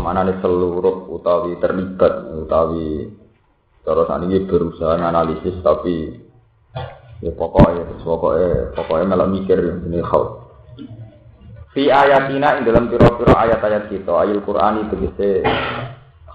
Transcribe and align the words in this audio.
mana 0.00 0.26
nih 0.28 0.36
seluruh 0.44 1.08
utawi 1.08 1.56
terlibat 1.62 2.28
utawi 2.44 3.08
terus 3.84 4.08
ini 4.24 4.44
berusaha 4.48 4.96
analisis 4.96 5.56
tapi 5.60 6.24
ya 7.20 7.32
pokoknya 7.32 7.84
pokoknya 8.00 8.76
pokoknya 8.76 9.04
malah 9.08 9.28
mikir 9.28 9.56
ini 9.88 10.00
haut. 10.04 10.44
Fi 11.74 11.90
ayatina 11.90 12.60
ing 12.60 12.70
dalam 12.70 12.86
piro-piro 12.86 13.34
ayat-ayat 13.34 13.90
kita 13.90 14.12
ayat 14.14 14.38
Quran 14.46 14.86
itu 14.86 14.94
bisa 14.94 15.28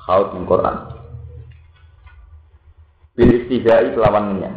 haut 0.10 0.36
ing 0.36 0.44
Quran. 0.44 0.76
Bil 3.16 3.32
istihai 3.36 3.96
kelawan 3.96 4.40
niat. 4.40 4.56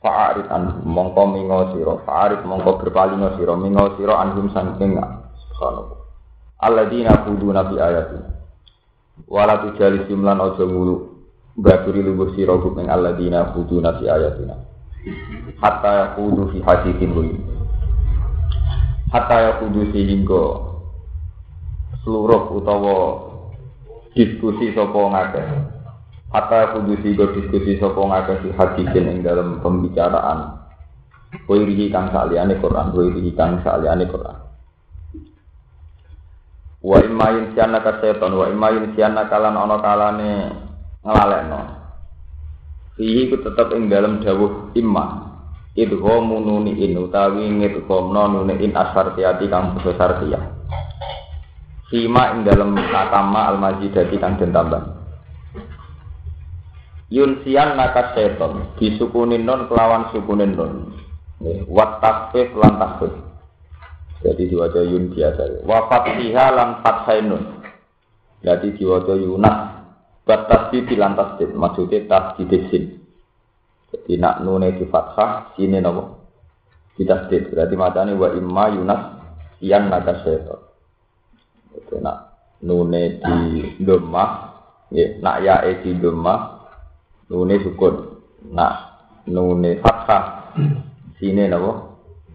Fa'arid 0.00 0.48
an 0.48 0.80
mongko 0.88 1.28
mingo 1.28 1.76
siro, 1.76 2.00
fa'arid 2.08 2.40
mongko 2.48 2.80
berpalingo 2.80 3.36
siro, 3.36 3.52
mingo 3.60 4.00
siro 4.00 4.16
anhum 4.16 4.48
sangking 4.48 4.96
subhanallah. 5.44 5.99
Alladzina 6.60 7.24
khuduna 7.24 7.64
fi 7.72 7.80
ayatina. 7.80 8.28
Wala 9.24 9.64
tujali 9.64 10.04
jumlan 10.04 10.40
ojo 10.40 10.64
mulu 10.68 10.94
baturi 11.56 12.04
lubuh 12.04 12.36
sira 12.36 12.52
kuping 12.60 12.88
alladzina 12.92 13.52
khuduna 13.56 13.96
fi 13.96 14.12
ayatina. 14.12 14.60
Hatta 15.60 15.90
yaqudu 16.04 16.52
fi 16.52 16.58
haditsin 16.60 17.16
wa 17.16 17.24
Hatta 19.10 19.36
yaqudu 19.40 19.88
sehingga 19.92 20.44
seluruh 22.04 22.52
utawa 22.52 22.96
diskusi 24.12 24.76
sapa 24.76 25.00
ngakeh. 25.00 25.46
Hatta 26.28 26.56
yaqudu 26.68 26.92
sehingga 27.00 27.32
diskusi 27.32 27.80
sapa 27.80 28.00
ngakeh 28.00 28.36
fi 28.44 28.48
haditsin 28.52 29.08
ing 29.08 29.18
dalam 29.24 29.64
pembicaraan. 29.64 30.60
Koirihi 31.46 31.94
kang 31.94 32.10
saliyane 32.10 32.58
Quran, 32.58 32.90
koirihi 32.90 33.32
kang 33.38 33.62
saliyane 33.62 34.04
Quran. 34.10 34.39
Wa 36.80 36.96
imayin 37.04 37.52
siana 37.52 37.84
ka 37.84 38.00
seton, 38.00 38.32
wa 38.32 38.48
imayin 38.48 38.96
siana 38.96 39.28
kalan 39.28 39.52
ono 39.52 39.76
kalane 39.84 40.32
ngelalekno. 41.04 41.60
Fihi 42.96 43.28
ku 43.28 43.36
tetep 43.44 43.76
ing 43.76 43.92
dalam 43.92 44.24
dawuh 44.24 44.72
imma. 44.72 45.28
Idho 45.76 46.16
mununi 46.24 46.80
in 46.82 46.98
utawi 46.98 47.46
ngidhomno 47.46 48.22
nuni 48.26 48.58
in 48.64 48.74
asartiyati 48.74 49.46
kang 49.46 49.76
besar 49.78 50.18
tiya. 50.18 50.40
Fima 51.92 52.32
ing 52.34 52.48
dalam 52.48 52.74
nakama 52.74 53.54
al-majidati 53.54 54.16
kang 54.18 54.40
den 54.40 54.50
tambah. 54.50 54.82
Yunsian 57.10 57.74
naka 57.74 58.14
seton, 58.14 58.72
disukunin 58.78 59.42
non 59.42 59.66
kelawan 59.68 60.10
sukunin 60.14 60.54
non. 60.54 60.94
Wat 61.68 62.00
takfif 62.02 62.54
lan. 62.56 62.78
Jadi 64.20 64.52
diwaca 64.52 64.84
yun 64.84 65.08
biasa. 65.08 65.64
Wafat 65.64 66.20
siha 66.20 66.46
lan 66.52 66.84
fathainun. 66.84 67.64
Jadi 68.44 68.76
diwaca 68.76 69.16
yunas. 69.16 69.58
Batas 70.28 70.68
di 70.70 70.94
lan 70.94 71.16
tasdid. 71.16 71.56
Maksudnya 71.56 72.04
tasdid 72.04 72.52
sin. 72.68 72.84
Jadi 73.90 74.20
nak 74.20 74.44
nune 74.46 74.76
di 74.76 74.86
fathah, 74.86 75.56
sini 75.56 75.80
nopo. 75.80 76.20
Di 76.94 77.02
tasdid. 77.08 77.50
Berarti 77.50 77.74
macamnya 77.74 78.14
wa 78.14 78.28
imma 78.36 78.64
yunas 78.76 79.02
sian 79.58 79.88
naga 79.88 80.20
seto. 80.20 80.56
Jadi 81.72 81.96
nak 82.04 82.16
nune 82.60 83.18
di 83.24 83.40
domah. 83.80 84.52
Ya, 84.92 85.16
nak 85.24 85.36
ya 85.40 85.64
e 85.64 85.80
di 85.80 85.96
domah. 85.96 86.68
Nune 87.32 87.56
sukun. 87.64 88.20
Nak 88.52 88.72
nune 89.32 89.80
fathah. 89.80 90.52
Sini 91.16 91.48
nopo 91.48 91.89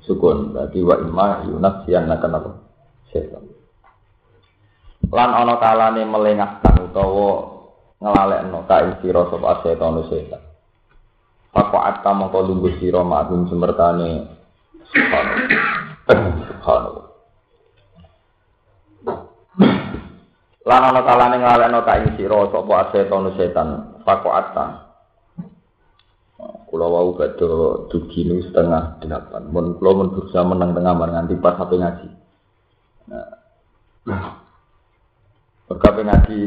sukun. 0.06 0.54
Berarti 0.54 0.80
wa 0.86 0.96
imma 1.02 1.26
yunas 1.50 1.86
yang 1.90 2.10
akan 2.10 2.38
apa 2.38 2.52
setan 3.12 3.56
lan 5.14 5.30
ana 5.32 5.56
kalane 5.62 6.04
melengahkan 6.04 6.92
utawa 6.92 7.56
ngelalekno 8.02 8.66
ka 8.66 8.84
ing 8.84 8.94
sira 9.00 9.24
sapa 9.30 9.62
setan 9.64 10.02
setan 10.10 10.42
Pako 11.56 11.78
atta 11.80 12.12
mongko 12.12 12.52
lungguh 12.52 12.76
sira 12.84 13.00
ma'dum 13.00 13.48
semertane. 13.48 14.28
Subhanallah. 16.52 17.08
Lan 20.68 20.82
ana 20.84 21.02
kalane 21.08 21.36
ngelalekno 21.40 21.80
ka 21.88 21.94
ing 22.04 22.20
sira 22.20 22.40
sapa 22.52 22.92
setan 22.92 23.32
setan 23.40 23.68
Pako 24.04 24.30
atta 24.36 24.85
Kulo 26.76 26.92
wau 26.92 27.16
badhe 27.16 27.48
dugi 27.88 28.28
nu 28.28 28.44
setengah 28.44 29.00
delapan. 29.00 29.48
Mun 29.48 29.80
kulo 29.80 29.96
mun 29.96 30.12
berusaha 30.12 30.44
menang 30.44 30.76
tengah 30.76 30.92
mar 30.92 31.08
nganti 31.08 31.40
pas 31.40 31.56
sampai 31.56 31.80
ngaji. 31.80 32.08
Nah. 34.12 34.44
Berkape 35.72 36.04
ngaji 36.04 36.38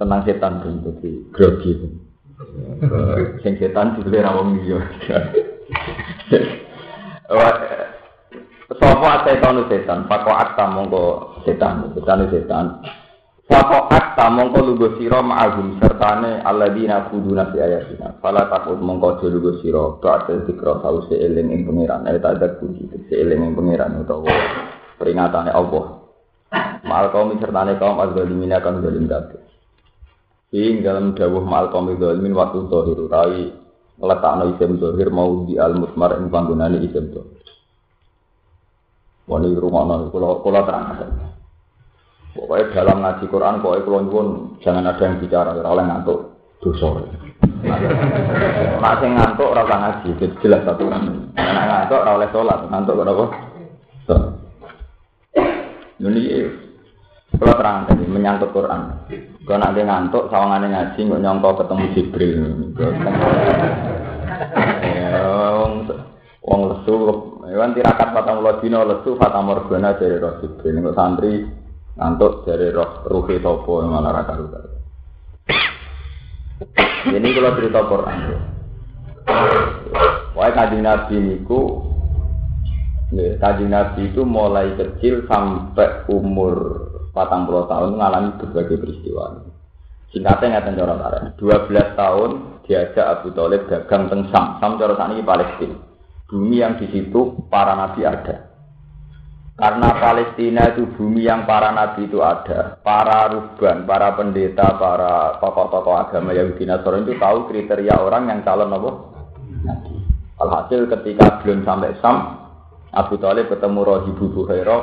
tenang 0.00 0.24
setan 0.24 0.64
pun 0.64 0.80
jadi 0.88 1.10
grogi. 1.36 1.72
Sing 3.44 3.60
setan 3.60 4.00
dibeli 4.00 4.24
ra 4.24 4.32
wong 4.32 4.56
liya. 4.64 4.80
Sopo 8.80 9.06
setan 9.28 9.68
setan, 9.68 10.08
pako 10.08 10.32
akta 10.32 10.64
mongko 10.64 11.04
setan, 11.44 11.92
setan 11.92 12.24
setan. 12.32 12.80
Sapa 13.44 13.92
akta 13.92 14.32
mongko 14.32 14.58
lugo 14.64 14.88
sira 14.96 15.20
ma'ahum 15.20 15.76
sertane 15.76 16.40
alladzina 16.40 17.12
kuduna 17.12 17.52
fi 17.52 17.60
ayatina. 17.60 18.16
Fala 18.24 18.48
takut 18.48 18.80
mongko 18.80 19.20
aja 19.20 19.26
lugo 19.28 19.60
sira 19.60 20.00
ba'da 20.00 20.48
zikra 20.48 20.80
sause 20.80 21.12
eling 21.12 21.52
ing 21.52 21.68
pangeran. 21.68 22.08
Eh 22.08 22.16
tak 22.24 22.40
ada 22.40 22.56
kunci 22.56 22.88
eling 23.12 23.44
ing 23.44 23.52
pangeran 23.52 24.00
utawa 24.00 24.32
peringatane 24.96 25.52
Allah. 25.52 26.08
Mal 26.88 27.12
kaum 27.12 27.36
sertane 27.36 27.76
kaum 27.76 28.00
azalimin 28.00 28.56
akan 28.56 28.80
zalim 28.80 29.04
kabeh. 29.12 29.40
Ing 30.56 30.80
dalam 30.80 31.12
dawuh 31.12 31.44
mal 31.44 31.68
kaum 31.68 31.92
zalimin 32.00 32.32
waktu 32.32 32.64
zahir 32.72 32.96
utawi 32.96 33.52
ngletakno 34.00 34.56
isim 34.56 34.80
zahir 34.80 35.12
mau 35.12 35.44
di 35.44 35.60
al 35.60 35.76
mutmar 35.76 36.16
ing 36.16 36.32
panggonane 36.32 36.80
isim 36.80 37.12
zahir. 37.12 37.44
Wani 39.28 39.52
rumah 39.52 40.08
kula 40.08 40.40
kula 40.40 40.60
terang 40.64 41.23
Pokoknya 42.34 42.74
dalam 42.74 42.98
ngaji 42.98 43.24
Quran, 43.30 43.62
pokoknya 43.62 43.84
kalau 43.86 44.00
nyuwun 44.02 44.28
jangan 44.58 44.90
ada 44.90 45.02
yang 45.06 45.22
bicara, 45.22 45.54
oleh 45.54 45.84
ngantuk 45.86 46.18
dosa. 46.58 46.88
Nak 48.82 48.94
sing 48.98 49.14
ngantuk 49.14 49.54
ora 49.54 49.62
usah 49.62 49.78
ngaji, 49.78 50.08
jelas 50.42 50.66
satu 50.66 50.90
kan. 50.90 51.30
Nak 51.38 51.64
ngantuk 51.70 52.02
ora 52.02 52.10
oleh 52.18 52.28
salat, 52.34 52.60
ngantuk 52.66 52.98
kenapa? 52.98 53.24
Ini 56.04 56.22
kalau 57.38 57.54
terang 57.54 57.86
tadi 57.86 58.04
menyangkut 58.06 58.50
Quran. 58.50 58.82
Kalau 59.46 59.58
nanti 59.62 59.80
ngantuk, 59.86 60.26
sawangane 60.26 60.66
ngaji 60.74 61.00
nggak 61.06 61.22
nyongko 61.22 61.50
ketemu 61.62 61.84
Jibril. 61.94 62.38
Wong 66.44 66.60
lesu, 66.68 66.94
Iwan 67.48 67.72
tirakat 67.72 68.10
patang 68.10 68.42
dino 68.58 68.84
lesu 68.84 69.14
fatamor 69.16 69.70
guna 69.70 69.94
dari 69.96 70.18
roh 70.18 70.42
Jibril. 70.42 70.82
Nggak 70.82 70.98
santri 70.98 71.63
ngantuk 71.94 72.42
dari 72.46 72.74
roh 72.74 73.06
ruhi 73.06 73.38
topo 73.38 73.82
yang 73.82 73.94
mana 73.94 74.10
raka 74.10 74.34
ruka. 74.34 74.60
Ini 77.10 77.28
kalau 77.34 77.56
cerita 77.58 77.80
Quran. 77.86 78.18
Wah 80.34 80.50
kajian 80.50 80.82
Nabi 80.82 81.14
niku, 81.22 81.86
kajian 83.14 83.70
Nabi 83.70 84.10
itu 84.10 84.26
mulai 84.26 84.74
kecil 84.74 85.24
sampai 85.30 86.10
umur 86.10 86.54
patang 87.14 87.46
puluh 87.46 87.70
tahun 87.70 87.94
mengalami 87.94 88.34
berbagai 88.42 88.82
peristiwa. 88.82 89.46
Singkatnya 90.10 90.62
nggak 90.62 90.78
cara. 90.78 91.18
Dua 91.38 91.66
belas 91.66 91.94
tahun 91.98 92.62
diajak 92.66 93.06
Abu 93.18 93.34
Talib 93.34 93.66
dagang 93.66 94.06
teng 94.10 94.30
Sam. 94.30 94.58
Sam 94.62 94.78
cara 94.78 94.94
ini 95.10 95.22
Palestina. 95.26 95.74
Bumi 96.30 96.62
yang 96.62 96.78
di 96.78 96.86
situ 96.90 97.46
para 97.50 97.76
nabi 97.76 98.06
ada. 98.06 98.53
Karena 99.54 99.88
Palestina 100.02 100.74
itu 100.74 100.90
bumi 100.98 101.30
yang 101.30 101.46
para 101.46 101.70
nabi 101.70 102.10
itu 102.10 102.18
ada, 102.18 102.74
para 102.82 103.30
ruban, 103.30 103.86
para 103.86 104.10
pendeta, 104.18 104.74
para 104.74 105.38
tokoh-tokoh 105.38 105.94
agama 105.94 106.34
Yahudi 106.34 106.66
Nasrani 106.66 107.06
itu 107.06 107.14
tahu 107.22 107.46
kriteria 107.46 108.02
orang 108.02 108.34
yang 108.34 108.42
calon 108.42 108.74
apa? 108.74 108.90
Nabi. 109.62 109.94
Alhasil 110.42 110.90
ketika 110.90 111.38
belum 111.38 111.62
sampai 111.62 111.94
Sam, 112.02 112.50
Abu 112.90 113.14
Talib 113.22 113.46
ketemu 113.46 113.86
Rohibu 113.86 114.26
Buhairo, 114.34 114.78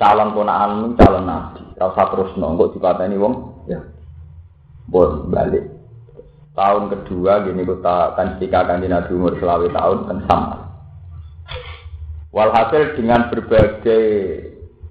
calon 0.00 0.36
ponakan 0.36 0.92
calon 0.96 1.24
nabi. 1.24 1.64
Ora 1.80 1.92
usah 1.92 2.06
terusno, 2.12 2.56
kok 2.60 2.72
dipateni 2.76 3.16
wong 3.16 3.34
ya. 3.68 3.80
Bon 4.88 5.28
balik. 5.32 5.64
Tahun 6.54 6.86
kedua 6.86 7.42
gini 7.42 7.66
kita 7.66 8.14
kan 8.14 8.38
ketika 8.38 8.62
kanji 8.68 8.86
Nabi 8.86 9.10
umur 9.10 9.34
selawi 9.42 9.74
tahun 9.74 9.98
kan 10.06 10.18
sama. 10.30 10.63
Walhasil 12.34 12.98
dengan 12.98 13.30
berbagai 13.30 14.02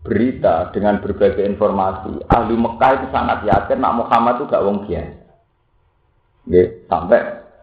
berita, 0.08 0.72
dengan 0.72 1.04
berbagai 1.04 1.44
informasi, 1.44 2.24
ahli 2.32 2.56
Mekah 2.56 2.92
itu 2.96 3.08
sangat 3.12 3.44
yakin 3.44 3.84
nak 3.84 4.00
Muhammad 4.00 4.40
itu 4.40 4.48
gak 4.48 4.64
wong 4.64 4.88
biasa. 4.88 5.24
sampai 6.88 7.20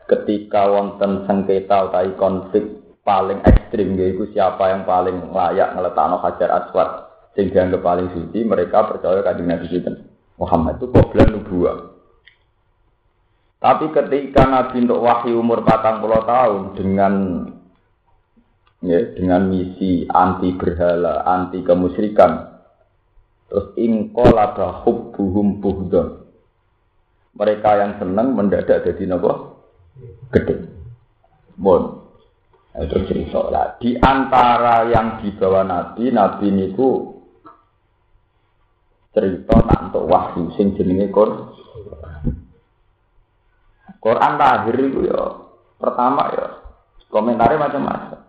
ketika 0.08 0.68
wonten 0.72 1.28
sengketa 1.28 1.92
atau 1.92 2.16
konflik 2.16 2.64
paling 3.04 3.40
ekstrim 3.44 3.96
yaitu 3.96 4.28
siapa 4.32 4.72
yang 4.72 4.82
paling 4.88 5.32
layak 5.32 5.72
ngeletakno 5.76 6.16
hajar 6.24 6.48
aswad 6.48 7.08
sehingga 7.36 7.68
yang 7.68 7.80
paling 7.80 8.08
suci 8.12 8.40
mereka 8.42 8.88
percaya 8.88 9.20
kanjeng 9.20 9.52
Nabi 9.52 9.68
Muhammad 10.40 10.80
itu 10.80 10.86
koblan 10.90 11.28
nubuah 11.30 11.78
tapi 13.60 13.92
ketika 13.92 14.48
Nabi 14.48 14.88
untuk 14.88 15.04
wahyu 15.04 15.36
umur 15.36 15.60
patang 15.62 16.00
puluh 16.00 16.24
tahun 16.24 16.60
dengan 16.74 17.12
ya, 18.84 18.98
dengan 19.16 19.48
misi 19.48 20.04
anti 20.08 20.56
berhala, 20.56 21.24
anti 21.24 21.60
kemusyrikan, 21.60 22.60
terus 23.48 23.76
ingkolaba 23.76 24.84
hubbuhum 24.84 25.60
buhdon. 25.60 26.28
Mereka 27.36 27.70
yang 27.78 27.92
senang 28.02 28.34
mendadak 28.34 28.84
jadi 28.84 29.06
nopo 29.06 29.62
gede. 30.34 30.66
Bon. 31.56 32.00
Nah, 32.70 32.86
itu 32.86 33.02
cerita 33.10 33.50
lah. 33.50 33.74
Di 33.82 33.98
antara 33.98 34.86
yang 34.86 35.18
dibawa 35.18 35.66
Nabi, 35.66 36.14
Nabi 36.14 36.46
niku 36.54 37.18
cerita 39.10 39.58
nak 39.66 39.90
untuk 39.90 40.06
wahyu 40.06 40.54
sing 40.54 40.78
jenenge 40.78 41.10
Quran. 41.10 41.50
Quran 44.00 44.32
lahir 44.38 44.74
itu 44.80 45.12
ya 45.12 45.20
pertama 45.76 46.30
ya 46.32 46.46
komentarnya 47.10 47.58
macam-macam. 47.58 48.20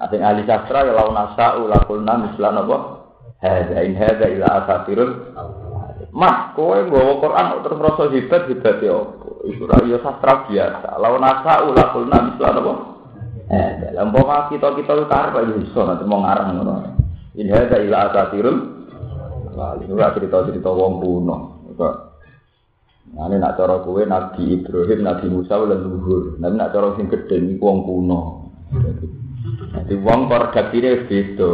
Ada 0.00 0.16
yang 0.16 0.24
ahli 0.32 0.42
sastra 0.48 0.88
ya 0.88 0.96
lawan 0.96 1.12
nasa 1.12 1.60
ulakulna 1.60 2.14
mislan 2.24 2.56
apa? 2.56 2.76
Hada 3.44 3.84
in 3.84 3.92
hada 4.00 4.26
ila 4.32 4.48
asatirul. 4.64 5.12
Mas, 6.10 6.56
kowe 6.56 6.74
nggawa 6.74 7.20
Quran 7.20 7.46
terus 7.62 7.78
merasa 7.78 8.02
hebat 8.10 8.42
hebat 8.48 8.76
ya 8.80 8.96
Iku 9.44 9.64
ya 9.68 9.98
sastra 10.00 10.48
biasa. 10.48 10.96
Lawan 10.96 11.20
nasa 11.20 11.52
ulakulna 11.68 12.16
mislan 12.32 12.60
apa? 12.64 12.72
Eh, 13.50 13.70
dalam 13.92 14.14
bawa 14.14 14.48
kita 14.48 14.72
kita 14.78 15.04
karep 15.10 15.34
aja 15.36 15.54
iso 15.58 15.80
nanti 15.84 16.04
mau 16.08 16.24
ngarang 16.24 16.48
ngono. 16.56 16.74
In 17.36 17.52
hada 17.52 17.76
ila 17.84 18.08
asatirul. 18.08 18.56
Wah, 19.52 19.76
itu 19.76 19.92
cerita-cerita 19.92 20.70
wong 20.72 21.04
kuno. 21.04 21.36
Nah, 23.10 23.26
ini 23.26 23.42
nak 23.42 23.58
cara 23.58 23.82
kue 23.82 24.06
Nabi 24.06 24.62
Ibrahim, 24.62 25.02
Nabi 25.02 25.26
Musa 25.26 25.58
udah 25.58 25.74
luhur. 25.74 26.38
Tapi 26.38 26.54
nak 26.54 26.70
cara 26.70 26.94
sing 26.94 27.10
gede 27.10 27.36
ini 27.42 27.58
wong 27.58 27.82
kuno. 27.82 28.20
Jadi 29.72 29.94
wong 29.96 30.28
ini 30.28 30.90
beda. 31.08 31.52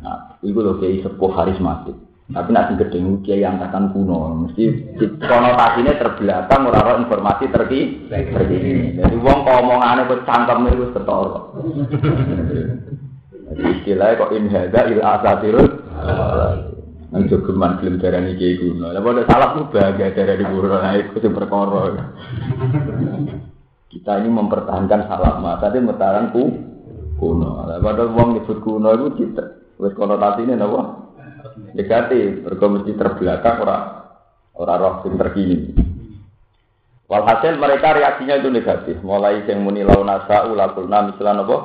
Nah, 0.00 0.38
itu 0.40 0.58
loh 0.60 0.76
kayak 0.80 1.04
sepuh 1.04 1.30
harismatik. 1.36 1.96
Tapi 2.26 2.50
nak 2.50 2.74
gede 2.74 2.98
ini 2.98 3.22
kiai 3.22 3.46
angkatan 3.46 3.94
kuno. 3.94 4.34
Mesti 4.46 4.98
konotasinya 5.22 5.94
terbelakang 5.94 6.66
orang 6.66 7.06
informasi 7.06 7.44
terki 7.54 8.10
terkini. 8.10 8.98
Jadi 8.98 9.14
wong 9.22 9.46
kau 9.46 9.62
omongannya 9.62 10.10
buat 10.10 10.26
cangkem 10.26 10.66
itu 10.74 10.90
setor. 10.90 11.54
Jadi 13.46 13.62
istilahnya 13.78 14.18
kok 14.18 14.32
inhada 14.34 14.80
il 14.90 15.00
asatirul. 15.06 15.68
Nang 17.14 17.30
jogeman 17.30 17.78
film 17.78 18.02
darani 18.02 18.34
kiai 18.34 18.58
kuno. 18.58 18.90
Lah 18.90 18.98
padha 18.98 19.22
salah 19.30 19.48
ku 19.54 19.70
bahagia 19.70 20.10
darani 20.10 20.44
kuno 20.50 20.66
nah 20.82 20.98
iku 20.98 21.22
sing 21.22 21.30
perkara. 21.30 22.10
Kita 23.96 24.20
ini 24.20 24.28
mempertahankan 24.28 25.08
salah 25.08 25.40
mata 25.40 25.72
tapi 25.72 25.80
mempertahankan 25.80 26.36
ku 26.36 26.44
kuno. 27.16 27.64
Padha 27.80 28.04
wong 28.12 28.36
nyebut 28.36 28.60
kuno 28.60 28.92
iku 28.92 29.08
kita 29.16 29.44
wis 29.80 29.96
konotasine 29.96 30.52
napa? 30.52 31.08
Negatif, 31.72 32.44
mergo 32.44 32.76
mesti 32.76 32.92
terbelakang 32.92 33.64
ora 33.64 33.76
ora 34.52 34.74
roh 34.76 34.94
sing 35.00 35.16
terkini. 35.16 35.72
Walhasil 37.08 37.56
mereka 37.56 37.96
reaksinya 37.96 38.36
itu 38.36 38.52
negatif. 38.52 39.00
Mulai 39.00 39.48
yang 39.48 39.64
muni 39.64 39.80
launasa 39.80 40.44
ulakulna 40.44 41.08
misalnya 41.08 41.48
apa? 41.48 41.56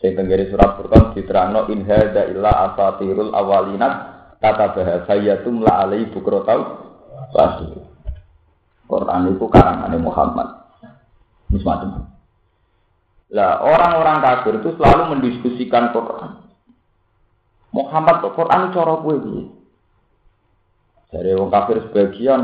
Sing 0.00 0.16
tenggeri 0.16 0.48
surat 0.48 0.80
Furqan 0.80 1.12
diterangno 1.12 1.68
in 1.68 1.84
hadza 1.84 2.32
illa 2.32 2.72
asatirul 2.72 3.36
awalinat 3.36 3.92
kata 4.40 4.72
bahasa 4.72 5.20
yatum 5.20 5.60
la 5.60 5.84
alai 5.84 6.08
bukrotau. 6.08 6.80
Quran 8.88 9.36
itu 9.36 9.46
karangan 9.52 9.92
Muhammad. 10.00 10.61
Mismacam. 11.52 12.08
Lah 13.32 13.60
orang-orang 13.64 14.18
kafir 14.24 14.60
itu 14.60 14.76
selalu 14.76 15.02
mendiskusikan 15.16 15.92
Quran. 15.92 16.42
Muhammad 17.72 18.20
tuh 18.20 18.32
Quran 18.36 18.72
cara 18.76 18.92
kowe 19.00 19.16
piye? 19.16 19.42
Dari 21.12 21.30
orang 21.36 21.52
kafir 21.52 21.76
sebagian 21.88 22.40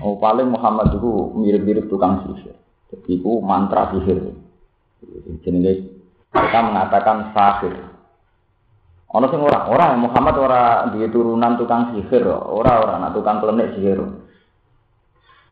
oh 0.00 0.16
paling 0.20 0.48
Muhammad 0.48 0.96
itu 0.96 1.32
mirip-mirip 1.36 1.88
tukang 1.88 2.24
sihir. 2.28 2.56
Jadi 2.92 3.20
itu 3.20 3.30
mantra 3.44 3.92
sihir. 3.92 4.36
Jenenge 5.44 5.72
mereka 6.32 6.58
mengatakan 6.64 7.32
sahir. 7.36 7.74
Ono 9.14 9.30
sing 9.30 9.38
ora, 9.38 9.70
ora 9.70 9.94
Muhammad 9.94 10.34
ora 10.40 10.62
duwe 10.90 11.06
turunan 11.06 11.54
tukang 11.54 11.94
sihir, 11.94 12.26
ora 12.26 12.82
ora 12.82 12.92
anak 12.98 13.14
tukang 13.14 13.38
klenik 13.38 13.76
sihir. 13.78 14.00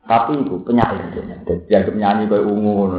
Tapi 0.02 0.34
itu 0.34 0.58
penyair 0.66 1.14
dia, 1.14 1.86
penyanyi 1.86 2.26
kayak 2.26 2.42
ungu. 2.42 2.90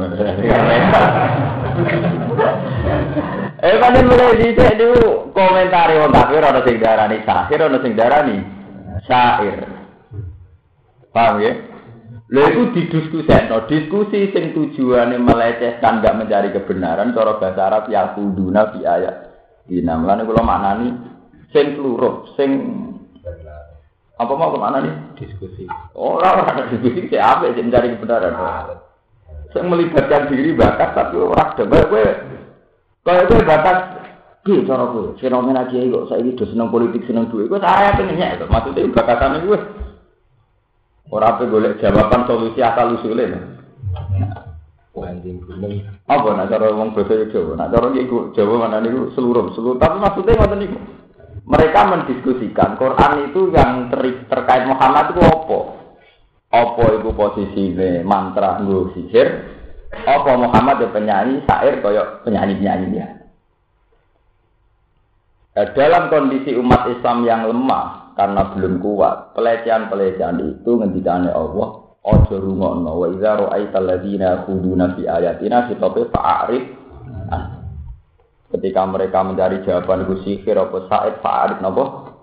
eh 3.64 3.76
kan 3.76 3.96
mulai 4.08 4.40
dicek 4.40 4.80
dulu 4.80 5.28
komentar 5.36 5.92
wong 6.00 6.12
kafir 6.16 6.40
ana 6.40 6.64
sing 6.64 6.80
darani 6.80 7.20
sahir, 7.28 7.60
ana 7.60 7.78
sing 7.84 7.92
darani 7.92 8.40
syair. 9.04 9.68
Paham 11.12 11.44
ya? 11.44 11.52
Lha 12.32 12.40
iku 12.50 12.72
didiskusekno, 12.72 13.68
diskusi 13.68 14.32
sing 14.32 14.56
tujuane 14.56 15.20
melecehkan 15.20 16.00
gak 16.00 16.16
mencari 16.16 16.56
kebenaran 16.56 17.12
cara 17.12 17.36
bahasa 17.36 17.62
Arab 17.68 17.84
ya 17.92 18.16
kuduna 18.16 18.72
fi 18.72 18.80
ayat. 18.80 19.16
Dina 19.68 20.00
mulane 20.00 20.24
kula 20.24 20.40
maknani 20.40 20.88
sing 21.52 21.76
pluruh, 21.76 22.32
sing 22.34 22.50
apa 24.24 24.34
mau 24.34 24.52
ke 24.52 24.58
mana 24.58 24.78
nih? 24.80 24.94
Diskusi. 25.20 25.68
Ora 25.92 26.40
ora 26.40 26.64
diskusi 26.72 27.14
apik 27.14 27.54
sing 27.54 27.68
mencari 27.68 27.92
kebenaran. 27.92 28.80
Sing 29.52 29.68
melibatkan 29.68 30.32
diri 30.32 30.56
bakat 30.56 30.96
tapi 30.96 31.20
ora 31.20 31.52
debat 31.54 31.84
kowe. 31.92 32.04
Kaya 33.04 33.28
kowe 33.28 33.42
bakat 33.44 33.78
Ki 34.44 34.64
cara 34.68 34.84
kowe 34.88 35.16
fenomena 35.20 35.68
kiai 35.68 35.88
kok 35.88 36.08
saiki 36.08 36.36
do 36.36 36.44
seneng 36.48 36.68
politik 36.72 37.04
seneng 37.04 37.28
duit. 37.28 37.52
Kowe 37.52 37.60
saya 37.60 37.96
pengen 37.96 38.16
nyek 38.16 38.44
maksudnya 38.48 38.88
bakatane 38.92 39.44
kowe. 39.44 39.58
Ora 41.12 41.36
pe 41.36 41.44
golek 41.46 41.78
jawaban 41.84 42.24
solusi 42.24 42.64
asal 42.64 42.96
usule. 42.96 43.28
Anjing 44.94 45.42
gunung. 45.42 45.82
Apa 46.06 46.38
nak 46.38 46.48
cara 46.48 46.70
wong 46.70 46.94
basa 46.94 47.26
Jawa? 47.28 47.58
Nak 47.58 47.70
cara 47.74 47.90
iki 47.92 48.06
Jawa 48.38 48.54
mana 48.62 48.78
niku 48.78 49.10
seluruh, 49.18 49.50
seluruh. 49.52 49.76
Tapi 49.82 49.98
maksudnya 49.98 50.38
ngoten 50.38 50.58
niku. 50.62 50.78
Mereka 51.44 51.80
mendiskusikan 51.92 52.80
Quran 52.80 53.28
itu 53.28 53.52
yang 53.52 53.92
ter 53.92 54.00
terkait 54.32 54.64
Muhammad 54.64 55.12
itu 55.12 55.20
apa? 55.20 55.58
Apa 56.54 56.84
itu 56.96 57.10
posisinya 57.12 58.00
mantra 58.06 58.62
nggo 58.64 58.96
sihir? 58.96 59.28
Apa 60.08 60.40
Muhammad 60.40 60.80
itu 60.80 60.88
penyanyi 60.90 61.44
syair 61.44 61.84
kaya 61.84 62.24
penyanyi-penyanyi 62.24 62.86
dia? 62.96 63.08
dalam 65.54 66.10
kondisi 66.10 66.50
umat 66.58 66.90
Islam 66.90 67.22
yang 67.22 67.46
lemah, 67.46 68.18
karena 68.18 68.42
belum 68.54 68.82
kuat. 68.82 69.38
Pelecehan-pelecehan 69.38 70.42
itu 70.42 70.70
ngendikane 70.74 71.30
Allah, 71.30 71.94
ojo 72.02 72.34
rungokno 72.34 72.90
wa 72.90 73.06
idza 73.06 73.38
ra'aital 73.38 73.86
ladzina 73.86 74.42
khuduna 74.42 74.98
fi 74.98 75.06
ayatina 75.06 75.70
sitope 75.70 76.10
fa'arif. 76.10 76.83
Ketika 78.54 78.86
mereka 78.86 79.26
mencari 79.26 79.66
jawaban 79.66 80.06
itu 80.06 80.14
sihir 80.22 80.54
apa 80.54 80.86
said 80.86 81.18
fa'arif 81.18 81.58
napa? 81.58 82.14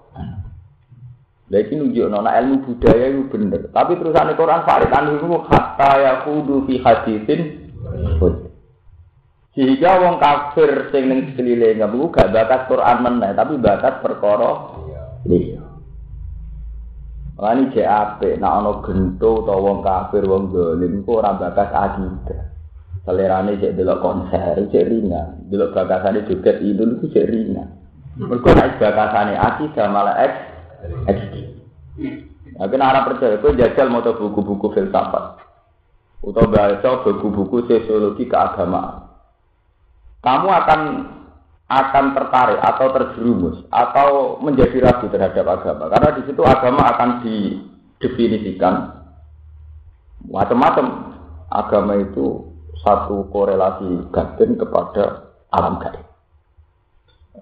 Lha 1.51 1.57
iki 1.59 1.75
nunjukno 1.75 2.23
nek 2.23 2.38
ilmu 2.39 2.55
budaya 2.63 3.05
itu 3.11 3.27
bener. 3.27 3.67
Tapi 3.75 4.00
terusane 4.00 4.39
Quran 4.39 4.63
Farid 4.63 4.95
anu 4.95 5.19
itu 5.19 5.27
hatta 5.51 5.91
yaqudu 6.00 6.63
fi 6.63 6.73
haditsin 6.79 7.41
sehingga 9.51 10.00
wong 10.00 10.15
kafir 10.23 10.88
sing 10.95 11.11
ning 11.11 11.19
sekeliling 11.35 11.83
gak 11.83 12.31
bakat 12.31 12.71
Quran 12.71 12.97
meneh 13.03 13.35
tapi 13.35 13.59
bakat 13.59 14.00
perkara 14.00 14.79
liya. 15.27 15.59
Lani 17.35 17.73
cek 17.73 17.89
ape, 17.89 18.38
nak 18.38 18.63
ono 18.63 18.71
gento 18.85 19.41
atau 19.41 19.65
wong 19.65 19.81
kafir, 19.81 20.29
wong 20.29 20.53
dolim, 20.53 21.01
kok 21.01 21.25
ora 21.25 21.33
bakas 21.41 21.73
akidah. 21.73 22.50
Selerane 23.01 23.58
cek 23.58 23.74
delok 23.74 24.01
konser, 24.05 24.62
cek 24.70 24.86
ringan. 24.86 25.50
Delok 25.50 25.74
bakasane 25.74 26.22
joget 26.29 26.62
itu 26.62 26.86
itu 26.86 27.05
cek 27.10 27.27
ringan. 27.34 27.70
Mergo 28.22 28.53
nek 28.53 28.77
bakasane 28.77 29.34
akidah 29.34 29.88
malah 29.89 30.15
X 30.22 30.34
X. 31.10 31.20
Nah, 32.51 32.67
kena 32.70 32.93
arah 32.93 33.03
percaya, 33.08 33.41
kowe 33.41 33.58
jajal 33.58 33.89
mau 33.89 34.05
buku-buku 34.05 34.70
filsafat. 34.75 35.39
Atau 36.22 36.46
baca 36.53 36.89
buku-buku 37.01 37.65
sosiologi 37.65 38.29
keagamaan. 38.29 39.10
Kamu 40.22 40.48
akan 40.53 40.81
akan 41.72 42.05
tertarik 42.13 42.60
atau 42.62 42.88
terjerumus 42.93 43.65
atau 43.74 44.38
menjadi 44.43 44.77
ragu 44.84 45.10
terhadap 45.10 45.48
agama. 45.48 45.89
Karena 45.89 46.10
di 46.20 46.22
situ 46.29 46.41
agama 46.46 46.84
akan 46.93 47.10
didefinisikan 47.25 48.75
macam-macam. 50.29 51.17
Agama 51.51 52.00
itu 52.00 52.50
satu 52.81 53.29
korelasi 53.29 54.09
batin 54.09 54.57
kepada 54.57 55.33
alam 55.53 55.77
gaib. 55.81 56.05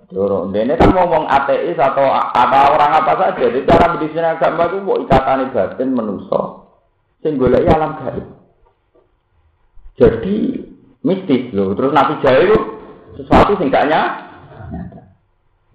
Dorong, 0.09 0.53
ini 0.53 0.73
kan 0.73 0.89
ngomong 0.89 1.29
ateis 1.29 1.77
atau 1.77 2.05
apa 2.09 2.73
orang 2.73 2.91
apa 2.97 3.13
saja. 3.13 3.45
Jadi 3.45 3.65
cara 3.65 3.93
mendefinisi 3.93 4.25
agama 4.25 4.65
itu 4.69 4.77
mau 4.81 4.97
ikatan 5.01 5.53
batin 5.53 5.89
menuso, 5.93 6.41
singgulai 7.21 7.65
alam 7.69 7.93
gaib. 8.01 8.25
Jadi 9.99 10.35
mistis 11.05 11.53
loh. 11.53 11.77
Terus 11.77 11.93
nabi 11.93 12.17
jaya 12.25 12.41
itu 12.41 12.57
sesuatu 13.21 13.53
singkatnya. 13.59 14.01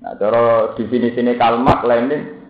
Nah, 0.04 0.12
cara 0.20 0.74
definisi 0.76 1.22
ini 1.22 1.38
kalmak 1.38 1.80
lainnya 1.86 2.44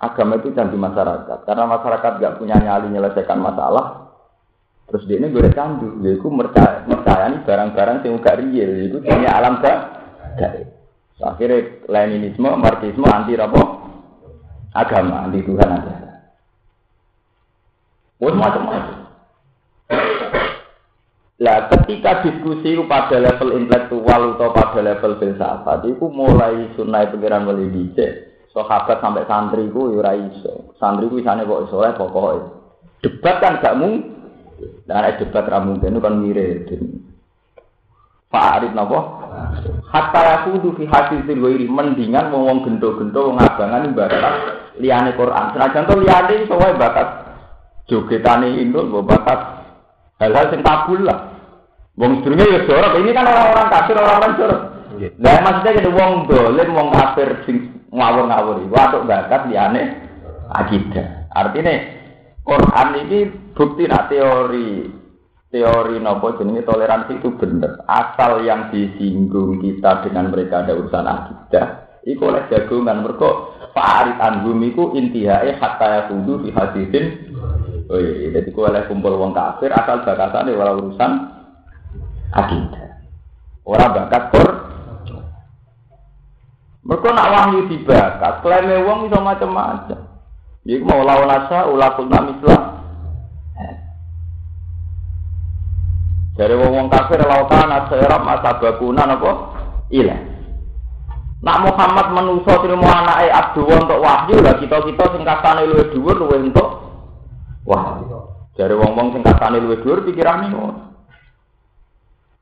agama 0.00 0.40
itu 0.40 0.50
candu 0.56 0.76
masyarakat. 0.80 1.44
Karena 1.44 1.64
masyarakat 1.68 2.12
gak 2.18 2.36
punya 2.40 2.56
nyali 2.56 2.88
menyelesaikan 2.90 3.38
masalah, 3.38 4.09
Terus 4.90 5.06
dia 5.06 5.22
ini 5.22 5.30
gue 5.30 5.54
candu, 5.54 6.02
dia 6.02 6.18
itu 6.18 6.26
percaya, 6.26 6.82
percaya 6.82 7.30
barang-barang 7.46 8.02
yang 8.02 8.18
gak 8.18 8.42
real, 8.42 8.70
itu 8.74 8.98
punya 8.98 9.30
alam 9.38 9.62
gak 9.62 9.78
gaib. 10.34 10.66
Akhirnya 11.22 11.86
Leninisme, 11.86 12.50
Marxisme 12.58 13.06
anti 13.06 13.38
apa? 13.38 13.60
Agama, 14.74 15.30
anti 15.30 15.46
Tuhan 15.46 15.68
aja. 15.68 15.94
Wah 18.18 18.34
macam-macam. 18.34 18.98
Lah 21.40 21.72
ketika 21.72 22.20
diskusi 22.20 22.76
pada 22.84 23.16
level 23.16 23.56
intelektual 23.56 24.36
atau 24.36 24.52
pada 24.52 24.80
level 24.84 25.16
filsafat, 25.16 25.88
itu 25.88 26.04
mulai 26.12 26.68
sunai 26.76 27.08
pikiran 27.14 27.48
wali 27.48 27.70
dicek. 27.72 28.28
Sahabat 28.50 28.98
sampai 29.00 29.24
santri 29.30 29.70
ku 29.72 29.94
ya 29.94 30.04
ora 30.04 30.12
iso. 30.18 30.74
Santri 30.76 31.08
ku 31.08 31.16
isane 31.22 31.48
kok 31.48 31.70
iso 31.70 31.80
pokoknya. 31.80 32.44
Debat 33.00 33.40
kan 33.40 33.62
gak 33.64 33.78
mungkin 33.80 34.19
dengan 34.84 35.06
ada 35.06 35.18
debat 35.18 35.44
ramu 35.48 35.80
itu 35.80 36.00
kan 36.00 36.14
mirip. 36.20 36.68
Pak 38.30 38.62
Arif 38.62 38.72
nopo? 38.78 38.98
Hatta 39.90 40.22
aku 40.42 40.62
tuh 40.62 40.72
fi 40.78 40.86
hati 40.86 41.26
mendingan 41.66 42.30
ngomong 42.30 42.62
gento-gento 42.62 43.34
ngabangan 43.34 43.90
bakat 43.90 44.34
liane 44.78 45.10
Quran. 45.18 45.50
Senajan 45.50 45.86
to 45.90 45.94
liane 45.98 46.46
soalnya 46.46 46.78
bakat 46.78 47.08
jogetane 47.90 48.62
indul, 48.62 48.86
bakat 49.02 49.66
hal-hal 50.22 50.46
sing 50.54 50.62
tabul 50.62 51.02
lah. 51.02 51.34
Wong 51.98 52.22
sedurunge 52.22 52.46
ya 52.46 52.60
jorok. 52.70 53.02
Ini 53.02 53.10
kan 53.10 53.26
orang-orang 53.26 53.68
kafir, 53.74 53.96
orang-orang 53.98 54.32
jorok. 54.38 54.60
Lah 55.18 55.36
maksudnya 55.42 55.78
jadi 55.82 55.90
wong 55.90 56.12
dolim, 56.30 56.68
wong 56.70 56.88
kafir 56.94 57.28
sing 57.50 57.56
ngawur-ngawur. 57.90 58.62
Watuk 58.70 59.10
bakat 59.10 59.50
liane 59.50 59.98
akidah. 60.54 61.26
Artinya 61.34 61.74
Quran 62.46 62.88
ini 63.06 63.18
bukti 63.54 63.86
nak 63.86 64.10
teori 64.12 64.86
teori 65.50 65.96
nopo 65.98 66.38
jenenge 66.38 66.62
toleransi 66.62 67.18
itu 67.18 67.34
benar. 67.38 67.82
Asal 67.90 68.46
yang 68.46 68.70
disinggung 68.70 69.58
kita 69.58 70.06
dengan 70.06 70.30
mereka 70.30 70.62
ada 70.62 70.78
urusan 70.78 71.06
akidah, 71.06 71.66
itu 72.06 72.22
oleh 72.22 72.46
jagungan 72.48 73.02
mereka 73.02 73.50
Fa'arid 73.70 74.18
anhum 74.18 74.58
iku 74.66 74.98
intihae 74.98 75.54
hatta 75.54 75.86
yakudu 76.02 76.42
fi 76.42 76.48
hadisin. 76.50 77.30
Oh 77.86 77.98
iya, 77.98 78.34
jadi 78.38 78.50
ku 78.54 78.66
oleh 78.66 78.86
kumpul 78.86 79.14
wong 79.18 79.34
kafir 79.34 79.70
asal 79.70 80.02
bakatane 80.02 80.54
ora 80.54 80.74
urusan 80.74 81.10
akidah. 82.34 82.86
Ora 83.66 83.86
bakat 83.94 84.22
kor. 84.34 84.48
Mereka 86.80 87.08
nak 87.14 87.30
wahyu 87.30 87.60
dibakat, 87.70 88.42
klaime 88.42 88.82
wong 88.82 89.06
iso 89.06 89.18
macam-macam. 89.22 90.00
Iku 90.66 90.82
mau 90.82 91.06
lawan 91.06 91.30
asa 91.30 91.70
ulakul 91.70 92.10
namislah. 92.10 92.59
Dari 96.40 96.56
wong 96.56 96.72
wong 96.72 96.88
kafir 96.88 97.20
lautan 97.20 97.68
asyrab 97.68 98.24
bakuna 98.40 99.04
apa? 99.04 99.32
Iya. 99.92 100.16
Nak 101.44 101.60
Muhammad 101.68 102.16
menuso 102.16 102.48
trimo 102.64 102.88
anake 102.88 103.28
Abdul 103.28 103.68
untuk 103.68 104.00
wahyu 104.00 104.40
lah 104.40 104.56
kita 104.56 104.80
kita 104.88 105.04
sing 105.12 105.20
kasane 105.20 105.68
luwih 105.68 105.92
dhuwur 105.92 106.16
wahyu. 107.68 108.16
Dari 108.56 108.72
wong 108.72 108.96
wong 108.96 109.08
sing 109.12 109.20
kasane 109.20 109.60
luwih 109.60 109.84
dhuwur 109.84 110.00
pikirane 110.00 110.48
ngono. 110.48 110.80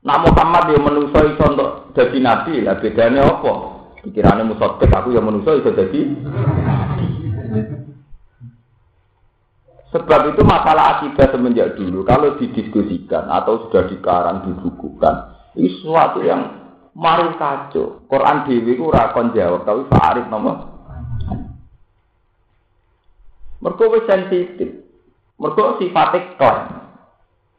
Muhammad 0.07 0.71
dia 0.71 0.79
menuso 0.79 1.19
iso 1.19 1.43
untuk 1.43 1.91
jadi 1.91 2.17
nabi 2.23 2.63
lah 2.63 2.79
bedanya 2.79 3.27
apa? 3.27 3.51
Pikirane 3.99 4.47
musotek 4.47 4.95
aku 4.95 5.11
yang 5.11 5.27
menuso 5.27 5.59
iso 5.59 5.75
jadi 5.75 6.07
Sebab 9.89 10.37
itu 10.37 10.41
masalah 10.45 11.01
akidah 11.01 11.33
semenjak 11.33 11.73
dulu 11.73 12.05
kalau 12.05 12.37
didiskusikan 12.37 13.25
atau 13.25 13.65
sudah 13.65 13.89
dikarang 13.89 14.45
dibukukan 14.45 15.39
ini 15.57 15.69
sesuatu 15.75 16.21
yang 16.21 16.41
mari 16.93 17.33
kacau. 17.41 18.05
Quran 18.05 18.45
dewi 18.45 18.77
itu 18.77 18.85
rakon 18.85 19.33
jawab 19.33 19.65
tapi 19.65 19.81
Farid 19.89 20.29
nomor. 20.29 20.57
Mereka 23.59 24.07
sensitif. 24.07 24.87
Mereka 25.35 25.81
sifatnya 25.81 26.37
klaim. 26.37 26.67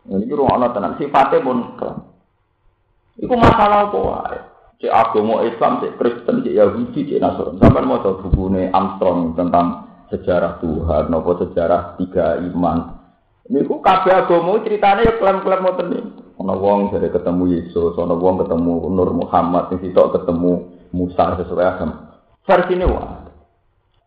Ini 0.09 0.33
ruang 0.33 0.65
tenan 0.71 0.97
sifatnya 0.97 1.45
pun 1.45 1.77
klaim. 1.77 1.99
Itu 3.21 3.35
masalah 3.37 3.91
apa? 3.91 4.01
Cek 4.81 4.89
agama 4.89 5.45
Islam, 5.45 5.85
cek 5.85 6.01
Kristen, 6.01 6.41
cek 6.41 6.57
Yahudi, 6.57 7.05
cek 7.05 7.21
Nasrani. 7.21 7.61
Sampai 7.61 7.85
mau 7.85 8.01
buku 8.01 8.49
Armstrong 8.73 9.37
tentang 9.37 9.90
sejarah 10.11 10.59
Tuhan, 10.59 11.09
nopo 11.09 11.39
sejarah 11.39 11.97
tiga 11.97 12.37
iman. 12.51 13.01
Ini 13.51 13.67
ku 13.67 13.83
kabeh 13.83 14.15
agama 14.15 14.63
ceritanya 14.63 15.07
ya 15.07 15.15
klaim-klaim 15.19 15.63
ngoten 15.63 15.87
niku. 15.91 16.21
Ana 16.39 16.55
wong 16.55 16.95
dari 16.95 17.11
ketemu 17.11 17.45
Yesus, 17.59 17.99
ana 17.99 18.15
wong 18.15 18.47
ketemu 18.47 18.91
Nur 18.91 19.11
Muhammad, 19.15 19.71
sing 19.71 19.79
sitok 19.83 20.21
ketemu 20.21 20.71
Musa 20.95 21.39
sesuai 21.39 21.67
agama. 21.67 22.21
Versi 22.47 22.75
ini 22.75 22.87
wah. 22.87 23.27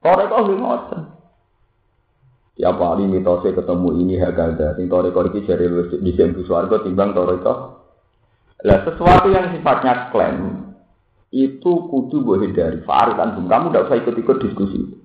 Korek 0.03 0.31
kok 0.31 0.43
ngoten. 0.47 1.01
Tiap 2.53 2.77
hari 2.77 3.09
mitosnya 3.09 3.57
ketemu 3.57 3.89
ini 3.97 4.15
hagada. 4.21 4.77
Sing 4.77 4.85
toreko 4.85 5.25
iki 5.25 5.47
jare 5.49 5.65
luwih 5.65 5.89
dhisik 5.99 6.45
swarga 6.45 6.85
timbang 6.85 7.17
toreko. 7.17 7.81
Lah 8.63 8.79
sesuatu 8.87 9.27
yang 9.33 9.51
sifatnya 9.51 10.13
klaim 10.13 10.71
itu 11.33 11.71
kudu 11.89 12.21
gue 12.23 12.47
hindari. 12.47 12.79
Farid 12.85 13.17
antum, 13.17 13.49
kamu 13.49 13.73
tidak 13.73 13.85
usah 13.89 13.97
ikut-ikut 14.05 14.37
diskusi 14.45 14.77
itu. 14.79 15.02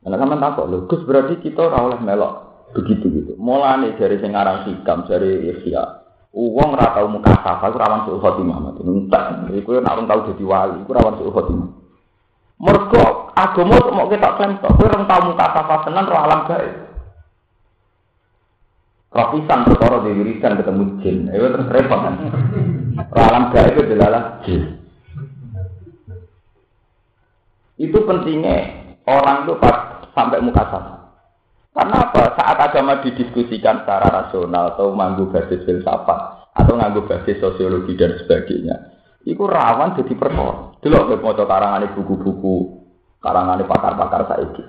Karena 0.00 0.16
sama 0.16 0.36
takut 0.40 0.66
loh, 0.72 0.80
Gus 0.88 1.04
berarti 1.04 1.44
kita 1.44 1.60
ora 1.68 1.84
oleh 1.84 2.00
melok 2.00 2.34
begitu 2.72 3.06
gitu. 3.12 3.32
Mulane 3.36 3.98
dari 4.00 4.16
sing 4.16 4.32
aran 4.32 4.64
hikam, 4.64 5.04
dari 5.04 5.52
Ihya. 5.52 5.84
Uang 6.30 6.78
ora 6.78 6.94
tau 6.94 7.10
muka 7.10 7.36
iku 7.36 7.76
rawan 7.76 8.06
suul 8.08 8.22
khotimah. 8.22 8.80
Entek, 8.80 9.24
iku 9.60 9.76
nek 9.76 9.92
ora 9.92 10.02
tau 10.08 10.20
dadi 10.30 10.44
wali, 10.46 10.76
iku 10.80 10.90
rawan 10.94 11.18
suul 11.20 11.34
khotimah. 11.34 11.68
Mergo 12.60 13.32
agama 13.36 13.76
mau 13.92 14.08
kita 14.08 14.36
klaim 14.36 14.60
tok, 14.60 14.72
kowe 14.78 14.88
ora 14.88 15.04
tau 15.04 15.20
muka 15.28 15.46
safa 15.52 15.76
tenan 15.84 16.08
ro 16.08 16.16
alam 16.16 16.40
gaib. 16.48 16.74
Rapisan 19.10 19.66
perkara 19.66 20.06
diwiridan 20.06 20.54
ketemu 20.54 20.84
jin, 21.02 21.16
itu 21.34 21.46
terus 21.50 21.72
repot 21.74 21.98
kan. 21.98 22.14
Ro 23.10 23.20
alam 23.20 23.44
gaib 23.50 23.74
itu 23.74 23.92
adalah 23.98 24.40
jin. 24.46 24.62
Itu 27.80 27.98
pentingnya 28.04 28.56
orang 29.08 29.48
itu 29.48 29.56
pas 29.58 29.89
sampai 30.20 30.44
muka 30.44 30.68
sama. 30.68 30.94
Karena 31.72 31.96
apa? 32.04 32.36
Saat 32.36 32.58
agama 32.60 33.00
didiskusikan 33.00 33.86
secara 33.86 34.10
rasional 34.10 34.76
atau 34.76 34.92
manggu 34.92 35.32
basis 35.32 35.64
filsafat 35.64 36.52
atau 36.52 36.76
nganggu 36.76 37.08
basis 37.08 37.40
sosiologi 37.40 37.96
dan 37.96 38.20
sebagainya, 38.20 38.76
itu 39.24 39.40
rawan 39.40 39.96
jadi 39.96 40.12
perkara. 40.18 40.76
Dulu 40.82 41.16
mau 41.22 41.32
karangan 41.32 41.88
buku-buku, 41.96 42.56
karangan 43.22 43.62
pakar-pakar 43.64 44.28
saiki. 44.28 44.64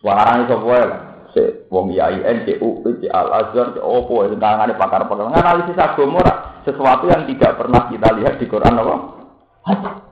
Suaranya 0.00 0.48
sebuah 0.48 0.82
lah. 0.88 1.02
Si 1.30 1.42
wong 1.70 1.94
IAIN, 1.94 2.42
CUP, 2.42 2.82
C 2.98 3.06
Al 3.06 3.30
Azhar, 3.30 3.70
C 3.70 3.78
Opo, 3.78 4.26
karangan 4.26 4.74
pakar-pakar. 4.74 5.30
Analisis 5.30 5.78
agama 5.78 6.26
sesuatu 6.66 7.06
yang 7.06 7.28
tidak 7.28 7.54
pernah 7.54 7.86
kita 7.86 8.08
lihat 8.18 8.34
di 8.40 8.50
Quran 8.50 8.80
apa? 8.82 10.09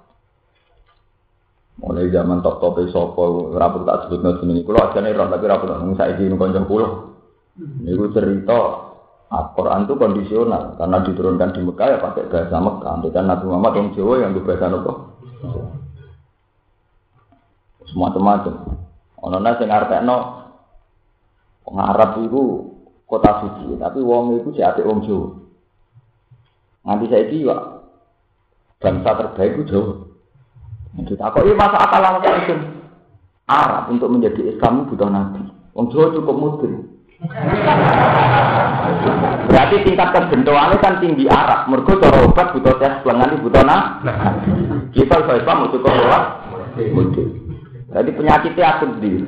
Mulai 1.78 2.10
zaman 2.10 2.42
top 2.42 2.58
top 2.58 2.82
sopo 2.90 3.54
rapor 3.54 3.86
tak 3.86 4.10
sebut 4.10 4.18
nol 4.18 4.42
sini. 4.42 4.66
Kulo 4.66 4.82
aja 4.82 4.98
nih 4.98 5.14
tapi 5.14 5.46
rapor 5.46 5.78
nggak 5.78 5.94
saya 5.94 6.18
ini 6.18 6.34
konjong 6.34 6.66
kulo. 6.66 6.88
Ini 7.58 7.94
cerita 8.10 8.58
Al-Quran 9.28 9.84
itu 9.84 9.94
kondisional 9.94 10.74
karena 10.80 11.04
diturunkan 11.04 11.52
di 11.52 11.60
Mekah 11.60 11.86
ya 11.86 11.98
pakai 12.00 12.26
bahasa 12.32 12.56
Mekah. 12.58 12.94
Kan 13.12 13.24
Nabi 13.28 13.44
Muhammad 13.46 13.72
yang 13.76 13.88
Jawa 13.92 14.14
yang 14.24 14.32
bahasa 14.40 14.66
apa? 14.72 14.92
Semacam-macam. 17.92 18.54
Ono 19.18 19.36
nang 19.38 19.54
sing 19.60 19.68
arepno 19.68 20.16
wong 21.68 21.76
Arab 21.76 22.24
iku 22.24 22.42
kota 23.04 23.44
suci, 23.44 23.76
tapi 23.76 24.00
wong 24.00 24.40
iku 24.40 24.50
sik 24.56 24.64
apik 24.64 24.88
wong 24.88 25.04
Jawa. 25.04 25.28
Nganti 26.88 27.06
saiki 27.12 27.44
kok 27.44 27.62
bangsa 28.80 29.10
terbaik 29.12 29.52
itu 29.60 29.64
Jawa. 29.70 30.07
Tak 31.06 31.38
iya 31.46 31.54
masa 31.54 31.78
akal 31.78 32.02
itu 32.18 32.54
Arab 33.48 33.88
untuk 33.88 34.12
menjadi 34.12 34.52
Islam 34.52 34.84
butuh 34.90 35.08
nabi. 35.08 35.40
Wong 35.72 35.88
Jawa 35.88 36.12
cukup 36.12 36.36
mudin. 36.36 36.72
Berarti 39.48 39.76
tingkat 39.88 40.08
kebentuannya 40.12 40.76
kan 40.82 41.00
tinggi 41.00 41.24
Arab. 41.30 41.70
Mereka 41.72 42.02
cara 42.02 42.18
obat 42.28 42.52
butuh 42.52 42.74
tes 42.76 43.00
pelanggan 43.00 43.40
butuh 43.40 43.64
nah. 43.64 44.04
Kita 44.92 45.24
kalau 45.24 45.40
Islam 45.40 45.70
cukup 45.72 45.92
lewat 45.96 46.24
mudin. 46.92 47.28
Jadi 47.88 48.10
penyakitnya 48.12 48.64
akut 48.68 48.90
di. 49.00 49.24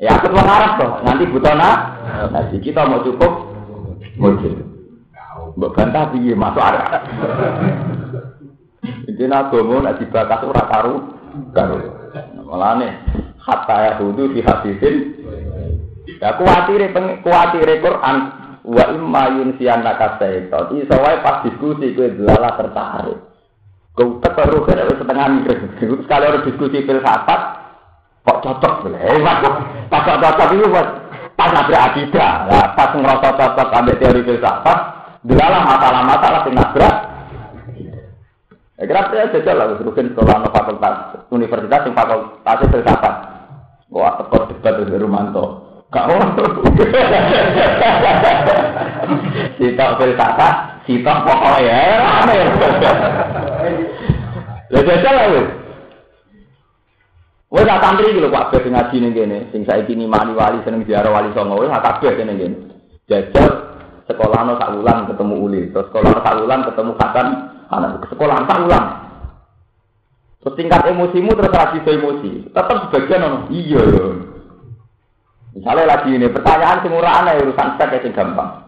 Ya 0.00 0.16
akut 0.16 0.32
wong 0.32 0.48
Arab 0.48 0.72
toh. 0.80 0.92
Nanti 1.04 1.28
butuh 1.28 1.52
nah. 1.52 1.76
Nah, 2.32 2.42
kita 2.48 2.88
mau 2.88 3.04
cukup 3.04 3.32
mudin. 4.16 4.56
Mbak 5.52 5.70
bantah 5.76 6.08
piye 6.16 6.32
masuk 6.32 6.64
Arab. 6.64 6.88
Ini 8.82 9.30
agama 9.30 9.78
nak 9.78 10.02
dibakas 10.02 10.42
ora 10.42 10.66
karu 10.66 10.94
karu. 11.54 11.78
Mulane 12.42 12.98
hatta 13.38 13.76
ya 13.78 13.92
hudu 14.02 14.34
fi 14.34 14.42
hadisin. 14.42 14.96
Ya 16.18 16.34
kuatire 16.34 16.90
kuatire 17.22 17.78
Quran 17.78 18.16
wa 18.66 18.84
imma 18.90 19.22
yunsiyan 19.38 19.86
nakasaiton. 19.86 20.82
Iso 20.82 20.94
wae 20.98 21.22
pas 21.22 21.46
diskusi 21.46 21.94
kowe 21.94 22.10
delala 22.10 22.58
tertarik. 22.58 23.18
Kau 23.94 24.18
terus 24.18 24.66
kan 24.66 24.82
setengah 24.98 25.26
mikir. 25.30 25.56
Sekali 26.02 26.24
orang 26.26 26.42
diskusi 26.42 26.82
filsafat 26.82 27.40
kok 28.26 28.38
cocok 28.42 28.90
hebat. 28.98 29.38
Pas 29.86 30.02
cocok 30.02 30.58
itu 30.58 30.66
pas 30.74 30.86
pas 31.38 31.50
nabrak 31.54 31.82
akidah. 31.94 32.50
Nah, 32.50 32.66
pas 32.74 32.90
ngerasa 32.90 33.28
cocok 33.30 33.68
ambil 33.78 33.94
teori 34.00 34.22
filsafat, 34.26 34.78
delala 35.22 35.70
masalah-masalah 35.70 36.40
sing 36.42 36.54
nabrak 36.58 37.11
Ya 38.82 38.90
kira 38.90 39.14
saya 39.14 39.30
jajal 39.30 39.62
lah, 39.62 39.78
rugen 39.78 40.10
sekolah 40.10 40.42
no 40.42 40.50
fakultas 40.50 41.14
universitas 41.30 41.86
yang 41.86 41.94
fakultas 41.94 42.66
filsafat. 42.66 43.14
Wah, 43.94 44.18
tekor 44.18 44.50
debat 44.50 44.74
dari 44.74 44.98
Rumanto. 44.98 45.44
Gak 45.94 46.10
mau. 46.10 46.18
Sitok 49.62 49.90
filsafat, 50.02 50.82
sitok 50.82 51.18
pokoknya 51.22 51.62
ya 51.62 52.02
rame. 52.02 52.38
Ya 54.74 54.80
jajal 54.82 55.14
lah. 55.14 55.46
Wes 57.54 57.68
tak 57.68 57.82
santri 57.86 58.10
iki 58.10 58.18
lho 58.18 58.34
Pak 58.34 58.50
Bes 58.50 58.66
ngaji 58.66 58.96
ning 58.98 59.12
kene, 59.14 59.38
sing 59.54 59.62
saiki 59.62 59.94
ni 59.94 60.10
mani 60.10 60.34
wali 60.34 60.58
seneng 60.66 60.82
ziarah 60.82 61.14
wali 61.14 61.30
songo 61.38 61.62
wis 61.62 61.70
tak 61.70 62.02
kabeh 62.02 62.18
kene 62.18 62.34
kene. 62.34 62.56
Jajal 63.06 63.78
sekolah 64.10 64.42
no 64.42 64.58
sak 64.58 64.74
wulan 64.74 65.06
ketemu 65.06 65.34
uli, 65.38 65.62
terus 65.70 65.86
sekolah 65.86 66.18
sak 66.18 66.34
wulan 66.42 66.66
ketemu 66.66 66.92
Hasan 66.98 67.51
anak 67.72 68.04
sekolah 68.12 68.44
tak 68.44 68.60
ulang. 68.68 68.86
Terus 70.42 70.58
tingkat 70.58 70.84
emosimu 70.90 71.32
terus 71.38 71.54
lagi 71.54 71.78
emosi. 71.80 72.50
Tetap 72.50 72.76
sebagian 72.88 73.24
ono. 73.24 73.38
Iya 73.48 73.80
ya. 73.80 74.06
Misalnya 75.52 75.84
lagi 75.86 76.10
ini 76.12 76.26
pertanyaan 76.32 76.82
sing 76.82 76.92
ora 76.92 77.10
aneh 77.22 77.40
urusan 77.46 77.78
stek 77.78 78.02
sing 78.02 78.12
gampang. 78.12 78.66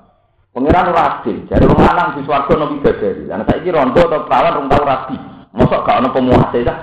Pengiran 0.54 0.94
ora 0.94 1.18
adil. 1.18 1.42
Jadi 1.50 1.66
wong 1.66 1.80
lanang 1.82 2.14
di 2.14 2.22
swarga 2.22 2.54
nopo 2.54 2.78
bidadari. 2.78 3.26
Lah 3.26 3.42
saiki 3.42 3.74
rondo 3.74 4.00
atau 4.06 4.22
perawan 4.22 4.54
rong 4.54 4.66
tau 4.70 4.86
rabi. 4.86 5.16
Mosok 5.54 5.82
gak 5.82 5.98
ono 6.02 6.08
pemuase 6.14 6.60
ta? 6.62 6.74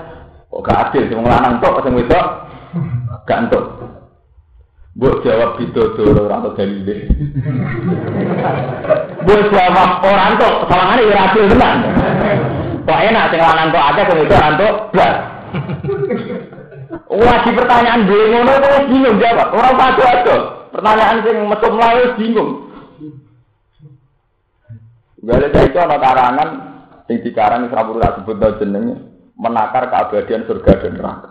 Kok 0.52 0.60
gak 0.60 0.80
adil 0.88 1.02
sing 1.08 1.18
lanang 1.24 1.56
tok 1.58 1.80
sing 1.80 1.96
wedok 1.96 2.26
gak 3.24 3.40
entuk. 3.48 3.64
Mbok 4.92 5.24
jawab 5.24 5.56
bidodoro 5.56 6.28
ora 6.28 6.36
ono 6.44 6.50
dalile. 6.52 7.08
Mbok 9.24 9.42
jawab 9.48 9.90
ora 10.04 10.22
entuk, 10.28 10.54
sawangane 10.68 11.02
ora 11.08 11.22
adil 11.32 11.44
tenan. 11.48 11.76
Kok 12.84 13.00
enak 13.08 13.28
sing 13.32 13.40
lanang 13.40 13.68
kok 13.72 13.86
akeh 13.88 14.04
sing 14.04 14.18
itu 14.20 14.36
antuk 14.36 14.74
blas. 14.92 15.14
Lagi 17.12 17.50
pertanyaan 17.56 18.04
gue 18.04 18.22
ngono 18.36 18.52
itu 18.52 18.68
bingung 18.92 19.16
jawab. 19.16 19.48
Orang 19.56 19.78
padu 19.80 20.02
aja. 20.04 20.36
Pertanyaan 20.76 21.24
sing 21.24 21.36
metu 21.48 21.68
mlayu 21.72 22.04
bingung. 22.20 22.50
Gale 25.24 25.46
itu 25.48 25.78
ana 25.80 25.96
karangan 25.96 26.48
sing 27.08 27.16
dikarang 27.24 27.72
Srawura 27.72 28.20
sebut 28.20 28.60
jenenge 28.60 28.98
menakar 29.40 29.88
keabadian 29.88 30.44
surga 30.44 30.72
dan 30.84 30.92
neraka. 31.00 31.30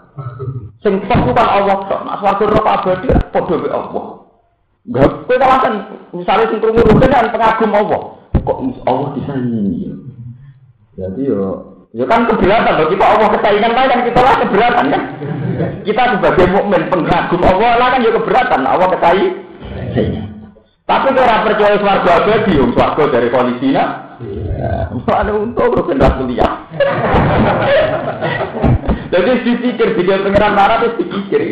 Sing 0.82 0.94
tok 1.06 1.30
kan 1.38 1.48
Allah 1.48 1.78
tok. 1.86 2.02
Nek 2.06 2.18
swarga 2.18 2.44
neraka 2.50 2.72
abadi 2.82 3.08
padha 3.30 3.56
mek 3.62 3.74
Allah. 3.74 4.06
Gak 4.90 5.10
kowe 5.30 5.36
kan 5.38 5.74
misalnya 6.10 6.50
sing 6.50 6.58
krungu 6.58 6.82
kan 6.98 7.30
pengagum 7.30 7.72
Allah. 7.78 8.02
Kok 8.42 8.58
Allah 8.90 9.08
disaingi? 9.14 9.94
Jadi 10.98 11.22
yo 11.30 11.72
Ya 11.92 12.08
kan 12.08 12.24
keberatan 12.24 12.80
loh, 12.80 12.88
kita 12.88 13.04
Allah 13.04 13.28
kesayangan 13.36 13.76
kan 13.76 14.00
kita 14.08 14.20
lah 14.24 14.36
keberatan 14.40 14.86
kan. 14.96 15.02
Kita 15.84 16.02
sebagai 16.16 16.48
mukmin 16.56 16.88
pengagum 16.88 17.42
Allah 17.44 17.72
lah 17.76 17.88
kan 17.92 18.00
ya 18.00 18.12
keberatan, 18.16 18.64
Allah 18.64 18.88
kesayangan. 18.96 20.32
Tapi 20.88 21.08
kalau 21.12 21.44
percaya 21.48 21.76
swarga 21.84 22.12
abadi, 22.24 22.54
om 22.64 22.72
swarga 22.72 23.04
dari 23.12 23.28
Palestina, 23.28 23.84
ada 25.04 25.32
untuk 25.36 25.72
rukun 25.72 26.00
kuliah. 26.00 26.52
Jadi 29.12 29.32
dipikir 29.44 29.88
di 30.00 30.04
pengiran 30.08 30.56
marah 30.56 30.80
terus 30.80 30.96
dipikir. 31.04 31.52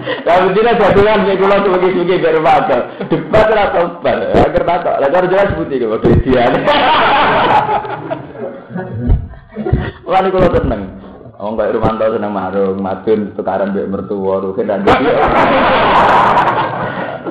Kalau 0.00 0.52
tidak 0.54 0.78
jadikan 0.80 1.26
ya 1.26 1.34
kalau 1.36 1.58
sebagai 1.64 1.90
sebagai 1.92 2.20
biar 2.22 2.38
baca. 2.40 2.78
Debat 3.08 3.48
atau 3.50 3.84
bar. 4.00 4.18
Agar 4.32 4.62
tak. 4.64 4.96
Lalu 5.02 5.26
jelas 5.32 5.48
putih 5.56 5.76
kalau 5.82 5.98
dia. 6.00 6.44
Lalu 10.06 10.28
kalau 10.34 10.48
tenang. 10.54 10.82
Oh 11.40 11.56
rumah 11.56 11.72
Rumanto 11.72 12.04
seneng 12.04 12.36
marung, 12.36 12.84
madun 12.84 13.32
tukaran 13.32 13.72
mbek 13.72 13.88
mertua, 13.88 14.44
rugen 14.44 14.68
dan 14.68 14.84
jadi. 14.84 15.08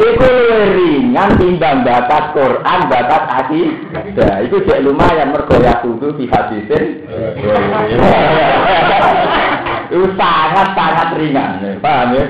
Itu 0.02 0.32
ringan 0.74 1.38
timbang 1.38 1.86
batas 1.86 2.34
Quran, 2.34 2.80
batas 2.90 3.24
hati. 3.30 3.70
Nah, 4.18 4.42
itu 4.42 4.66
cek 4.66 4.82
lumayan 4.82 5.30
mergo 5.30 5.62
ya 5.62 5.78
kudu 5.86 6.18
di 6.18 6.26
hadisin. 6.26 7.06
Itu 9.90 10.06
sangat-sangat 10.18 11.18
ringan, 11.18 11.82
paham 11.82 12.14
ya? 12.14 12.26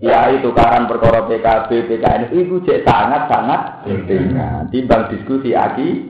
Ya 0.00 0.32
itu 0.32 0.48
karan 0.56 0.88
perkara 0.88 1.28
PKB, 1.28 1.92
PKN 1.92 2.32
itu 2.32 2.56
cek 2.64 2.88
sangat-sangat 2.88 3.84
ringan. 3.84 4.72
Timbang 4.72 5.12
diskusi 5.12 5.52
aki. 5.52 6.08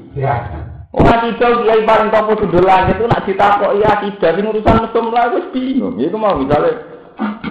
Oh 0.94 1.02
akidah 1.02 1.66
kiai 1.66 1.82
paling 1.82 2.08
topo 2.14 2.38
sudul 2.38 2.62
langit 2.62 3.00
itu 3.00 3.04
nak 3.10 3.26
ditakok 3.26 3.74
iya 3.74 3.88
akidah 3.98 4.30
sing 4.38 4.46
urusan 4.46 4.76
mesum 4.86 5.10
lah 5.10 5.34
wis 5.34 5.50
bingung. 5.50 5.98
Iku 5.98 6.14
mau 6.14 6.38
misalnya 6.38 6.96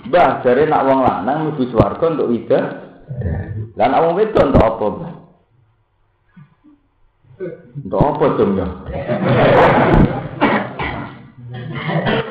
Mbah 0.05 0.45
jare 0.45 0.69
nak 0.69 0.85
wong 0.85 1.01
lanang 1.01 1.49
mlebu 1.49 1.63
swarga 1.73 2.05
untuk 2.13 2.29
wida. 2.29 2.59
Lah 3.73 3.85
nak 3.89 4.01
wong 4.05 4.13
wedok 4.21 4.45
untuk 4.53 4.61
apa? 4.61 4.85
Untuk 7.81 8.01
apa 8.05 8.25
ya? 8.53 8.67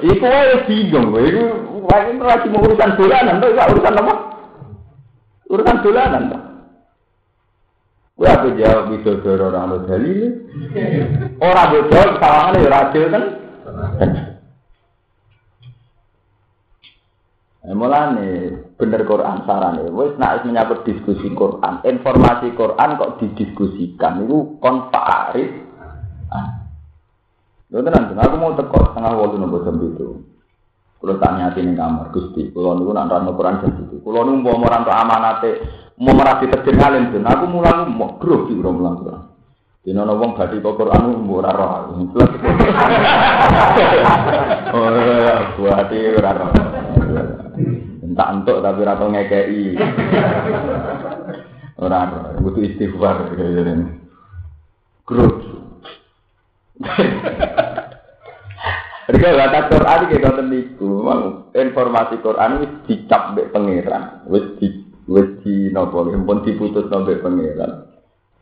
Iku 0.04 0.24
wae 0.24 0.54
bingung, 0.70 1.10
wae 1.10 2.10
lagi 2.22 2.46
mau 2.54 2.62
urusan 2.62 2.94
dolanan, 2.94 3.42
tuh 3.42 3.50
urusan 3.50 3.98
apa? 3.98 4.14
Urusan 5.50 5.82
dolanan, 5.82 6.22
tuh. 6.30 6.42
Gue 8.14 8.31
apa 8.31 8.46
jawab 8.55 8.94
itu 8.94 9.11
doro 9.27 9.50
orang 9.50 9.74
lo 9.74 9.79
dalil. 9.90 10.46
Orang 11.42 11.70
bocor 11.74 12.09
sawangan 12.22 12.62
ya 12.62 12.68
radil 12.70 13.05
kan. 13.11 13.24
Eh, 17.64 17.72
mulane 17.72 18.29
bener 18.77 19.09
Quran 19.09 19.48
sarane 19.48 19.88
wis 19.88 20.14
nek 20.20 20.44
menyangkut 20.44 20.85
diskusi 20.85 21.33
Quran, 21.33 21.81
informasi 21.81 22.53
Quran 22.53 23.00
kok 23.00 23.24
didiskusikan 23.24 24.29
itu 24.29 24.61
kon 24.61 24.92
Aris. 24.92 25.50
Ah. 26.29 26.68
Lho 27.72 27.81
tenan, 27.81 28.12
aku 28.14 28.37
mau 28.37 28.53
teko 28.53 28.92
setengah 28.92 29.16
waktu 29.16 29.37
nopo 29.40 29.64
jam 29.64 29.81
itu. 29.81 30.22
Kalau 31.00 31.16
tak 31.18 31.35
nyati 31.40 31.61
ning 31.64 31.74
kamar 31.74 32.12
Gusti, 32.12 32.53
kalau 32.53 32.77
niku 32.77 32.92
nak 32.92 33.11
rano 33.11 33.33
Quran 33.33 33.59
jam 33.64 33.72
itu. 33.81 33.96
Kalau 33.98 34.22
niku 34.29 34.38
mau 34.44 34.61
merantau 34.61 34.92
amanate 34.92 35.50
mau 35.98 36.14
merasi 36.14 36.50
terjun 36.50 36.78
ngalim 36.78 37.14
tuh. 37.14 37.22
Aku 37.22 37.44
mulang 37.46 37.94
mau 37.94 38.18
grup 38.18 38.50
di 38.50 38.59
urung 38.59 38.83
mulang 38.83 38.98
Quran. 39.02 39.22
Di 39.85 39.92
nono 39.92 40.16
wong 40.16 40.33
badi 40.33 40.64
kok 40.64 40.80
Quran 40.80 41.28
mau 41.28 41.44
ora 41.44 41.52
roh. 41.52 41.72
Oh 44.74 44.90
buati 45.61 45.98
ora 46.18 46.33
roh. 46.35 46.50
Entak 48.00 48.30
entuk 48.33 48.59
tapi 48.64 48.78
ora 48.80 48.98
tau 48.98 49.12
ngekeki. 49.12 49.64
Ora 51.85 52.00
roh, 52.11 52.24
butuh 52.40 52.64
istighfar 52.64 53.28
grup. 55.04 55.37
Mereka 59.04 59.37
kata 59.37 59.68
Quran 59.68 60.00
kayak 60.09 60.48
niku. 60.48 61.04
Informasi 61.52 62.24
Quran 62.24 62.64
wis 62.64 62.72
dicap 62.88 63.37
pangeran. 63.52 64.24
Wis 64.33 64.57
wis 65.08 65.28
di 65.44 65.68
napa 65.70 66.04
pun 66.04 66.38
diputus 66.44 66.88
mbek 66.88 67.20
pangeran. 67.20 67.72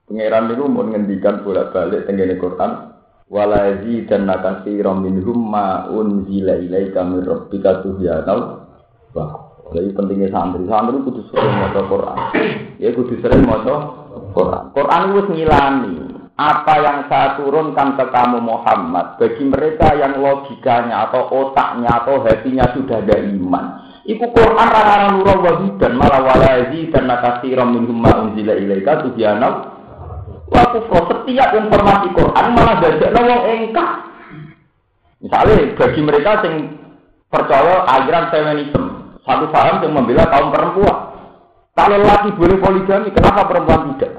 Pangeran 0.07 0.45
niku 0.51 0.65
mau 0.67 0.87
ngendikan 0.87 1.43
bolak-balik 1.43 2.07
tenggene 2.07 2.39
Quran. 2.39 2.93
Walazi 3.33 4.05
dan 4.05 4.29
nakasirom 4.29 5.09
minhum 5.09 5.41
ma 5.41 5.89
unzila 5.89 6.53
ilaika 6.53 7.01
min 7.01 7.25
rabbika 7.25 7.81
tuhyana 7.81 8.35
wa 9.17 9.27
Jadi 9.73 9.89
pentingnya 9.97 10.29
santri, 10.29 10.69
santri 10.69 11.01
kudu 11.01 11.33
sering 11.33 11.55
maca 11.57 11.81
Quran. 11.89 12.19
Ya 12.77 12.93
kudu 12.93 13.15
sering 13.25 13.49
maca 13.49 13.75
Quran. 14.37 14.63
Quran 14.77 15.03
itu 15.09 15.23
ngilani 15.33 15.95
apa 16.37 16.75
yang 16.81 16.99
saya 17.09 17.41
turunkan 17.41 17.97
ke 17.97 18.05
kamu 18.09 18.41
Muhammad 18.41 19.17
bagi 19.17 19.45
mereka 19.49 19.97
yang 19.97 20.21
logikanya 20.21 21.09
atau 21.09 21.29
otaknya 21.29 21.89
atau 22.05 22.21
hatinya 22.21 22.69
sudah 22.77 23.01
ada 23.01 23.17
iman. 23.21 23.65
Iku 24.03 24.25
Quran 24.35 24.67
rara 24.67 25.15
nurul 25.15 25.79
dan 25.79 25.95
malah 25.95 26.27
walazi 26.27 26.91
dan 26.91 27.07
nakasirom 27.07 27.71
minhum 27.71 28.03
ma 28.03 28.19
unzila 28.19 28.59
ilaika 28.59 29.07
tuhyana 29.07 29.49
wa 30.51 30.63
Setiap 30.75 31.51
informasi 31.55 32.09
Quran 32.11 32.47
malah 32.51 32.75
dadekno 32.83 33.21
wong 33.23 33.43
engkang. 33.47 33.95
Misalnya 35.23 35.55
bagi 35.79 36.01
mereka 36.03 36.43
yang 36.43 36.83
percaya 37.31 37.87
aliran 37.87 38.27
feminisme, 38.35 39.15
satu 39.23 39.47
paham 39.55 39.87
yang 39.87 39.95
membela 39.95 40.27
kaum 40.27 40.51
perempuan. 40.51 40.99
Kalau 41.73 42.03
laki 42.03 42.35
boleh 42.37 42.59
poligami, 42.59 43.09
kenapa 43.15 43.47
perempuan 43.47 43.97
tidak? 43.97 44.13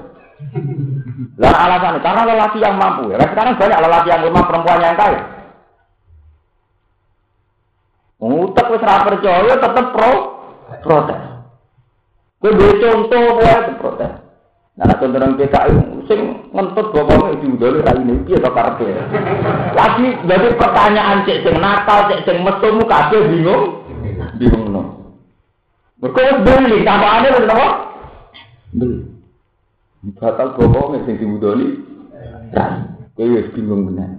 Lah 1.38 1.54
alasannya 1.54 2.00
karena 2.02 2.22
lelaki 2.24 2.58
yang 2.58 2.74
mampu. 2.80 3.12
Ya, 3.12 3.20
sekarang 3.20 3.60
banyak 3.60 3.78
lelaki 3.78 4.08
yang 4.10 4.22
lemah, 4.26 4.44
perempuan 4.48 4.80
yang 4.82 4.96
kaya. 4.96 5.20
Ngutek 8.24 8.72
wis 8.72 8.80
ora 8.80 9.04
percaya 9.04 9.52
tetep 9.52 9.86
pro 9.92 10.12
protes. 10.80 11.22
Kowe 12.40 12.72
contoh 12.80 13.24
buat 13.36 13.68
protes. 13.76 14.12
Nah, 14.74 14.90
contoh 14.96 15.18
nang 15.20 15.36
PKI 15.36 15.70
sing 16.08 16.50
ngentut 16.50 16.90
bapaknya 16.90 17.38
diudoli 17.38 17.84
ra 17.84 17.92
ini 18.00 18.24
piye 18.24 18.40
to 18.40 18.50
karepe. 18.50 18.90
Lagi 19.76 20.06
dadi 20.24 20.48
pertanyaan 20.56 21.28
cek 21.28 21.44
sing 21.44 21.56
nakal, 21.60 22.08
cek 22.08 22.24
sing 22.24 22.40
mesu 22.40 22.80
kabeh 22.88 23.22
bingung. 23.28 23.64
Bingung 24.40 24.72
no. 24.72 24.82
Mergo 26.00 26.20
wis 26.24 26.38
beli 26.48 26.80
tampakane 26.80 27.28
wis 27.28 27.44
napa? 27.44 27.68
Beli. 28.72 28.98
Batal 30.16 30.48
bapaknya 30.56 30.98
sing 31.04 31.14
diudoli. 31.20 31.66
Ra. 32.56 32.88
Kowe 33.14 33.24
wis 33.30 33.52
bingung 33.52 33.92
bener. 33.92 34.10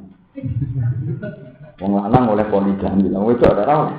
Wong 1.76 1.92
lanang 2.00 2.32
oleh 2.32 2.48
poligami, 2.48 3.12
lha 3.12 3.20
wedok 3.20 3.52
ora 3.52 3.64
ora. 3.68 3.96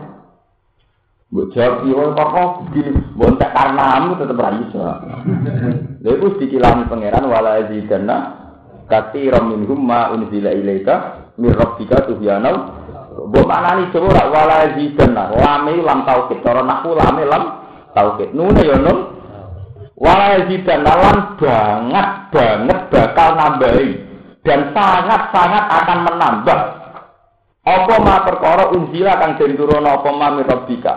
Mbok 1.27 1.47
jawab 1.53 1.85
yo 1.85 2.15
kok 2.17 2.53
begini, 2.71 2.97
mbok 3.19 3.37
tak 3.37 3.53
karena 3.53 4.17
tetep 4.17 4.41
ra 4.41 4.51
iso. 4.57 4.79
Lha 6.01 6.11
iku 6.17 6.27
dikilani 6.41 6.89
pangeran 6.89 7.29
wala 7.29 7.69
zidanna 7.69 8.17
katsiran 8.89 9.45
minhum 9.51 9.85
ma 9.85 10.09
unzila 10.15 10.57
ilaika 10.57 11.29
mir 11.37 11.53
rabbika 11.53 12.09
tuhyana. 12.09 12.51
Mbok 13.29 13.45
maknani 13.45 13.93
coba 13.93 14.07
ora 14.09 14.25
wala 14.33 14.59
zidanna, 14.81 15.23
lame 15.37 15.73
lam 15.85 16.01
tauhid 16.09 16.39
cara 16.41 16.65
naku 16.65 16.97
lame 16.97 17.23
lam 17.29 17.43
tauhid. 17.93 18.33
Nune 18.33 18.63
yo 18.65 18.77
nun. 18.81 18.99
Wala 20.01 20.49
zidanna 20.49 20.93
lan 20.97 21.19
banget 21.37 22.09
banget 22.33 22.81
bakal 22.89 23.31
nambahi 23.37 23.89
dan 24.47 24.71
sangat-sangat 24.73 25.65
akan 25.73 25.99
menambah 26.07 26.61
apa 27.67 27.95
ma 27.99 28.23
perkara 28.23 28.71
unzila 28.71 29.19
kang 29.19 29.35
den 29.43 29.59
turuna 29.59 29.99
apa 29.99 30.11
ma 30.15 30.39
rabbika 30.39 30.95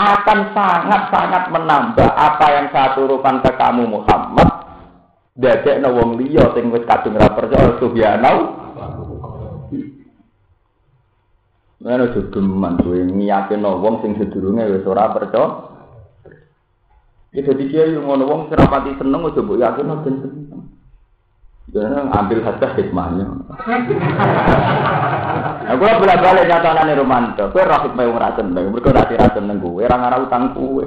akan 0.00 0.38
sangat-sangat 0.56 1.52
menambah 1.52 2.08
apa 2.08 2.46
yang 2.56 2.66
saya 2.72 2.96
turunkan 2.96 3.44
ke 3.44 3.52
kamu 3.56 3.84
Muhammad. 3.84 4.48
Dadek 5.36 5.80
no 5.80 5.96
wong 5.96 6.20
liya 6.20 6.52
sing 6.56 6.72
wis 6.72 6.84
kadung 6.88 7.16
ra 7.16 7.32
percaya 7.32 7.76
subhanau. 7.80 8.36
Mana 11.80 12.12
jogeman 12.12 12.76
kowe 12.80 12.96
ngiyakino 12.96 13.80
wong 13.80 14.04
sing 14.04 14.16
sedurunge 14.16 14.64
wis 14.68 14.88
ora 14.88 15.12
percaya. 15.12 15.68
Iki 17.36 17.46
dadi 17.46 17.64
kiai 17.68 17.96
ngono 17.96 18.24
wong 18.24 18.40
serapati 18.48 18.96
seneng 18.96 19.28
aja 19.28 19.40
mbok 19.40 19.60
yakino 19.60 19.94
ben 20.00 20.16
seneng. 20.24 20.60
Jangan 21.70 22.10
ambil 22.10 22.42
hasil 22.42 22.70
hikmahnya. 22.74 23.26
Aku 25.70 25.86
lah 25.86 26.02
bolak 26.02 26.18
balik 26.18 26.50
nyata 26.50 26.74
nane 26.74 26.98
romanto. 26.98 27.46
Kue 27.54 27.62
rafik 27.62 27.94
mau 27.94 28.10
ngerasen 28.10 28.50
deh. 28.50 28.66
Mereka 28.66 28.90
nanti 28.90 29.14
rasen 29.14 29.46
neng 29.46 29.62
gue. 29.62 29.86
Orang 29.86 30.02
arah 30.02 30.18
utang 30.18 30.50
gue. 30.50 30.82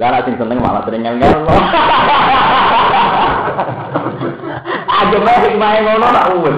Lah 0.00 0.08
nanti 0.16 0.32
seneng 0.32 0.64
malah 0.64 0.80
sering 0.88 1.04
ngel. 1.04 1.20
Aja 4.98 5.18
mau 5.20 5.38
hikmahnya 5.44 5.80
ngono 5.84 6.06
nak 6.08 6.26
gue. 6.32 6.52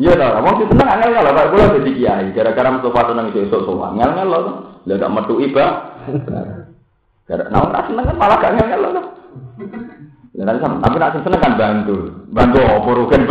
Iya 0.00 0.12
dah, 0.16 0.40
mau 0.44 0.52
sih 0.60 0.68
seneng 0.68 0.84
ngel 0.84 1.10
ngel. 1.16 1.24
Kalau 1.24 1.50
gue 1.56 1.80
jadi 1.80 1.90
kiai. 1.96 2.26
Gara-gara 2.36 2.68
Mustafa 2.76 3.08
seneng 3.08 3.32
esok 3.32 3.64
soal 3.64 3.96
ngel 3.96 4.10
ngel 4.12 4.28
loh. 4.28 4.44
Lah 4.84 4.96
gak 5.00 5.12
metu 5.16 5.40
iba. 5.40 5.96
Gara, 7.24 7.48
nah 7.48 7.64
orang 7.64 7.88
seneng 7.88 8.04
kan 8.04 8.16
malah 8.20 8.36
gak 8.36 8.52
ngel 8.52 8.68
ngel 8.68 8.84
loh. 8.84 9.04
Tapi 10.40 10.96
nak 11.00 11.16
seneng 11.24 11.40
kan 11.40 11.56
bantu, 11.56 12.19
bantu 12.30 12.62
apa 12.62 12.90
rugen 12.94 13.22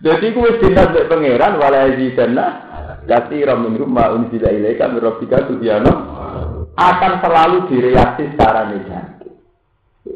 Jadi 0.00 0.26
kuwi 0.32 0.56
dinas 0.64 0.88
mek 0.96 1.12
pangeran 1.12 1.60
wala 1.60 1.92
yazidana 1.92 2.44
kasira 3.04 3.52
min 3.52 3.76
rumma 3.76 4.16
unzila 4.16 4.48
ilaika 4.48 4.88
min 4.88 5.04
rabbika 5.04 5.44
tubyana 5.44 5.92
akan 6.72 7.12
selalu 7.20 7.68
direaksi 7.68 8.32
secara 8.32 8.72
negatif. 8.72 9.36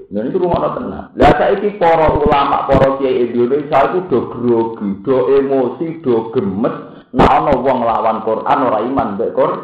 Dan 0.09 0.33
itu 0.33 0.41
rumah 0.41 0.73
tenang. 0.73 1.13
Lah 1.13 1.33
saiki 1.37 1.77
para 1.77 2.09
ulama, 2.17 2.65
para 2.65 2.97
kiai 2.97 3.29
Indonesia 3.29 3.93
itu 3.93 4.09
do 4.09 4.21
grogi, 4.33 4.89
do 5.05 5.17
emosi, 5.37 6.01
do 6.01 6.33
gemes. 6.33 7.05
Nah 7.13 7.29
ana 7.29 7.53
wong 7.53 7.85
lawan 7.85 8.25
Quran 8.25 8.59
ora 8.65 8.79
iman 8.81 9.09
mbek 9.21 9.37
Quran. 9.37 9.61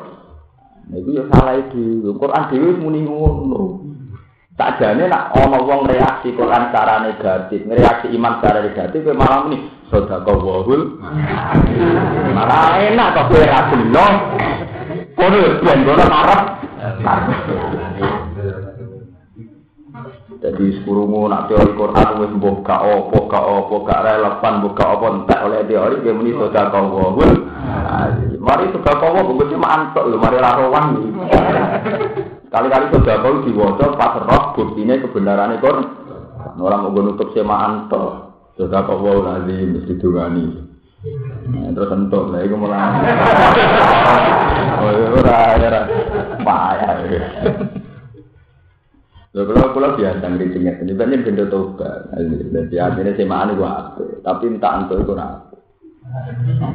Itu 0.92 1.11
ya 1.16 1.24
salah 1.33 1.56
itu. 1.56 2.12
Quran 2.12 2.42
dewi 2.52 2.70
muni 2.76 3.00
ngono. 3.09 3.89
Tak 4.61 4.77
jane 4.77 5.09
nak 5.09 5.33
ana 5.33 5.57
wong 5.57 5.88
reaksi 5.88 6.37
Quran 6.37 6.68
secara 6.68 7.01
negatif, 7.01 7.64
reaksi 7.64 8.12
iman 8.12 8.44
secara 8.44 8.61
negatif 8.61 9.01
kowe 9.09 9.16
malah 9.16 9.49
muni 9.49 9.57
sedekah 9.88 10.37
wahul. 10.37 11.01
Malah 12.37 12.77
enak 12.77 13.09
kok 13.16 13.27
kowe 13.33 13.40
ra 13.40 13.73
gelo. 13.73 14.09
Kono 15.16 15.40
ben 15.64 15.81
kono 15.81 16.05
marah. 16.12 16.40
Jadi 20.44 20.64
sekurungu 20.77 21.33
nak 21.33 21.49
teori 21.49 21.73
Quran 21.73 22.20
wis 22.20 22.33
mbok 22.37 22.61
gak 22.61 22.85
opo, 22.85 23.33
gak 23.33 23.44
opo, 23.44 23.81
gak 23.88 24.05
relevan, 24.05 24.53
mbok 24.61 24.77
gak 24.77 24.92
opo 24.92 25.05
entek 25.09 25.40
oleh 25.40 25.64
teori 25.64 26.05
dia 26.05 26.12
muni 26.12 26.37
sedekah 26.37 26.85
wahul. 26.85 27.33
Mari 28.37 28.68
sudah 28.77 28.92
kawo 28.92 29.25
bungkusnya 29.25 29.57
mantok 29.57 30.05
lho, 30.05 30.20
mari 30.20 30.37
rawan. 30.37 30.85
Kali-kali 32.50 32.90
sudah 32.90 33.16
kau 33.22 33.46
diwaca 33.46 33.94
pas 33.94 34.18
roh 34.26 34.44
buktinya 34.58 34.98
kebenaran 34.98 35.54
itu. 35.54 35.70
Orang 36.60 36.90
mau 36.90 36.98
nutup 36.98 37.30
sema 37.30 37.56
anto, 37.62 38.34
sudah 38.58 38.82
kawo 38.84 39.22
nanti 39.22 39.54
mesti 39.54 39.94
dungani. 39.96 40.44
Terus 41.72 41.94
entuk 41.94 42.28
lah, 42.28 42.44
itu 42.44 42.52
malah. 42.58 42.92
Oh, 44.82 45.16
ora, 45.16 45.56
ora, 45.56 45.80
payah. 46.44 46.96
Lho 49.30 49.46
kalau 49.46 49.70
kalau 49.70 49.94
biasa 49.94 50.26
ngeritingnya, 50.26 50.82
ini 50.82 50.92
banyak 50.92 51.22
benda 51.22 51.46
toba. 51.46 52.10
Jadi 52.18 52.76
akhirnya 52.76 53.14
semaan 53.14 53.54
itu 53.54 53.62
apa? 53.62 54.02
Tapi 54.26 54.44
entah 54.50 54.72
antuk 54.74 55.06
itu 55.06 55.14
apa. 55.14 55.54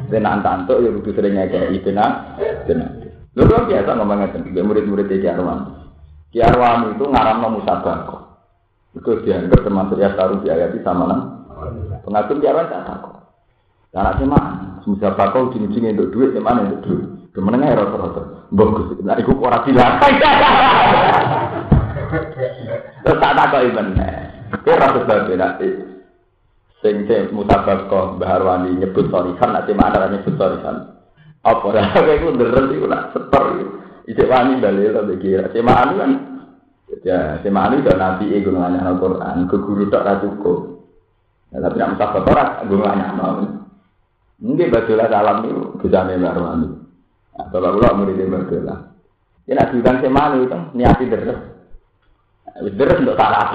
Benak 0.08 0.40
tanto 0.40 0.80
ya 0.80 0.88
kudu 0.88 1.10
sering 1.12 1.36
ngekei 1.36 1.84
benak 1.84 2.40
benak. 2.64 3.05
Kan 3.36 3.68
biasa 3.68 3.90
ngomong 4.00 4.18
ngeten, 4.24 4.48
murid-murid 4.64 5.12
Ki 5.12 5.28
Arwan. 5.28 5.92
Ki 6.32 6.40
itu 6.40 7.04
ngaramno 7.04 7.60
musabako. 7.60 8.16
Itu 8.96 9.20
dianggap 9.28 9.60
termasuk 9.60 10.00
ya 10.00 10.16
taruh 10.16 10.40
di 10.40 10.48
ayat 10.48 10.72
sama 10.80 11.04
nang. 11.04 11.20
Pengatur 12.00 12.40
Arwan 12.40 12.72
tak 12.72 12.88
takut. 12.88 13.14
Anak 13.92 14.16
cuma 14.24 14.40
musabako 14.88 15.52
ujung-ujungnya 15.52 16.00
untuk 16.00 16.16
duit, 16.16 16.32
gimana 16.32 16.64
untuk 16.64 16.80
duit? 16.88 17.04
Kemenengah 17.36 17.76
rata-rata. 17.76 18.48
Bagus, 18.48 18.96
nah 19.04 19.20
itu 19.20 19.32
orang 19.36 19.64
bilang. 19.68 20.00
Terus 23.04 23.20
tak 23.20 23.36
takut 23.36 23.60
iman. 23.68 23.86
Kira 24.64 24.86
sebab 24.96 25.28
sing 26.80 27.04
sing 27.04 27.34
mutabaqah 27.36 28.16
Mbah 28.16 28.30
Arwani 28.40 28.80
nyebut 28.80 29.12
sorikan 29.12 29.52
nanti 29.52 29.74
mana 29.74 30.06
nyebut 30.06 30.38
sorikan 30.38 30.95
apa 31.46 31.62
ora 31.62 31.94
kowe 31.94 32.10
iku 32.10 32.28
nderen 32.34 32.74
iku 32.74 32.86
nak 32.90 33.14
setor 33.14 33.44
iki 34.10 34.22
wani 34.26 34.58
dalil 34.58 34.90
to 34.90 35.14
iki 35.14 35.38
anu 35.38 35.94
kan 35.94 36.12
Ya, 37.06 37.42
Manu 37.50 37.82
udah 37.82 37.96
nabi 37.98 38.34
ego 38.34 38.54
nanya 38.54 38.82
Al 38.86 38.98
Quran, 39.02 39.50
ke 39.50 39.56
guru 39.58 39.90
tak 39.90 40.06
ra 40.06 40.22
cukup. 40.22 40.86
Ya, 41.50 41.58
tapi 41.62 41.78
nak 41.82 41.98
musafir 41.98 42.22
orang 42.22 42.66
gue 42.66 42.78
nanya 42.78 43.14
mau. 43.14 43.42
Mungkin 44.42 44.70
bajulah 44.70 45.06
salam 45.10 45.46
itu 45.46 45.86
memang 45.86 46.38
Manu. 46.38 46.68
Nah, 47.36 47.46
kalau 47.50 47.78
ulah 47.78 47.92
muridnya 47.94 48.30
bajulah. 48.30 48.78
Ya 49.46 49.54
nak 49.58 49.70
diundang 49.74 49.98
si 50.02 50.08
Manu 50.10 50.46
itu 50.46 50.58
niati 50.78 51.10
deres. 51.10 51.38
Wis 52.62 52.74
deres 52.74 53.02
untuk 53.02 53.18
salam. 53.18 53.48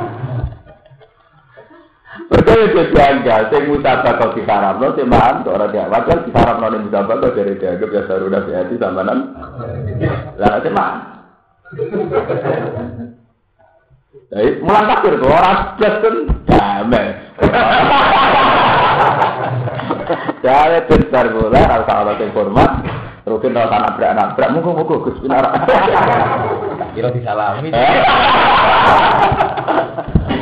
Betul 2.26 2.72
itu 2.72 2.82
janggal, 2.96 3.52
saya 3.52 3.68
musabah 3.68 4.12
kau 4.18 4.34
disaram, 4.34 4.80
lo 4.80 4.96
sembaan, 4.96 5.44
orang 5.46 5.70
dia 5.70 5.86
wajar 5.86 6.24
disaram 6.24 6.58
lo 6.58 6.80
musabah 6.80 7.16
kau 7.20 7.36
dari 7.36 7.54
dia, 7.60 7.76
gue 7.76 7.86
biasa 7.86 8.18
udah 8.18 8.42
hati 8.50 8.74
sambanan. 8.80 9.36
Lah 10.40 10.58
sembaan. 10.64 10.96
Jadi 14.26 14.58
mulang 14.58 14.90
kafir 14.90 15.22
tuh 15.22 15.30
orang 15.30 15.78
plus 15.78 15.94
kan 16.02 16.16
damai. 16.50 17.06
Jadi 20.42 20.78
besar 20.88 21.26
bola, 21.30 21.62
rasa 21.62 21.92
Allah 21.94 22.18
yang 22.18 22.34
hormat, 22.34 22.70
rukin 23.22 23.54
rasa 23.54 23.86
nabrak 23.86 24.12
nabrak, 24.18 24.50
muka 24.50 24.70
muka 24.74 24.94
gus 25.04 25.20
binar. 25.22 25.46
Kira 26.94 27.14
disalami. 27.14 27.70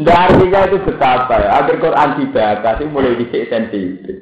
Nggak 0.00 0.16
artinya 0.16 0.60
itu 0.64 0.78
betapa 0.88 1.34
ya. 1.36 1.48
Agar 1.60 1.76
Quran 1.76 2.10
dibaca 2.16 2.70
sih 2.80 2.88
mulai 2.88 3.20
dicek 3.20 3.52
sensitif. 3.52 4.16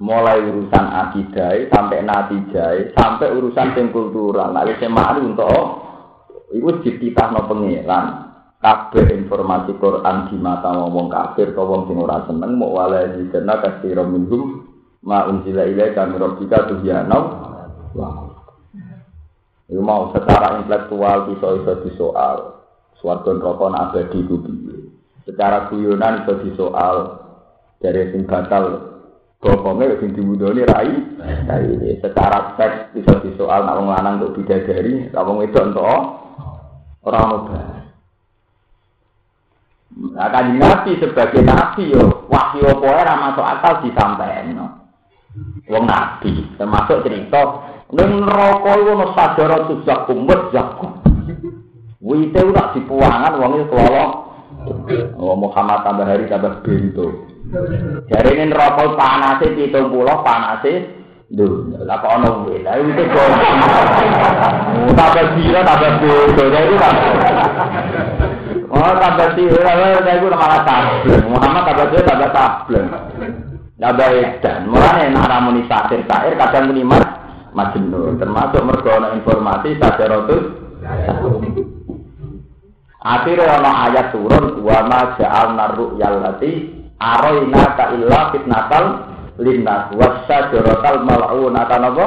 Mulai 0.00 0.40
urusan 0.40 0.86
akidah 0.90 1.68
sampai 1.70 2.02
natijah 2.02 2.96
sampai 2.96 3.28
urusan 3.30 3.76
yang 3.76 3.92
kultural. 3.92 4.50
Nah, 4.50 4.66
ini 4.66 4.88
malu 4.90 5.30
untuk 5.30 5.84
itu 6.50 6.70
dititah 6.80 7.28
no 7.30 7.46
pengiran. 7.46 8.06
Kabeh 8.64 9.12
informasi 9.12 9.76
Quran 9.76 10.32
di 10.32 10.40
mata 10.40 10.72
ngomong 10.72 11.12
kafir, 11.12 11.52
kau 11.52 11.68
wong 11.68 11.84
sing 11.84 12.00
ora 12.00 12.24
seneng, 12.24 12.56
mau 12.56 12.72
wala 12.72 13.12
di 13.12 13.28
kena 13.28 13.60
kasih 13.60 13.92
rominhum 13.92 14.64
ma 15.04 15.28
unzila 15.28 15.68
ilaih 15.68 15.92
kami 15.92 16.16
robika 16.16 16.64
tuhyana. 16.64 17.18
Itu 19.68 19.80
mau 19.84 20.16
secara 20.16 20.64
intelektual 20.64 21.28
bisa-bisa 21.28 21.72
disoal. 21.84 22.53
Suarga 23.04 23.36
neraka 23.36 23.68
abadi 23.68 24.18
ku 24.24 24.40
Secara 25.28 25.68
guyonan 25.68 26.24
iso 26.24 26.40
disoal 26.40 26.96
dari 27.84 28.08
sing 28.16 28.24
batal 28.24 28.96
bokongnya 29.44 30.00
sing 30.00 30.16
diwudoni 30.16 30.64
rai. 30.64 30.88
Rai 31.20 32.00
secara 32.00 32.56
seks 32.56 32.96
iso 32.96 33.20
disoal 33.20 33.68
nak 33.68 33.76
wong 33.76 33.92
lanang 33.92 34.24
untuk 34.24 34.40
bidadari, 34.40 35.12
nak 35.12 35.20
wong 35.20 35.44
itu 35.44 35.60
untuk 35.60 35.84
orang 37.04 37.28
muda. 37.28 37.60
Nah, 39.94 40.28
kan 40.32 40.56
nabi 40.56 40.96
sebagai 40.96 41.44
nabi 41.44 41.92
yo 41.92 42.24
wahyu 42.32 42.64
apa 42.72 42.86
ora 42.88 43.14
masuk 43.20 43.44
akal 43.44 43.74
disampaikan. 43.84 44.80
Wong 45.68 45.84
nabi 45.84 46.56
termasuk 46.56 47.04
cerita 47.04 47.68
ning 47.92 48.24
neraka 48.24 48.80
iku 48.80 48.90
ono 48.96 49.06
sadara 49.12 49.68
tuzakum 49.68 50.24
wa 50.24 50.36
zakum. 50.56 51.03
Wite 52.04 52.36
ora 52.36 52.68
dipuangan 52.76 53.40
wong 53.40 53.52
itu 53.56 53.64
kelolo. 53.72 54.06
Oh 55.16 55.32
Muhammad 55.40 55.88
tambah 55.88 56.04
hari 56.04 56.28
tambah 56.28 56.60
bento. 56.60 57.32
Jare 58.12 58.30
ini 58.36 58.52
neraka 58.52 58.92
panase 58.92 59.56
70 59.56 59.88
panase 60.20 60.72
Duh, 61.32 61.72
lah 61.88 62.04
kok 62.04 62.20
ono 62.20 62.44
wit. 62.44 62.60
Lah 62.60 62.76
itu 62.76 63.08
kok. 63.08 63.28
Oh, 64.84 64.92
tambah 64.92 65.24
sira 65.32 65.60
tambah 65.64 65.92
bento. 66.04 66.44
Jadi 66.44 66.74
kan. 66.76 66.94
Oh, 68.68 68.92
tambah 69.00 69.28
sira 69.32 69.72
lah 69.72 70.14
iku 70.20 70.28
malah 70.28 70.60
tableng. 70.68 71.24
Muhammad 71.32 71.62
tambah 71.72 71.86
sira 71.88 72.04
tambah 72.04 72.30
tableng. 72.36 72.86
Tambah 73.80 74.08
edan. 74.12 74.60
Mulane 74.68 75.02
nek 75.08 75.24
ora 75.24 75.36
muni 75.40 75.64
satir 75.64 76.04
sair 76.04 76.36
kadang 76.36 76.68
muni 76.68 76.84
mas 76.84 77.08
majnun. 77.56 78.20
Termasuk 78.20 78.60
mergo 78.60 78.92
informasi 79.16 79.80
sajarotus. 79.80 80.44
Akhirnya 83.04 83.60
ana 83.60 83.92
ayat 83.92 84.16
turun 84.16 84.64
wa 84.64 84.80
ma 84.88 85.12
ja'alna 85.20 85.76
ru'yal 85.76 86.24
lati 86.24 86.72
araina 86.96 87.76
ka 87.76 87.92
illa 87.92 88.32
fitnatal 88.32 88.84
linnas 89.36 89.92
wasyajaratal 89.92 91.04
mal'unata 91.04 91.84
napa 91.84 92.06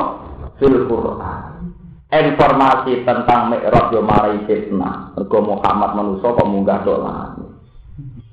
fil 0.57 0.89
Qur'an. 0.89 1.69
Informasi 2.09 3.05
tentang 3.05 3.53
Mi'raj 3.53 3.93
yo 3.93 4.01
marai 4.01 4.41
fitnah. 4.49 5.13
Mergo 5.13 5.37
Muhammad 5.45 6.01
manusa 6.01 6.33
kok 6.33 6.49
munggah. 6.49 6.81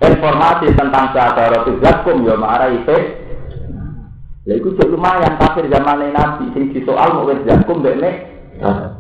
Informasi 0.01 0.73
tentang 0.73 1.13
syajaratul 1.13 1.85
zakum 1.85 2.25
yo 2.25 2.41
marai 2.41 2.81
fitnah. 2.89 3.45
Lha 4.49 4.57
iku 4.57 4.73
cek 4.77 4.89
lumayan 4.89 5.37
kafir 5.37 5.69
zaman 5.69 6.13
Nabi 6.17 6.49
sing 6.57 6.73
disoal 6.73 7.13
mau 7.13 7.29
wis 7.29 7.45
zakum 7.45 7.85
mbek 7.85 7.97
Nah, 8.55 8.97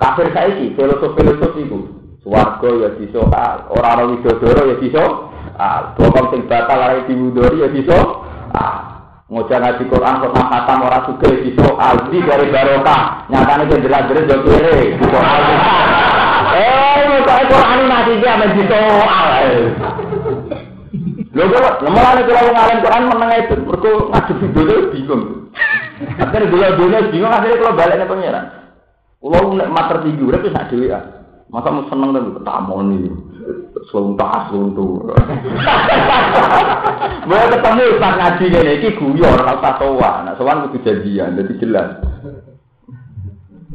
kafir 0.00 0.32
saiki 0.32 0.72
filosofi-filosofi 0.78 1.66
iku 1.66 1.93
Swarga 2.24 2.70
ya 2.80 2.88
disoal, 2.96 3.68
ora 3.68 3.88
ana 4.00 4.08
widodoro 4.08 4.64
ya 4.64 4.80
disoal. 4.80 5.28
Ah, 5.60 5.92
bokong 5.92 6.32
sing 6.32 6.48
batal 6.48 6.80
ora 6.80 7.04
diwudori 7.04 7.60
ya 7.60 7.68
disoal. 7.68 8.24
Ah, 8.56 9.04
ngocah 9.28 9.60
ngaji 9.60 9.84
Quran 9.92 10.24
kok 10.24 10.32
khatam 10.32 10.88
ora 10.88 11.04
ya 11.04 11.36
disoal. 11.44 11.94
Di 12.08 12.18
dari 12.24 12.48
barokah, 12.48 13.28
nyatane 13.28 13.68
sing 13.68 13.84
jelas-jelas 13.84 14.24
yo 14.24 14.36
kere 14.40 14.76
disoal. 14.96 15.40
Eh, 16.56 17.20
kok 17.28 17.44
Quran 17.44 17.80
nanti 17.92 18.12
dia 18.16 18.40
men 18.40 18.50
disoal. 18.56 19.46
Lho 21.28 21.44
kok 21.50 21.76
lemane 21.84 22.20
kula 22.24 22.40
wong 22.40 22.56
alim 22.56 22.78
Quran 22.80 23.04
itu 23.36 23.54
mergo 23.68 23.92
ngadep 24.08 24.38
video 24.40 24.76
bingung. 24.96 25.22
Akhirnya 26.16 26.48
dulu 26.48 26.68
dunia 26.80 27.10
bingung 27.12 27.32
akhirnya 27.36 27.60
kalau 27.60 27.76
baliknya 27.76 28.08
pangeran. 28.08 28.44
Kulo 29.20 29.38
nek 29.60 29.68
mater 29.68 29.96
tinggi 30.08 30.24
urip 30.24 30.40
wis 30.40 30.56
sak 30.56 30.72
dhewean. 30.72 31.23
masa 31.52 31.68
mau 31.72 31.84
seneng 31.88 32.10
kan 32.12 32.24
tak 32.44 32.58
mau 32.68 32.80
nih 32.84 33.08
seluntas 33.92 34.48
seluntur 34.48 35.12
gue 37.24 37.40
ketemu 37.52 37.84
pas 38.00 38.14
ngaji 38.16 38.44
gini 38.48 38.80
ki 38.80 38.96
guyor 38.96 39.36
kalau 39.40 39.60
tak 39.60 39.76
tua 39.80 40.12
nah 40.24 40.34
soal 40.36 40.64
itu 40.64 40.80
kejadian 40.80 41.36
jadi 41.36 41.52
jelas. 41.60 41.90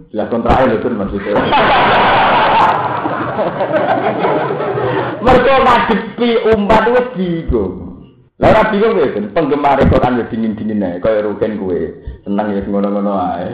Jelas 0.09 0.25
kontra 0.33 0.65
itu 0.65 0.81
kan 0.81 0.97
maksudnya. 0.97 1.37
Mereka 5.23 5.53
ngadepi 5.63 6.29
umat 6.55 6.83
itu 6.89 7.01
bingung. 7.13 7.73
Lah 8.39 8.55
ora 8.55 8.71
bingung 8.71 8.95
kowe 8.95 9.07
kan 9.11 9.25
penggemar 9.35 9.77
itu 9.83 9.97
kan 9.99 10.17
dingin-dingin 10.31 10.81
ae 10.81 10.97
koyo 11.03 11.29
rugen 11.29 11.59
kowe. 11.59 11.79
Seneng 12.25 12.55
ya 12.55 12.61
ngono-ngono 12.65 13.13
ae. 13.19 13.49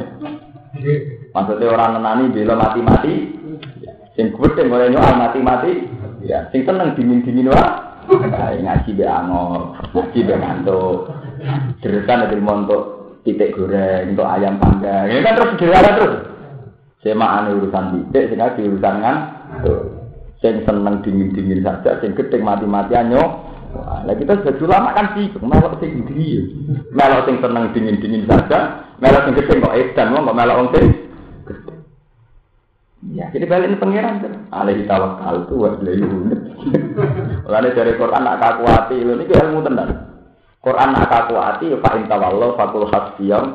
Maksudnya 1.34 1.74
orang 1.74 2.00
nenani 2.00 2.32
bela 2.32 2.56
mati-mati. 2.56 3.14
Sing 4.16 4.32
gedhe 4.32 4.64
mulai 4.64 4.88
nyoal 4.96 5.20
mati-mati, 5.20 5.92
ya 6.24 6.48
sing 6.56 6.64
seneng 6.64 6.96
dingin-dingin 6.96 7.52
wae. 7.52 8.56
Ngaji 8.64 8.96
be 8.96 9.04
angor, 9.04 9.76
ngaji 9.92 10.20
be 10.24 10.34
ngantuk. 10.40 11.12
Deretan 11.84 12.32
dari 12.32 12.40
montok 12.40 12.84
titik 13.28 13.54
goreng, 13.60 14.16
untuk 14.16 14.24
ayam 14.24 14.56
panggang. 14.56 15.12
Ini 15.12 15.20
kan 15.20 15.36
terus 15.36 15.52
sederhana 15.60 15.92
terus. 16.00 16.14
Semaan 17.04 17.52
urusan 17.60 17.86
titik, 17.92 18.32
sing 18.32 18.38
ngaji 18.40 18.62
urusan 18.72 18.96
kan. 19.04 19.18
Sing 20.40 20.64
seneng 20.64 20.96
dingin-dingin 21.04 21.60
saja, 21.66 22.00
sing 22.00 22.16
gedhe 22.16 22.40
mati-matian 22.40 23.12
yo. 23.12 23.24
Nah, 23.76 24.16
kita 24.16 24.40
sebagai 24.40 24.64
ulama 24.64 24.96
kan 24.96 25.12
sih, 25.20 25.28
melok 25.44 25.84
sing 25.84 26.08
dingin. 26.08 26.72
Melok 26.96 27.28
sing 27.28 27.44
seneng 27.44 27.76
dingin-dingin 27.76 28.24
saja, 28.24 28.88
melok 29.04 29.28
sing 29.28 29.34
gedhe 29.36 29.60
kok 29.60 29.76
edan, 29.76 30.16
kok 30.16 30.38
melok 30.38 30.72
sing 30.72 30.86
Ya, 33.14 33.30
jadi 33.30 33.46
balik 33.46 33.70
ini 33.70 33.78
pangeran 33.78 34.18
kan. 34.18 34.34
Alaihi 34.50 34.90
tawakal 34.90 35.46
tu 35.46 35.62
wa 35.62 35.78
ilaihi 35.78 36.02
unib. 36.02 36.42
Mulane 37.46 37.70
dari 37.78 37.94
Quran 38.02 38.22
nak 38.26 38.42
kaku 38.42 38.64
ati, 38.66 38.98
lho 39.06 39.14
niki 39.14 39.34
ilmu 39.38 39.62
tenan. 39.62 39.90
Quran 40.66 40.90
nak 40.90 41.06
kaku 41.14 41.38
ati 41.38 41.70
fa 41.86 41.90
in 42.02 42.10
tawallahu 42.10 42.58
fakul 42.58 42.90
hasbiyam. 42.90 43.46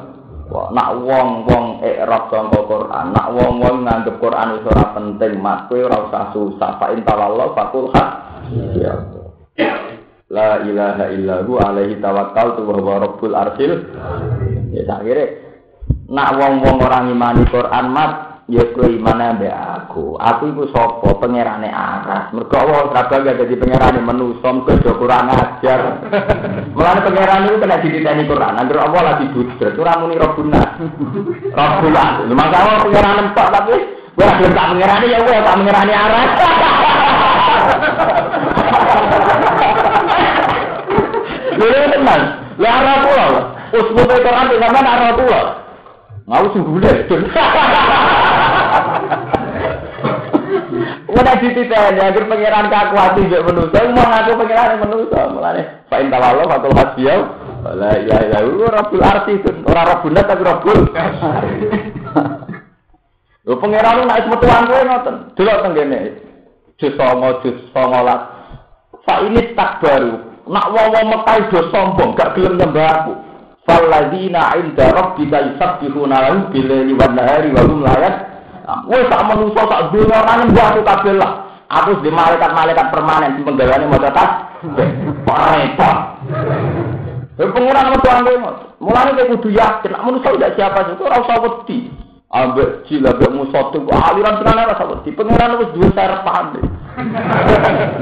Nak 0.51 0.89
wong-wong 1.03 1.83
ikrab 1.83 2.31
sangka 2.31 2.63
Quran, 2.67 3.07
nak 3.15 3.27
wong-wong 3.35 3.87
nganggep 3.87 4.19
Quran 4.19 4.59
wis 4.59 4.67
ora 4.67 4.87
penting, 4.95 5.33
mak 5.39 5.67
kowe 5.67 5.79
ora 5.83 5.99
usah 6.07 6.25
susah. 6.31 6.71
Fa 6.79 6.87
in 6.95 7.03
tawallahu 7.03 7.51
fakul 7.59 7.91
hasbiyam. 7.91 9.01
La 10.31 10.63
ilaha 10.63 11.11
illahu 11.11 11.59
alaihi 11.59 11.99
tawakkal 11.99 12.55
tu 12.55 12.63
wa 12.71 13.03
rabbul 13.03 13.35
arsil. 13.35 13.83
Ya 14.71 14.87
akhirnya 14.87 15.27
nak 16.07 16.39
wong-wong 16.39 16.79
orang 16.87 17.11
imani 17.11 17.43
Quran 17.51 17.91
mat 17.91 18.30
ya 18.51 18.67
kowe 18.75 18.91
iman 18.91 19.23
ambek 19.23 19.55
aku. 19.55 20.19
Aku 20.19 20.51
iku 20.51 20.67
sapa? 20.75 21.15
Pangerane 21.23 21.71
aras. 21.71 22.35
Mergo 22.35 22.59
Allah 22.59 22.91
ora 22.91 23.07
bangga 23.07 23.39
dadi 23.39 23.55
pangerane 23.55 24.03
manusa, 24.03 24.51
mergo 24.51 24.91
kurang 24.99 25.31
ajar. 25.31 26.03
Mulane 26.75 27.01
pangeran 27.07 27.47
iku 27.47 27.57
kena 27.63 27.79
dititeni 27.79 28.27
Quran. 28.27 28.59
Anggere 28.59 28.83
Allah 28.83 29.03
lagi 29.15 29.31
budret, 29.31 29.79
ora 29.79 30.03
muni 30.03 30.19
Rabbuna. 30.19 30.63
Rabbuna. 31.59 32.05
Masa 32.35 32.57
Allah 32.59 32.83
pangeran 32.83 33.15
nempak 33.23 33.49
tapi 33.55 33.75
ora 34.19 34.31
gelem 34.37 34.53
tak 34.59 34.69
pangerane 34.75 35.07
ya 35.07 35.19
kowe 35.23 35.39
tak 35.39 35.55
pangerane 35.55 35.95
aras. 35.95 36.31
Lha 41.61 41.87
tenan. 41.93 42.21
Lah 42.59 42.73
arah 42.83 42.97
kula. 43.07 43.27
Usbul 43.71 44.11
Quran 44.11 44.47
sampean 44.59 44.87
arah 44.91 45.13
kula. 45.15 45.41
Mau 46.31 46.47
sungguh 46.55 46.79
deh. 46.79 46.97
Udah 51.11 51.35
dititeni 51.43 52.01
agar 52.01 52.25
pangeran 52.27 52.67
kaku 52.71 52.95
hati 52.97 53.21
mbek 53.27 53.45
manusa, 53.45 53.79
mau 53.91 54.07
ngaku 54.07 54.31
pangeran 54.41 54.81
manusa. 54.81 55.21
Mulane 55.31 55.63
fa 55.91 55.97
in 56.01 56.09
tawallu 56.11 56.47
fatul 56.47 56.75
hasbiyau. 56.75 57.21
Ya 57.77 58.19
ya 58.25 58.39
rabbul 58.47 59.05
arsi 59.05 59.43
ora 59.67 59.83
rabbul 59.85 60.17
tapi 60.17 60.43
rabbul. 60.43 60.79
Lho 63.47 63.55
pangeran 63.59 64.07
nek 64.07 64.27
metu 64.31 64.47
kowe 64.47 64.81
ngoten. 64.87 65.17
Delok 65.35 65.59
teng 65.67 65.73
kene. 65.75 65.99
Jus 66.81 66.97
9 66.97 67.43
jus 67.45 67.57
19. 67.77 69.05
Fa 69.05 69.15
ini 69.27 69.53
tak 69.53 69.85
baru. 69.85 70.31
Nak 70.51 70.67
wong-wong 70.73 71.07
Mekah 71.15 71.47
do 71.53 71.61
sombong, 71.71 72.19
gak 72.19 72.35
gelem 72.35 72.59
nyembah 72.59 72.89
aku. 72.91 73.13
Falladzina 73.69 74.57
'inda 74.57 74.89
rabbika 74.91 75.47
yusabbihuna 75.47 76.17
lahu 76.27 76.51
bil-laili 76.51 76.97
wan-nahari 76.97 77.55
wa 77.55 77.63
hum 77.69 77.85
Wes 78.87 79.07
sak 79.11 79.23
manusa 79.27 79.63
sak 79.67 79.83
dunya 79.91 80.17
ora 80.17 80.33
nyembah 80.41 80.67
aku 80.71 80.81
kabeh 80.85 81.15
lah. 81.17 81.33
Aku 81.71 82.03
di 82.03 82.11
malaikat-malaikat 82.11 82.87
permanen 82.91 83.39
sing 83.39 83.47
penggaweane 83.47 83.87
maca 83.87 84.11
tas. 84.11 84.31
Repot. 85.27 85.99
Eh 87.41 87.49
pengiran 87.49 87.95
metu 87.95 88.09
anggo 88.11 88.33
Mulane 88.81 89.13
kowe 89.13 89.29
kudu 89.37 89.49
yakin 89.53 89.93
nek 89.93 90.05
manusa 90.05 90.33
tidak 90.33 90.55
siapa 90.57 90.89
itu 90.89 91.05
ora 91.05 91.21
usah 91.21 91.37
wedi. 91.45 91.79
Ambek 92.33 92.89
cila 92.89 93.13
ambek 93.13 93.35
musuh 93.35 93.65
tuh 93.75 93.85
aliran 93.93 94.41
tenan 94.41 94.65
ora 94.67 94.77
usah 94.77 94.89
wedi. 94.89 95.11
Pengiran 95.13 95.61
wis 95.61 95.73
duwe 95.77 95.89
sarapan. 95.93 96.57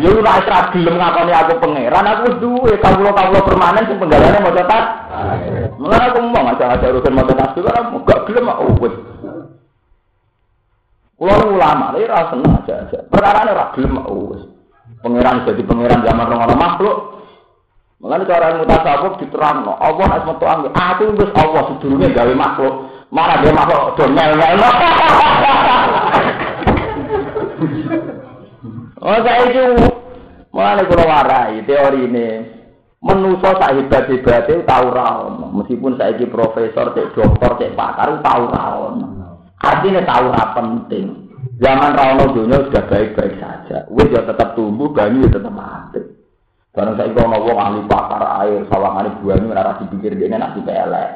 Ya 0.02 0.11
ora 0.11 0.38
ora 0.38 0.70
gelem 0.70 0.96
ngakoni 0.96 1.33
aku 1.35 1.52
pangeran, 1.61 2.07
aku 2.07 2.22
wis 2.31 2.37
duwe 2.40 2.72
kawula-kawula 2.78 3.40
permanen 3.42 3.87
sing 3.90 3.98
penggalane 3.98 4.38
maca 4.38 4.64
tas. 4.64 4.85
Mulane 5.76 6.04
aku 6.09 6.18
mau 6.24 6.42
ngajak-ngajak 6.46 6.90
urusan 6.94 7.14
maca 7.14 7.35
tas 7.35 7.59
ora 7.59 7.81
gak 7.85 8.22
gelem 8.31 8.46
aku 8.48 8.64
wis. 8.87 8.94
Kulo 11.18 11.35
ulama, 11.59 11.90
lha 11.98 12.07
ora 12.07 12.31
seneng 12.31 12.62
aja-aja. 12.62 12.98
Perkara 13.11 13.42
ora 13.42 13.74
gelem 13.74 13.98
wis. 14.31 14.46
Pangeran 15.02 15.42
jadi 15.50 15.62
pangeran 15.66 16.07
zaman 16.07 16.31
rong 16.31 16.42
ana 16.46 16.54
makhluk. 16.54 16.96
Mulane 17.98 18.22
cara 18.31 18.54
ilmu 18.54 18.70
tasawuf 18.70 19.18
diterangno, 19.18 19.74
Allah 19.83 20.07
nek 20.07 20.22
metu 20.31 20.46
anggo, 20.46 20.70
aku 20.70 21.04
wis 21.18 21.31
Allah 21.35 21.62
sedurunge 21.74 22.14
gawe 22.14 22.35
makhluk. 22.38 22.74
Mana 23.11 23.42
dia 23.42 23.50
makhluk 23.50 23.98
do 23.98 24.04
nyel-nyel. 24.07 24.62
Oh 28.98 29.14
saya 29.22 29.46
itu 29.46 29.62
mulai 30.50 30.83
kalau 30.90 31.07
warai 31.07 31.62
teori 31.62 32.11
ini 32.11 32.28
menuso 32.98 33.46
sak 33.46 33.78
hebat 33.78 34.11
hebatnya 34.11 34.66
tahu 34.66 34.90
rawon 34.90 35.54
meskipun 35.54 35.94
ini 36.02 36.26
profesor 36.26 36.90
cek 36.98 37.14
dokter 37.14 37.50
cek 37.62 37.74
pakar 37.78 38.18
tahu 38.26 38.42
rawon 38.50 39.17
artinya 39.62 40.02
tahu 40.06 40.26
rawon 40.30 40.54
penting 40.56 41.06
zaman 41.58 41.92
rawon 41.94 42.34
dunia 42.34 42.66
sudah 42.68 42.84
baik 42.88 43.14
baik 43.18 43.34
saja 43.42 43.86
wes 43.92 44.10
ya 44.10 44.22
tetap 44.26 44.54
tumbuh 44.58 44.90
banyu 44.90 45.26
ya 45.26 45.38
tetap 45.38 45.54
mati 45.54 46.02
karena 46.76 46.94
saya 46.94 47.10
kalau 47.10 47.28
ngomong 47.34 47.58
ahli 47.58 47.80
pakar 47.90 48.22
air 48.46 48.62
sawangan 48.70 49.18
banyu 49.18 49.50
nara 49.50 49.82
dipikir 49.82 50.14
dia 50.14 50.30
nasi 50.34 50.62
pelek 50.62 51.10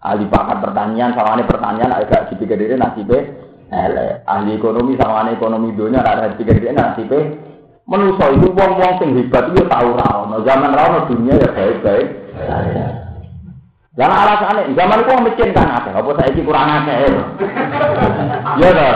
ahli 0.00 0.24
pakar 0.28 0.62
pertanian 0.64 1.12
sawangan 1.12 1.44
pertanian 1.44 1.90
agak 1.92 2.32
dipikir 2.32 2.56
dia 2.56 2.80
nasi 2.80 3.04
pelek 3.04 3.42
elek. 3.72 4.22
Ahli 4.28 4.60
ekonomi 4.60 4.94
sama 5.00 5.32
ekonomi 5.32 5.72
dunia 5.72 6.04
ada 6.04 6.36
tiga 6.36 6.52
dia 6.52 6.76
nasibe. 6.76 7.40
Menuso 7.82 8.24
itu 8.38 8.46
wong-wong 8.54 8.92
sing 9.02 9.10
hebat 9.18 9.50
itu 9.50 9.66
tahu 9.66 9.88
rawon. 9.98 10.38
Zaman 10.46 10.70
rawon 10.70 11.08
dunia 11.10 11.34
ya 11.34 11.48
baik-baik. 11.50 12.08
Jangan 13.92 14.24
alasannya, 14.24 14.72
zaman 14.72 15.04
itu 15.04 15.10
orang 15.12 15.26
miskin 15.28 15.52
kan 15.52 15.68
ada, 15.68 15.90
apa 15.92 16.10
saya 16.16 16.32
ini 16.32 16.48
kurang 16.48 16.64
ada 16.64 16.94
ya. 16.96 17.12
Ya? 18.56 18.88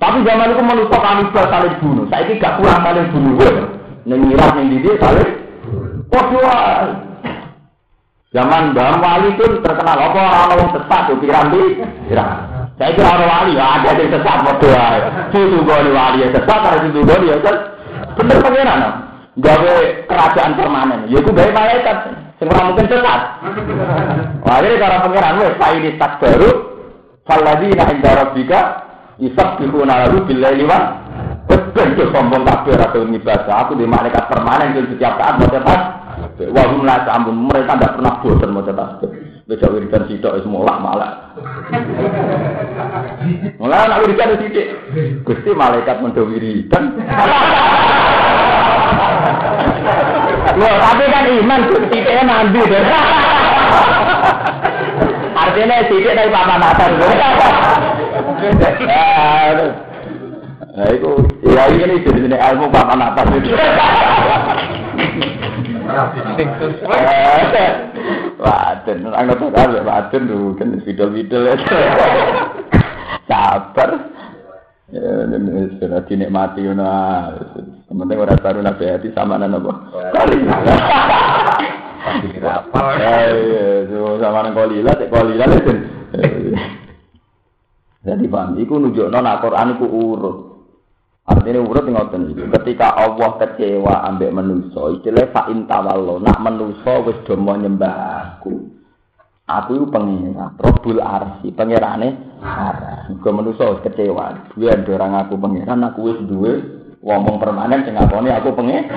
Tapi 0.00 0.24
zaman 0.24 0.56
itu 0.56 0.62
manusia 0.64 0.96
kanibal 0.96 1.44
saling 1.52 1.76
bunuh, 1.84 2.08
saya 2.08 2.24
ini 2.24 2.40
gak 2.40 2.56
kurang 2.56 2.80
saling 2.80 3.12
bunuh. 3.12 3.36
Neng 4.08 4.32
mirah, 4.32 4.48
neng 4.56 4.72
didi 4.72 4.96
saling. 4.96 5.30
Waduh, 6.08 6.48
zaman 8.32 8.72
Mbak 8.72 8.96
Wali 8.96 9.28
itu 9.36 9.44
terkenal 9.60 9.98
apa 10.08 10.18
orang-orang 10.24 10.72
sesat, 10.72 11.02
pikiran 11.12 11.52
di, 11.52 11.62
pikiran. 12.08 12.28
Saya 12.80 12.92
kira 12.92 13.08
orang 13.12 13.28
wali 13.28 13.56
ya 13.56 13.64
ada 13.80 13.92
yang 13.92 14.08
sesat 14.12 14.38
ya. 14.64 14.84
Situ 15.32 15.56
gue 15.64 15.92
wali 15.92 16.24
ya 16.24 16.28
sesat, 16.32 16.60
ada 16.64 16.80
situ 16.80 17.00
gue 17.04 17.28
ya 17.28 17.36
kan. 17.44 17.56
Bener 18.16 18.40
pengiran. 18.40 18.80
Gawe 19.36 19.76
kerajaan 20.08 20.56
permanen. 20.56 21.00
Ya 21.12 21.20
itu 21.20 21.28
gawe 21.28 21.50
malaikat. 21.52 22.15
Semua 22.36 22.68
mungkin 22.68 22.84
sesat. 22.84 23.20
Jadi 24.46 24.80
cara 24.80 25.04
pengiran 25.04 25.40
gue 25.40 25.56
saya 25.56 25.74
ini 25.80 25.90
tak 25.96 26.20
baru. 26.20 26.50
Faladi 27.26 27.74
na 27.74 27.90
indah 27.90 28.14
rabbika 28.22 28.60
isab 29.18 29.58
bihuna 29.58 30.06
lalu 30.06 30.30
bila 30.30 30.52
lima. 30.52 30.78
Betul 31.46 31.94
tuh 31.96 32.10
sombong 32.12 32.44
kabeh 32.44 32.76
atau 32.76 33.08
ngibadah. 33.08 33.66
Aku 33.66 33.72
di 33.78 33.86
malaikat 33.88 34.28
permanen 34.28 34.76
jadi 34.76 34.88
setiap 34.94 35.14
saat 35.18 35.34
mau 35.40 35.50
cepat. 35.50 35.80
Wahum 36.52 36.84
lah 36.84 37.08
ampun 37.08 37.48
mereka 37.48 37.76
tidak 37.76 37.94
pernah 37.98 38.14
bosan 38.20 38.50
mau 38.52 38.66
cepat. 38.66 38.88
Beda 39.46 39.66
wiridan 39.70 40.02
sitok 40.10 40.42
wis 40.42 40.46
mulak 40.46 40.82
malah. 40.82 41.12
Mulai 43.62 43.86
anak 43.86 44.00
wiridan 44.04 44.36
sidik. 44.42 44.68
Gusti 45.22 45.50
malaikat 45.54 46.02
mendo 46.02 46.26
wiridan. 46.26 46.98
Loh, 50.56 50.74
tapi 50.80 51.04
kan 51.12 51.24
iman 51.28 51.60
sitiknya 51.68 52.22
nanti 52.24 52.60
deh. 52.64 52.84
Artinya 55.36 55.84
sidik 55.84 56.16
dari 56.16 56.32
papan 56.32 56.64
atas. 56.64 56.90
Nah, 60.76 60.88
itu 60.92 61.10
ya 61.44 61.64
ini 61.72 62.04
jadi 62.04 62.36
ilmu 62.52 62.72
papan 62.72 63.00
atas 63.04 63.26
itu. 63.36 63.52
Waden, 68.36 68.98
anggap 69.12 69.40
aja 69.56 69.80
waden 69.84 70.22
kan 70.56 70.68
video-video 70.84 71.56
Sabar. 73.28 73.90
Ya, 74.86 75.26
sudah 75.76 76.00
dinikmati 76.08 76.62
nah. 76.72 77.34
Penting 77.86 78.18
orang 78.18 78.42
baru 78.42 78.60
nabi 78.66 78.84
hati 78.90 79.14
sama 79.14 79.38
nana 79.38 79.62
apa? 79.62 79.72
Kali. 80.10 80.38
Apa? 82.42 82.82
Sama 84.18 84.38
nana 84.42 84.50
kolila, 84.58 84.90
cek 84.98 85.06
kolila 85.10 85.46
Jadi 88.06 88.24
paham, 88.30 88.58
iku 88.58 88.78
nunjukno 88.78 89.18
nak 89.18 89.42
Quran 89.42 89.74
iku 89.78 89.86
urut. 89.86 90.36
Artinya 91.26 91.58
urut 91.58 91.86
ngoten 91.90 92.34
iki. 92.34 92.42
Ketika 92.54 92.94
Allah 92.94 93.34
kecewa 93.42 94.06
ambek 94.06 94.30
manusa, 94.30 94.94
istilah 94.94 95.26
fa 95.34 95.50
intawallo, 95.50 96.22
nak 96.22 96.38
manusa 96.38 97.02
wis 97.02 97.18
do 97.26 97.34
nyembah 97.34 97.94
aku. 98.38 98.70
Aku 99.46 99.70
iku 99.78 99.86
pengira, 99.90 100.54
Rabbul 100.58 101.02
Arsi, 101.02 101.50
pengirane 101.54 102.38
aras. 102.42 103.10
Muga 103.10 103.30
manusa 103.30 103.74
wis 103.74 103.82
kecewa. 103.82 104.54
Duwe 104.54 104.70
orang 104.74 105.26
aku 105.26 105.34
pengiran, 105.38 105.86
aku 105.86 105.98
wis 106.06 106.18
duwe 106.26 106.75
wong 107.06 107.38
permanen 107.38 107.86
sing 107.86 107.94
ngakoni 107.94 108.34
aku 108.34 108.50
pengen. 108.58 108.90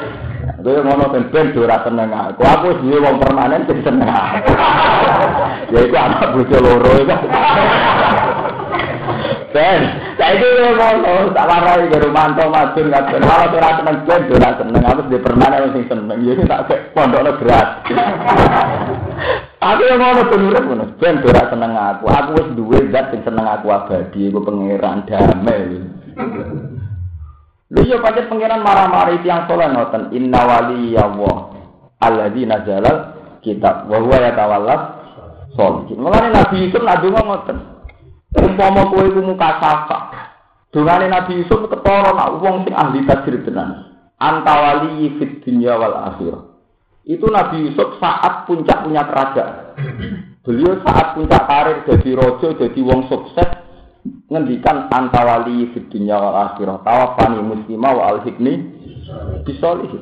Kowe 0.59 0.81
ngono 0.81 1.13
ben 1.13 1.29
ben 1.29 1.53
ora 1.53 1.77
seneng 1.85 2.09
aku. 2.09 2.41
Aku 2.41 2.67
duwe 2.81 2.97
wong 3.05 3.21
permanen 3.21 3.69
sing 3.69 3.85
seneng 3.85 4.09
aku. 4.09 4.49
ya 5.77 5.79
iku 5.85 5.95
anak 5.95 6.33
bojo 6.33 6.57
loro 6.57 6.91
iku. 7.05 7.15
Ben, 9.49 9.81
saiki 10.13 10.45
ngono, 10.45 11.33
tak 11.33 11.49
warai 11.49 11.89
karo 11.89 12.13
mantu 12.13 12.45
madun 12.53 12.93
kabeh. 12.93 13.17
Kalau 13.17 13.49
ora 13.57 13.69
seneng 13.81 13.97
ben 14.05 14.21
ora 14.29 14.49
seneng, 14.61 14.83
aku 14.85 15.01
di 15.09 15.17
permanen 15.17 15.73
sing 15.73 15.85
seneng. 15.89 16.21
Ya 16.21 16.33
tak 16.45 16.69
kek 16.69 16.93
pondokno 16.93 17.33
berat. 17.41 17.81
Aku 19.59 19.81
yang 19.89 19.99
ngono 19.99 20.21
penurut 20.29 20.63
ngono, 20.69 20.85
ben 21.01 21.19
ora 21.25 21.43
seneng 21.49 21.73
aku. 21.75 22.05
Aku 22.07 22.29
wis 22.37 22.49
duwe 22.55 22.79
zat 22.93 23.09
sing 23.09 23.25
seneng 23.25 23.43
aku 23.43 23.73
abadi, 23.73 24.29
iku 24.29 24.39
pangeran 24.45 25.03
damai. 25.09 25.81
Lu 27.69 27.85
yo 27.85 28.01
pancet 28.01 28.25
pangeran 28.25 28.65
marah-marah 28.65 29.21
yang 29.21 29.45
soleh 29.45 29.69
ngoten, 29.69 30.09
inna 30.17 30.41
wali 30.41 30.97
ya 30.97 31.05
Allah. 31.05 31.53
Alladzi 32.01 32.49
nazalal 32.49 32.97
kitab 33.45 33.85
wa 33.85 34.01
huwa 34.01 34.17
yatawallas 34.17 34.81
sholihin. 35.53 36.01
Mulane 36.01 36.33
Nabi 36.33 36.65
itu 36.65 36.81
nadungo 36.81 37.21
ngoten. 37.21 37.57
Umpama 38.29 38.89
kowe 38.89 39.05
iku 39.05 39.21
muka 39.21 39.61
safa. 39.61 39.97
Nabi 40.73 41.41
Yusuf 41.41 41.65
ketara 41.65 42.13
nak 42.13 42.41
wong 42.41 42.65
sing 42.65 42.73
ahli 42.77 43.05
tajir 43.05 43.41
tenan. 43.41 43.89
Antawali 44.17 45.17
fit 45.17 45.41
dunya 45.45 45.73
wal 45.77 45.93
akhirah. 46.13 46.49
Itu 47.09 47.25
Nabi 47.29 47.69
Yusuf 47.69 47.97
saat 47.97 48.45
puncak 48.45 48.85
punya 48.85 49.01
kerajaan. 49.05 49.77
Beliau 50.45 50.77
saat 50.85 51.17
puncak 51.17 51.45
karir 51.45 51.77
jadi 51.85 52.09
rojo, 52.17 52.47
jadi 52.57 52.79
wong 52.85 53.09
sukses, 53.09 53.49
ngendikan 54.29 54.87
antawali 54.93 55.73
fit 55.73 55.89
dunya 55.89 56.15
wal 56.15 56.37
akhirah. 56.53 56.85
Tawafani 56.85 57.41
muslimah 57.41 57.91
wa 57.97 58.03
al-hikni 58.15 58.53
bisolihi. 59.43 59.99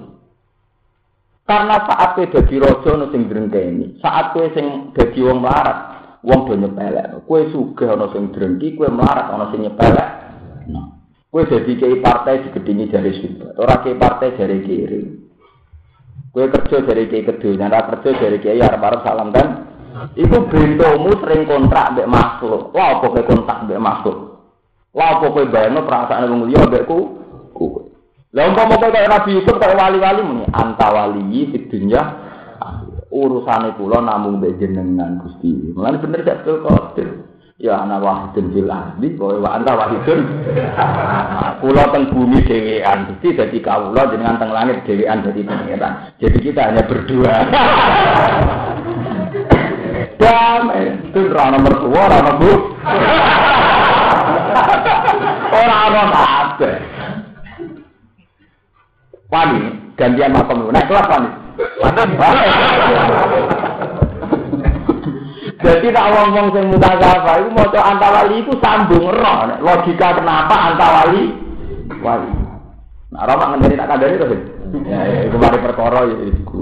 Karena 1.47 1.79
saat 1.87 2.19
kowe 2.19 2.27
dadi 2.27 2.59
raja 2.59 2.89
ono 2.91 3.07
sing 3.07 3.31
drengkeni, 3.31 4.03
saat 4.03 4.35
kowe 4.35 4.51
sing 4.51 4.91
dadi 4.91 5.23
wong 5.23 5.39
melarat, 5.39 5.79
wong 6.19 6.43
do 6.43 6.53
nyepelek. 6.59 7.23
Kowe 7.23 7.39
sugih 7.55 7.87
ana 7.87 8.11
sing 8.11 8.35
drengki, 8.35 8.75
kowe 8.75 8.91
melarat 8.91 9.31
ana 9.31 9.47
sing 9.55 9.63
nyepelek. 9.63 10.09
Nah, 10.67 10.91
kowe 11.31 11.47
dadi 11.47 11.79
kiai 11.79 12.03
partai 12.03 12.43
digedingi 12.43 12.91
jari 12.91 13.15
sibuk, 13.23 13.55
ora 13.55 13.79
kiai 13.79 13.95
partai 13.95 14.35
jari 14.35 14.59
kiri. 14.59 15.01
Kowe 16.35 16.45
kerja 16.51 16.83
jari 16.83 17.07
kiai 17.07 17.23
kedunya, 17.23 17.71
ora 17.71 17.95
kerja 17.95 18.09
jari 18.19 18.37
kiai 18.43 18.59
arep-arep 18.59 19.07
salam 19.07 19.31
kan. 19.31 19.47
Iku 20.17 20.37
bentomu 20.49 21.11
sering 21.21 21.45
kontrak 21.45 21.93
mbek 21.93 22.09
makhluk. 22.09 22.73
Wah, 22.73 22.97
apa 22.97 23.05
kowe 23.09 23.23
kontrak 23.25 23.65
mbek 23.65 23.81
makhluk? 23.81 24.17
Wah, 24.93 25.17
apa 25.17 25.25
kowe 25.29 25.45
bayangno 25.45 25.85
perasaan 25.85 26.29
wong 26.29 26.49
liya 26.49 26.65
mbek 26.65 26.85
ku? 26.85 27.21
Kowe. 27.53 27.81
Lah 28.33 28.43
umpama 28.49 28.77
kowe 28.77 28.89
kaya 28.93 29.09
Nabi 29.09 29.39
Yusuf 29.39 29.55
kaya 29.57 29.73
wali-wali 29.77 30.21
muni 30.21 30.45
antawali 30.51 31.21
di 31.49 31.57
dunya 31.69 32.01
urusane 33.09 33.73
kula 33.79 34.03
namung 34.03 34.37
mbek 34.37 34.59
jenengan 34.61 35.21
Gusti. 35.23 35.73
Mulane 35.73 35.97
bener 36.01 36.21
gak 36.21 36.43
betul 36.43 36.61
qadir. 36.65 37.09
Ya 37.57 37.73
ana 37.81 37.97
wahidun 37.97 38.53
fil 38.53 38.69
ardi 38.69 39.17
kowe 39.17 39.33
wa 39.41 39.57
anta 39.57 39.73
wahidun. 39.73 40.21
Kula 41.57 41.83
teng 41.89 42.13
bumi 42.13 42.45
dhewean 42.45 43.09
Gusti 43.09 43.33
dadi 43.33 43.57
kawula 43.63 44.13
jenengan 44.13 44.37
teng 44.37 44.51
langit 44.53 44.85
dhewean 44.85 45.25
dadi 45.25 45.41
pangeran. 45.41 46.13
Jadi 46.21 46.37
kita 46.37 46.61
hanya 46.69 46.83
berdua. 46.85 47.35
Damai, 50.17 50.97
itu 51.13 51.29
rana 51.29 51.61
mertua, 51.61 52.03
rana 52.09 52.31
bu. 52.41 52.51
Orang-orang 55.53 56.09
apa? 56.09 56.71
Wani, 59.29 59.59
gantian 59.93 60.33
makom. 60.33 60.73
Nah, 60.73 60.83
kelas 60.89 61.05
wani. 61.05 61.29
Jadi 65.57 65.89
tak 65.89 66.07
ngomong 66.13 66.53
sing 66.53 66.65
muka 66.69 66.97
apa, 66.97 67.41
itu 67.41 67.49
mau 67.49 67.65
antawali 67.65 68.45
itu 68.45 68.53
sambung 68.61 69.09
roh. 69.09 69.39
Logika 69.61 70.17
kenapa 70.17 70.73
antawali 70.73 71.33
wali. 72.01 72.29
Nah, 73.13 73.25
roh 73.25 73.35
mak 73.37 73.49
ngendani 73.53 73.79
tak 73.79 73.89
kandani 73.89 74.21
tuh. 74.21 74.29
Ya, 74.83 74.99
ya, 75.07 75.19
itu 75.31 75.37
mari 75.39 75.57
perkara 75.63 76.03
ya 76.11 76.17
iku. 76.27 76.61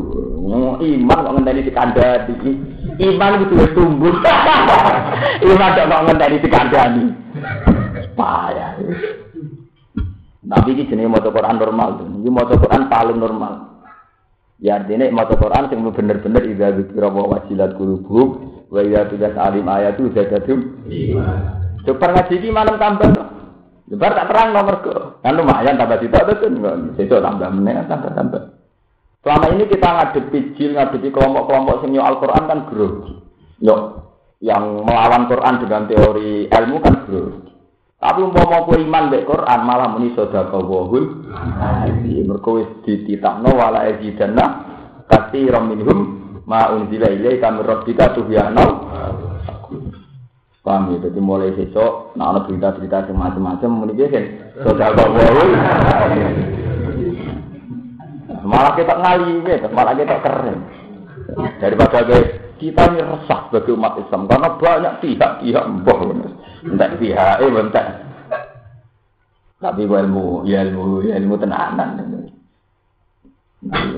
Iman 0.79 1.23
kok 1.25 1.33
ngendani 1.35 1.65
dikandani. 1.65 2.35
Iman 2.95 3.43
itu 3.43 3.53
wis 3.59 3.71
tumbuh. 3.75 4.15
Iman 5.51 5.71
kok 5.75 6.03
ngendani 6.07 6.37
dikandani. 6.39 7.05
Payah. 8.15 8.71
Tapi 10.45 10.69
ini 10.77 10.87
jenis 10.87 11.09
maca 11.09 11.29
Quran 11.33 11.57
normal. 11.57 11.89
Ini 12.05 12.29
maca 12.29 12.55
Quran 12.55 12.87
paling 12.87 13.17
normal. 13.17 13.53
Ya 14.61 14.79
artinya 14.79 15.09
maca 15.11 15.35
Quran 15.35 15.67
sing 15.67 15.83
bener-bener 15.83 16.43
idza 16.47 16.71
dzikra 16.71 17.11
wa 17.11 17.27
wajilat 17.35 17.75
qulubuhum 17.75 18.63
wa 18.71 18.79
idza 18.79 19.11
tudas 19.11 19.35
alim 19.35 19.67
ayatu 19.67 20.13
zadatum 20.15 20.79
Coba 21.85 22.05
ngaji 22.15 22.33
iki 22.39 22.49
malam 22.49 22.79
tambah. 22.79 23.11
Coba 23.85 24.07
tak 24.17 24.27
terang 24.31 24.49
nomor 24.55 24.75
ke. 24.81 24.95
Kan 25.21 25.37
lumayan 25.37 25.77
tambah 25.77 26.01
sitok 26.01 26.33
itu 26.33 26.47
kan. 26.61 26.79
Sitok 26.97 27.21
tambah 27.21 27.49
meneh 27.53 27.85
tambah 27.85 28.11
tambah. 28.15 28.41
Selama 29.25 29.57
ini 29.57 29.65
kita 29.65 29.89
ngadepi 29.89 30.53
jil, 30.53 30.77
ngadepi 30.77 31.09
kelompok-kelompok 31.09 31.81
sing 31.81 31.97
Al-Qur'an 31.97 32.45
kan 32.45 32.69
grogi. 32.69 33.17
Yo, 33.57 34.05
yang 34.37 34.85
melawan 34.85 35.25
Quran 35.25 35.65
dengan 35.65 35.89
teori 35.89 36.45
ilmu 36.45 36.77
kan 36.77 37.09
grogi. 37.09 37.49
Tapi 37.97 38.21
umpama 38.21 38.69
kowe 38.69 38.77
iman 38.77 39.09
mek 39.09 39.25
Quran 39.25 39.59
malah 39.65 39.97
muni 39.97 40.13
sedekah 40.13 40.61
wahul. 40.61 41.25
Mergo 42.05 42.61
wis 42.61 42.69
dititakno 42.85 43.49
wala 43.49 43.89
ajidanna 43.89 44.45
katsiran 45.09 45.73
minhum 45.73 45.99
ma 46.45 46.69
unzila 46.77 47.09
ilaika 47.09 47.49
min 47.49 47.65
rabbika 47.65 48.13
tuhyana. 48.13 48.65
Paham 50.61 50.97
ya, 50.97 51.09
jadi 51.09 51.21
mulai 51.21 51.53
besok, 51.53 52.17
nah 52.17 52.33
ada 52.33 52.41
berita-berita 52.45 53.05
semacam-macam, 53.05 53.85
biasa, 53.85 54.21
sedekah 54.65 55.09
wahul. 55.13 55.49
Malah 58.55 58.73
kita 58.79 58.95
ngali, 58.95 59.43
malah 59.75 59.93
kita 59.99 60.15
keren. 60.23 60.59
Daripada 61.59 61.99
kita 62.55 62.81
ini 62.87 63.03
resah 63.03 63.51
bagi 63.51 63.71
umat 63.75 63.99
Islam 63.99 64.31
karena 64.31 64.49
banyak 64.55 64.93
pihak-pihak 65.03 65.65
mbah 65.83 65.99
entek 66.63 66.91
pihak 67.03 67.43
eh 67.43 67.51
entek 67.51 67.85
tapi 69.59 69.83
ilmu 69.83 70.47
ya 70.47 70.63
ilmu 70.63 71.03
ya 71.03 71.19
ilmu 71.19 71.35
tenanan 71.35 71.99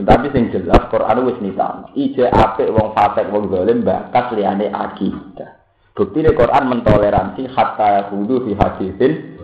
tapi 0.07 0.25
sing 0.31 0.49
jelas 0.49 0.89
Quran 0.89 1.27
wis 1.27 1.37
nitano 1.43 1.91
ije 1.93 2.25
apik 2.25 2.71
wong 2.71 2.95
fasik 2.97 3.29
wong 3.29 3.51
zalim 3.51 3.83
bakat 3.83 4.31
liyane 4.31 4.71
akidah. 4.71 5.59
Bukti 5.91 6.23
Quran 6.23 6.71
mentoleransi 6.71 7.51
hatta 7.51 8.07
hudu 8.07 8.47
fi 8.47 8.51
hadisin 8.55 9.36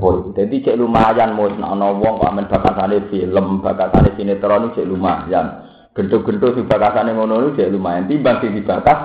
Oh, 0.00 0.32
jadi 0.32 0.56
cek 0.64 0.80
lumayan 0.80 1.36
mau 1.36 1.44
ana 1.50 1.92
wong 1.92 2.24
kok 2.24 2.30
amen 2.32 2.48
bakatane 2.48 3.04
film, 3.12 3.60
bakatane 3.60 4.16
sinetron 4.16 4.72
cek 4.72 4.88
lumayan. 4.88 5.68
Gendut-gendut 5.92 6.56
si 6.56 6.62
bakasane 6.64 7.12
ngono 7.12 7.52
iki 7.52 7.68
lumayan 7.68 8.08
timbang 8.08 8.40
sing 8.40 8.56
dibakas 8.56 8.98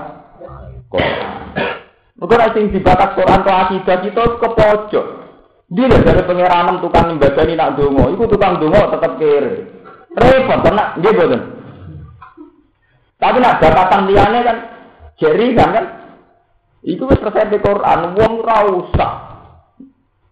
Quran. 0.87 1.27
Mungkin 2.15 2.37
nek 2.39 2.53
sing 2.55 2.71
dibakas 2.71 3.11
Quran 3.11 3.43
to 3.43 3.51
akidah 3.51 3.97
kita 3.99 4.23
ke 4.39 4.49
pojok. 4.55 5.05
Dia 5.65 5.89
dari 5.89 6.21
pengiranan 6.23 6.77
tukang 6.77 7.09
ini 7.17 7.57
nak 7.57 7.73
dongo, 7.73 8.13
itu 8.13 8.29
tukang 8.29 8.61
dongo 8.61 8.85
tetap 8.85 9.17
kere. 9.17 9.65
Repot, 10.13 10.61
karena 10.61 10.93
dia 11.01 11.11
boten. 11.11 11.41
Tapi 13.17 13.37
nak 13.41 13.57
bakatan 13.57 14.05
liane 14.05 14.39
kan, 14.45 14.57
jeri 15.17 15.57
kan 15.57 15.69
kan, 15.73 15.85
itu 16.85 17.01
resep 17.01 17.49
di 17.49 17.57
Quran, 17.59 18.13
wong 18.13 18.31
ora 18.45 18.57
usah. 18.69 19.11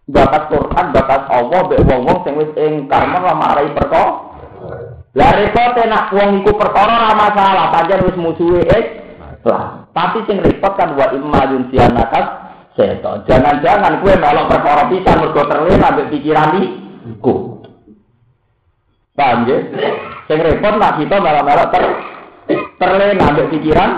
Bakat 0.04 0.52
Quran, 0.52 0.92
bakat 0.92 1.22
Allah, 1.32 1.60
be 1.64 1.80
wong-wong 1.80 2.28
sing 2.28 2.36
wis 2.36 2.52
ingkar 2.60 3.08
malah 3.08 3.32
marai 3.40 3.72
perkara. 3.72 4.36
Lah 5.14 5.30
repot 5.32 5.78
nak 5.88 6.12
wong 6.12 6.44
iku 6.44 6.52
perkara 6.60 7.08
ora 7.08 7.14
masalah, 7.16 7.72
pancen 7.72 8.04
wis 8.04 8.18
musuhe 8.18 8.66
eh. 8.68 8.84
Lah, 9.48 9.88
tapi 9.96 10.26
sing 10.28 10.44
repot 10.44 10.76
kan 10.76 10.92
wa 10.92 11.08
imma 11.08 11.48
yunsianakas 11.48 12.26
seto. 12.74 13.22
Jangan-jangan 13.24 14.02
kue 14.02 14.12
melok 14.18 14.50
perkara 14.50 14.90
bisa 14.90 15.14
mergo 15.16 15.42
terlena 15.46 15.94
ambek 15.94 16.10
pikiran 16.12 16.58
iku. 16.58 17.64
Paham 19.14 19.46
ya? 19.46 19.56
Sing 20.26 20.38
repot 20.42 20.74
nak 20.76 20.98
kita 20.98 21.16
malah-malah 21.16 21.70
ter 21.70 21.84
terlena 22.76 23.24
ambek 23.30 23.54
pikiran 23.54 23.90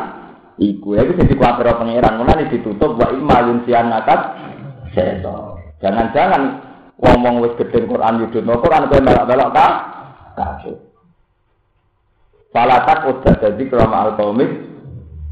iku. 0.61 1.01
Ya 1.01 1.09
sing 1.09 1.27
dikuwatir 1.27 1.67
pangeran 1.67 2.21
mulane 2.21 2.53
ditutup 2.53 2.95
wa 2.95 3.09
imma 3.09 3.43
yunsianakas 3.49 4.21
seto. 4.93 5.56
Jangan-jangan 5.87 6.43
ngomong 6.99 7.47
wis 7.47 7.55
gedhe 7.63 7.87
Quran 7.87 8.27
yudhun 8.27 8.59
Quran 8.59 8.91
kowe 8.91 8.99
melok-melok 8.99 9.51
ka 9.55 9.67
kafir. 10.35 10.75
Falatak 12.51 13.07
udah 13.07 13.35
jadi 13.39 13.63
kerama 13.71 13.97
al 14.03 14.11
komik. 14.19 14.51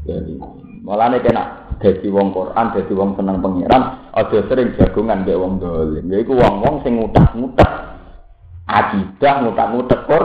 Jadi 0.07 0.39
malah 0.87 1.11
nih 1.11 1.19
kena 1.19 1.75
jadi 1.83 2.07
wong 2.07 2.31
Quran, 2.31 2.71
jadi 2.71 2.93
wong 2.95 3.19
seneng 3.19 3.43
pangeran. 3.43 3.83
Ada 4.15 4.39
sering 4.47 4.71
jagungan 4.79 5.27
be 5.27 5.35
wong 5.35 5.59
dolim. 5.59 6.07
Jadi 6.07 6.23
wong 6.23 6.63
wong 6.63 6.75
sing 6.87 7.03
ngutak 7.03 7.35
ngutak 7.35 7.71
akidah 8.63 9.43
ngutak 9.43 9.67
ngutak 9.75 10.01
kor. 10.07 10.23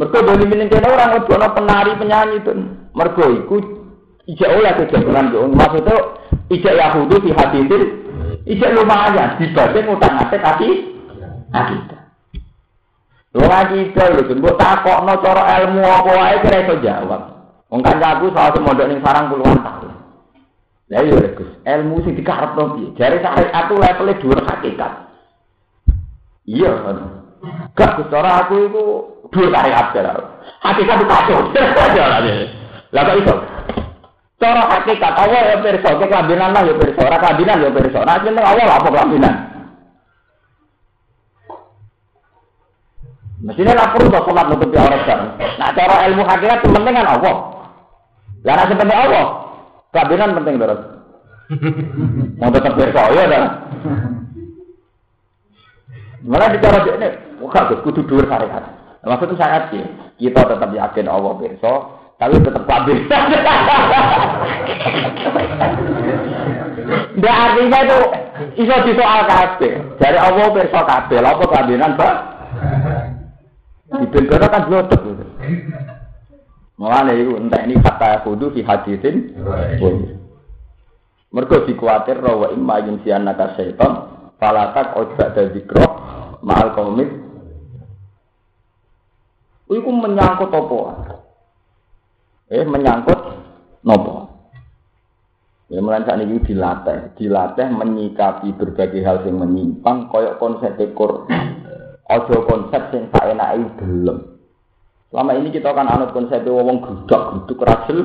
Mereka 0.00 0.18
dolim 0.24 0.48
kena 0.72 0.88
orang 0.88 1.10
ngebono 1.12 1.46
penari 1.52 1.92
penyanyi 2.00 2.40
itu. 2.40 2.52
Mereka 2.96 3.24
ikut 3.44 3.64
ijak 4.32 4.48
oleh 4.48 4.72
kejagungan 4.80 5.28
ke 5.28 5.38
maksudnya 5.44 5.96
ijak 6.48 6.74
Yahudi 6.80 7.16
di 7.20 7.30
hati 7.36 7.60
ijak 8.46 8.74
lumayan 8.78 9.36
dibanding 9.42 9.84
ngutak 9.90 10.10
ngatek 10.14 10.46
hati 10.46 10.68
akidah. 11.50 12.02
Wong 13.36 13.52
akidah 13.52 14.06
lho, 14.16 14.32
mbok 14.38 14.56
takokno 14.56 15.12
cara 15.20 15.42
ilmu 15.60 15.82
apa 15.84 16.10
wae 16.14 16.36
kira 16.46 16.64
iso 16.64 16.74
jawab. 16.80 17.22
Wong 17.68 17.82
kancaku 17.82 18.30
soal 18.32 18.56
mondok 18.62 18.88
ning 18.88 19.02
sarang 19.02 19.28
puluhan 19.28 19.60
tahun. 19.60 19.92
Lah 20.86 21.02
iya 21.02 21.34
Gus, 21.34 21.50
ilmu 21.66 21.98
sing 22.06 22.14
dikarepno 22.14 22.78
piye? 22.78 22.94
Jare 22.94 23.18
syariat 23.18 23.50
aku 23.50 23.74
levele 23.74 24.14
dhuwur 24.22 24.38
hakikat. 24.38 24.92
Iya, 26.46 26.70
gak 27.74 27.90
Gus 27.98 28.08
cara 28.14 28.46
aku 28.46 28.54
iku 28.70 28.84
dhuwur 29.34 29.50
syariat 29.50 29.90
jare. 29.90 30.22
Hakikat 30.62 30.96
itu 31.02 31.06
kacau. 31.10 31.38
Lah 32.94 33.02
kok 33.02 33.18
iso? 33.18 33.34
Cara 34.46 34.62
hakikat 34.70 35.14
Allah 35.18 35.40
ya 35.42 35.56
pirsa, 35.58 35.88
ke 35.98 36.06
kelambinan 36.06 36.54
lah 36.54 36.62
ya 36.62 36.74
pirsa, 36.78 37.00
ora 37.02 37.18
kelambinan 37.18 37.56
ya 37.58 37.70
pirsa. 37.74 37.98
Nah 38.06 38.14
penting 38.22 38.46
Allah 38.46 38.64
lah 38.70 38.76
apa 38.78 38.88
kelambinan. 38.94 39.34
Mestinya 43.42 43.72
lah 43.74 43.86
perlu 43.90 44.14
kok 44.14 44.24
sholat 44.30 44.46
nutupi 44.46 44.76
aurat 44.78 45.02
kan. 45.02 45.20
Nah 45.58 45.70
cara 45.74 45.94
ilmu 46.06 46.22
hakikat 46.22 46.58
itu 46.62 46.68
penting 46.70 46.94
kan 46.94 47.06
Allah. 47.10 47.34
Lah 48.46 48.54
nek 48.54 48.70
penting 48.70 48.98
Allah, 49.02 49.24
kelambinan 49.90 50.36
penting 50.38 50.54
terus. 50.62 50.80
Mau 52.38 52.50
tetap 52.54 52.72
pirsa 52.78 53.02
ya 53.10 53.22
dah. 53.26 53.44
Malah 56.26 56.48
bicara 56.50 56.82
ini, 56.82 57.38
wah 57.38 57.70
kudu 57.86 58.02
dhuwur 58.02 58.26
syariat. 58.26 58.66
Maksudnya 59.06 59.38
syariat 59.38 59.64
ya, 59.70 59.86
kita 60.18 60.40
tetap 60.42 60.70
yakin 60.74 61.06
Allah 61.06 61.32
pirsa, 61.38 61.95
tapi 62.16 62.40
tetap 62.40 62.64
kabeh. 62.64 62.96
Ndak 67.16 67.36
artinya 67.36 67.78
itu 67.84 67.98
iso 68.64 68.76
disoal 68.88 69.20
kabeh. 69.28 69.72
Dari 70.00 70.18
Allah 70.20 70.48
pirsa 70.52 70.80
kabeh, 70.80 71.18
lha 71.20 71.30
apa 71.36 71.44
kabenan, 71.44 71.92
Pak? 71.96 72.14
Dibengkara 74.00 74.46
kan 74.48 74.66
blotek. 74.68 75.00
Mulane 76.76 77.12
iku 77.16 77.40
entek 77.40 77.64
ini 77.68 77.80
kata 77.80 78.24
kudu 78.24 78.52
fi 78.52 78.60
hadisin. 78.64 79.32
Mergo 81.32 81.68
dikuatir 81.68 82.20
wa 82.20 82.48
imma 82.48 82.80
yunsiannaka 82.80 83.60
syaitan 83.60 84.08
falatak 84.40 84.96
ojba 84.96 85.36
dan 85.36 85.52
zikro 85.52 85.84
ma'al 86.40 86.72
komit 86.72 87.08
Iku 89.66 89.90
menyangkut 89.90 90.54
apa? 90.54 91.05
Eh 92.46 92.62
menyangkut 92.62 93.20
nopo? 93.82 94.26
Ya 95.66 95.82
mulai 95.82 96.06
saat 96.06 96.22
ini 96.22 96.38
dilatih, 96.46 97.18
dilatih 97.18 97.74
menyikapi 97.74 98.54
berbagai 98.54 99.02
hal 99.02 99.26
yang 99.26 99.42
menyimpang, 99.42 100.06
koyok 100.14 100.38
konsep 100.38 100.78
dekor, 100.78 101.26
ojo 102.06 102.36
konsep 102.46 102.94
yang 102.94 103.10
tak 103.10 103.34
enak 103.34 103.50
itu 103.58 103.82
belum. 103.82 104.18
Selama 105.10 105.34
ini 105.34 105.50
kita 105.50 105.74
akan 105.74 105.90
anut 105.90 106.14
konsep 106.14 106.46
wong 106.46 106.78
grudak, 106.86 107.22
gruduk 107.34 107.66
rajel, 107.66 107.98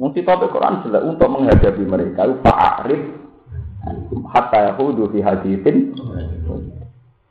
Mesti 0.00 0.24
topik 0.24 0.48
Quran 0.48 0.80
jelas 0.80 1.04
untuk 1.04 1.28
menghadapi 1.28 1.84
mereka. 1.84 2.24
Pak 2.40 2.58
Arif, 2.80 3.04
hatta 4.32 4.72
yahudu 4.72 5.12
fi 5.12 5.20
hadithin, 5.20 5.92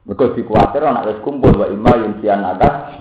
mereka 0.06 0.38
dikuatir 0.38 0.86
anak 0.86 1.10
wis 1.10 1.20
kumpul 1.26 1.50
wa 1.58 1.66
imma 1.66 1.98
yunsian 1.98 2.46
atas. 2.46 2.94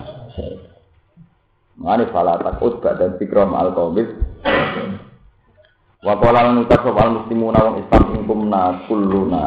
Mane 1.79 2.11
fala 2.11 2.35
takut 2.43 2.83
dan 2.83 3.15
fikram 3.15 3.55
al 3.55 3.71
qawmit. 3.71 4.11
Wa 6.03 6.15
qala 6.19 6.51
lan 6.51 6.67
utas 6.67 6.83
al 6.83 7.23
muslimuna 7.23 7.59
wong 7.63 7.75
Islam 7.87 8.03
ing 8.15 8.23
kumna 8.27 8.61
kulluna 8.87 9.43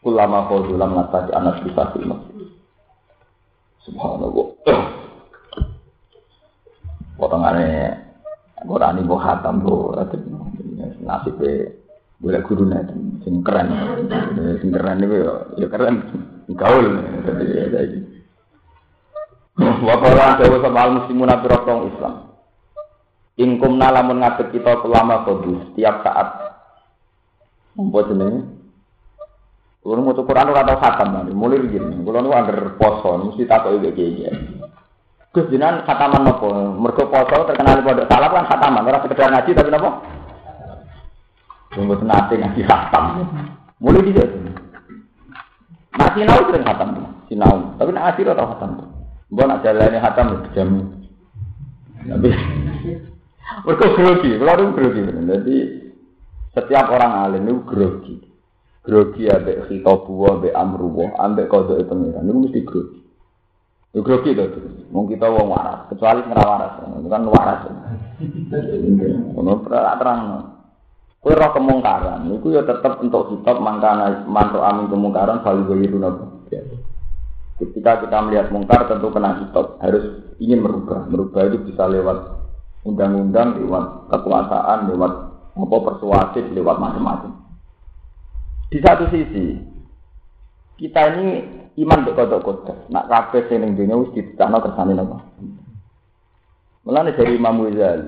kullama 0.00 0.48
qawdulam 0.48 0.96
ngatasi 0.96 1.30
anak 1.36 1.60
bisa 1.64 1.92
film. 1.92 2.16
Subhanallah. 3.84 4.48
Potongane 7.20 7.68
Quran 8.64 9.00
ibu 9.04 9.16
hatam 9.20 9.60
bu, 9.60 9.92
nasib 11.04 11.36
boleh 12.18 12.42
guru 12.42 12.66
nanti, 12.66 12.94
sing 13.22 13.46
keren, 13.46 13.70
sing 14.58 14.74
keren 14.74 14.98
itu 15.06 15.16
ya 15.54 15.66
keren 15.70 16.02
gaul 16.58 16.98
dadi 17.70 18.17
dadi 19.58 19.82
wa 19.88 19.96
qala 19.98 20.38
dawa 20.38 20.56
sama 20.62 21.02
muslimun 21.02 21.34
abirotong 21.34 21.80
Islam 21.90 22.14
ingkum 23.34 23.74
nalamun 23.74 24.22
ngadeg 24.22 24.54
kita 24.54 24.78
selama 24.82 25.26
kodu 25.26 25.52
setiap 25.70 26.06
saat 26.06 26.28
apa 27.78 28.00
jenenge 28.10 28.58
Kulo 29.78 30.04
mau 30.04 30.12
Quran 30.12 30.50
ora 30.52 30.66
tau 30.66 30.76
khatam 30.82 31.14
nanti, 31.14 31.32
mulai 31.32 31.62
begini. 31.64 32.02
Kulo 32.02 32.18
nu 32.20 32.34
angger 32.34 32.76
poso, 32.76 33.14
mesti 33.24 33.46
takut 33.46 33.78
iki 33.78 34.04
iki. 34.10 34.26
Gus 35.32 35.48
jenengan 35.48 35.86
khataman 35.86 36.28
nopo? 36.28 36.50
Mergo 36.76 37.08
poso 37.08 37.46
terkenal 37.46 37.80
pondok 37.86 38.10
salaf 38.10 38.34
kan 38.34 38.50
khataman, 38.52 38.84
ora 38.84 39.00
sekedar 39.00 39.30
ngaji 39.32 39.50
tapi 39.54 39.70
nopo? 39.70 39.90
Tunggu 41.72 41.94
nate 42.04 42.36
ngaji 42.36 42.60
khatam. 42.66 43.04
Mulai 43.78 44.02
di 44.02 44.12
Nah 45.98 46.10
sinau 46.14 46.46
sering 46.46 46.62
hatam 46.68 46.88
tuh, 46.94 47.08
sinau. 47.32 47.74
Tapi 47.80 47.90
nak 47.90 48.14
asir 48.14 48.28
atau 48.28 48.44
hatam 48.44 48.70
Mbak 49.28 49.44
nak 49.44 49.60
jalannya 49.60 49.98
hatam 50.00 50.28
jam. 50.56 50.68
Tapi 52.08 52.28
mereka 53.64 53.86
grogi, 53.92 54.30
kalau 54.40 54.54
itu 54.56 54.72
grogi. 54.72 55.00
Jadi 55.04 55.56
setiap 56.56 56.86
orang 56.88 57.12
alim 57.28 57.44
itu 57.44 57.60
grogi. 57.68 58.14
Grogi 58.80 59.28
ambek 59.28 59.68
khitabuwa, 59.68 60.40
ambek 60.40 60.56
amruwa, 60.56 61.06
ambek 61.20 61.52
kodok 61.52 61.84
pengiran. 61.84 62.24
Itu 62.24 62.40
mesti 62.40 62.60
grogi. 62.64 63.00
Itu 63.92 64.00
grogi 64.00 64.30
itu. 64.32 64.60
Mau 64.88 65.04
kita 65.04 65.28
wong 65.28 65.52
waras, 65.52 65.92
kecuali 65.92 66.24
ngerawaras. 66.24 66.72
Itu 66.96 67.08
kan 67.12 67.22
waras. 67.28 67.60
Ono 69.36 69.52
terang. 69.68 70.20
Kue 71.18 71.34
roh 71.34 71.50
kemungkaran, 71.50 72.30
itu 72.30 72.54
ya 72.54 72.62
tetap 72.62 73.02
untuk 73.02 73.26
kitab 73.34 73.58
mangkana 73.58 74.22
mantuk 74.30 74.62
amin 74.62 74.86
kemungkaran 74.86 75.42
selalu 75.42 75.82
gairun 75.82 76.06
apa. 76.06 76.24
Ketika 77.58 78.06
kita 78.06 78.18
melihat 78.22 78.54
mungkar 78.54 78.86
tentu 78.86 79.10
kena 79.10 79.42
kitab 79.42 79.82
harus 79.82 80.30
ingin 80.38 80.62
merubah. 80.62 81.10
Merubah 81.10 81.50
itu 81.50 81.58
bisa 81.66 81.90
lewat 81.90 82.38
undang-undang, 82.86 83.58
lewat 83.58 84.08
kekuasaan, 84.14 84.94
lewat 84.94 85.12
apa 85.58 85.76
persuasif, 85.82 86.44
lewat 86.54 86.78
macam-macam. 86.78 87.34
Di 88.70 88.78
satu 88.78 89.10
sisi 89.10 89.58
kita 90.78 91.18
ini 91.18 91.26
iman 91.82 92.06
untuk 92.06 92.14
kodok-kodok. 92.14 92.78
Nak 92.94 93.08
kabeh 93.10 93.50
sing 93.50 93.66
ning 93.66 93.74
dunya 93.74 93.98
wis 93.98 94.14
ditetapno 94.14 94.62
kersane 94.62 94.94
napa. 94.94 95.18
Mulane 96.86 97.10
dari 97.18 97.36
Imam 97.36 97.58
Ghazali, 97.66 98.06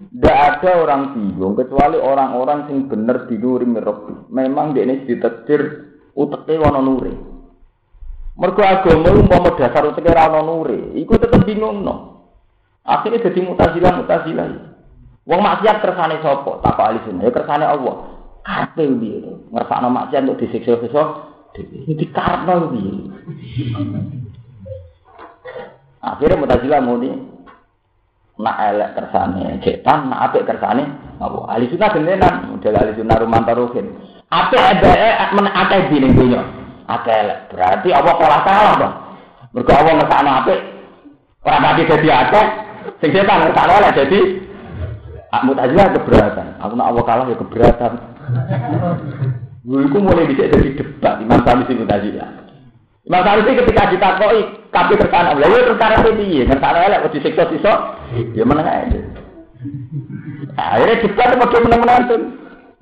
tidak 0.00 0.38
ada 0.38 0.70
orang 0.80 1.02
bingung 1.16 1.56
kecuali 1.56 1.96
orang-orang 1.98 2.68
yang 2.68 2.86
benar 2.86 3.26
di 3.26 3.36
nuri 3.40 3.66
mirobi. 3.66 4.14
Memang 4.28 4.76
dia 4.76 4.84
ini 4.84 5.08
ditetir 5.08 5.60
uteknya 6.14 6.62
wana 6.62 6.80
nuri. 6.84 7.29
Mergo 8.40 8.64
agama 8.64 9.12
umpama 9.12 9.52
dasar 9.52 9.84
uteknya 9.84 10.16
wana 10.16 10.40
nuri, 10.40 10.96
iku 10.96 11.20
tetap 11.20 11.44
bingung 11.44 11.84
no. 11.84 12.24
Akhirnya 12.88 13.20
jadi 13.20 13.44
mutazilah 13.44 14.00
mutazilah. 14.00 14.48
Wong 15.28 15.40
maksiat 15.44 15.84
kersane 15.84 16.24
sopo, 16.24 16.64
tak 16.64 16.80
ahli 16.80 17.04
sunnah, 17.04 17.28
ya 17.28 17.36
kersane 17.36 17.68
Allah. 17.68 18.16
Kabeh 18.40 18.88
piye 18.96 19.20
to? 19.20 19.44
Ngersakno 19.52 19.92
maksiat 19.92 20.24
untuk 20.24 20.40
disiksa-siksa 20.40 21.02
ini 21.60 21.92
dikarepno 21.92 22.72
piye. 22.72 22.92
Akhirnya 26.00 26.40
mutazilah 26.40 26.80
muni 26.80 27.12
nak 28.40 28.56
elek 28.72 28.96
kersane 28.96 29.60
setan, 29.60 30.08
nak 30.08 30.32
apik 30.32 30.48
kersane 30.48 30.88
apa? 31.20 31.38
Ahli 31.44 31.68
sunnah 31.68 31.92
gentenan, 31.92 32.56
model 32.56 32.72
ahli 32.80 32.96
sunnah 32.96 33.16
rumantar 33.20 33.60
ruhin. 33.60 34.00
Apik 34.32 34.56
ada 34.56 35.28
men 35.36 35.44
akeh 35.44 35.92
di 35.92 35.96
ning 36.00 36.16
donya. 36.16 36.59
Akeh. 36.90 37.20
Berarti 37.54 37.88
apa 37.94 38.10
kalah 38.18 38.40
kalah, 38.42 38.74
Bang. 38.74 38.94
Mergo 39.50 39.72
Allah 39.74 39.94
ngesakno 39.98 40.30
apik, 40.30 40.58
ora 41.42 41.58
pati 41.58 41.82
dadi 41.82 42.08
akeh, 42.10 42.46
sing 43.02 43.10
setan 43.10 43.50
ngesakno 43.50 43.72
elek 43.82 43.94
dadi 43.98 44.20
Mutazilah 45.30 45.94
keberatan. 45.94 46.46
Aku 46.58 46.74
nak 46.74 46.90
Allah 46.90 47.04
kalah 47.06 47.24
ya 47.30 47.38
keberatan. 47.38 47.92
Iku 49.62 49.98
mulai 50.02 50.26
bisa 50.26 50.50
jadi 50.50 50.74
debat 50.74 51.22
Imam 51.22 51.38
Sanusi 51.46 51.78
Mutazilah. 51.78 52.50
Imam 53.06 53.22
Sanusi 53.22 53.54
ketika 53.54 53.94
ditakoi 53.94 54.40
kabeh 54.74 54.96
kersane 54.98 55.30
Allah, 55.30 55.46
ya 55.46 55.70
perkara 55.70 56.02
piye? 56.02 56.42
Kersane 56.50 56.78
elek 56.82 56.98
kok 57.06 57.14
disiksa-siksa, 57.14 57.72
ya 58.34 58.42
meneng 58.42 58.66
ae. 58.66 58.98
Akhirnya 60.58 61.02
debat 61.06 61.38
mau 61.38 61.46
menang-menang 61.46 62.02
tuh. 62.10 62.20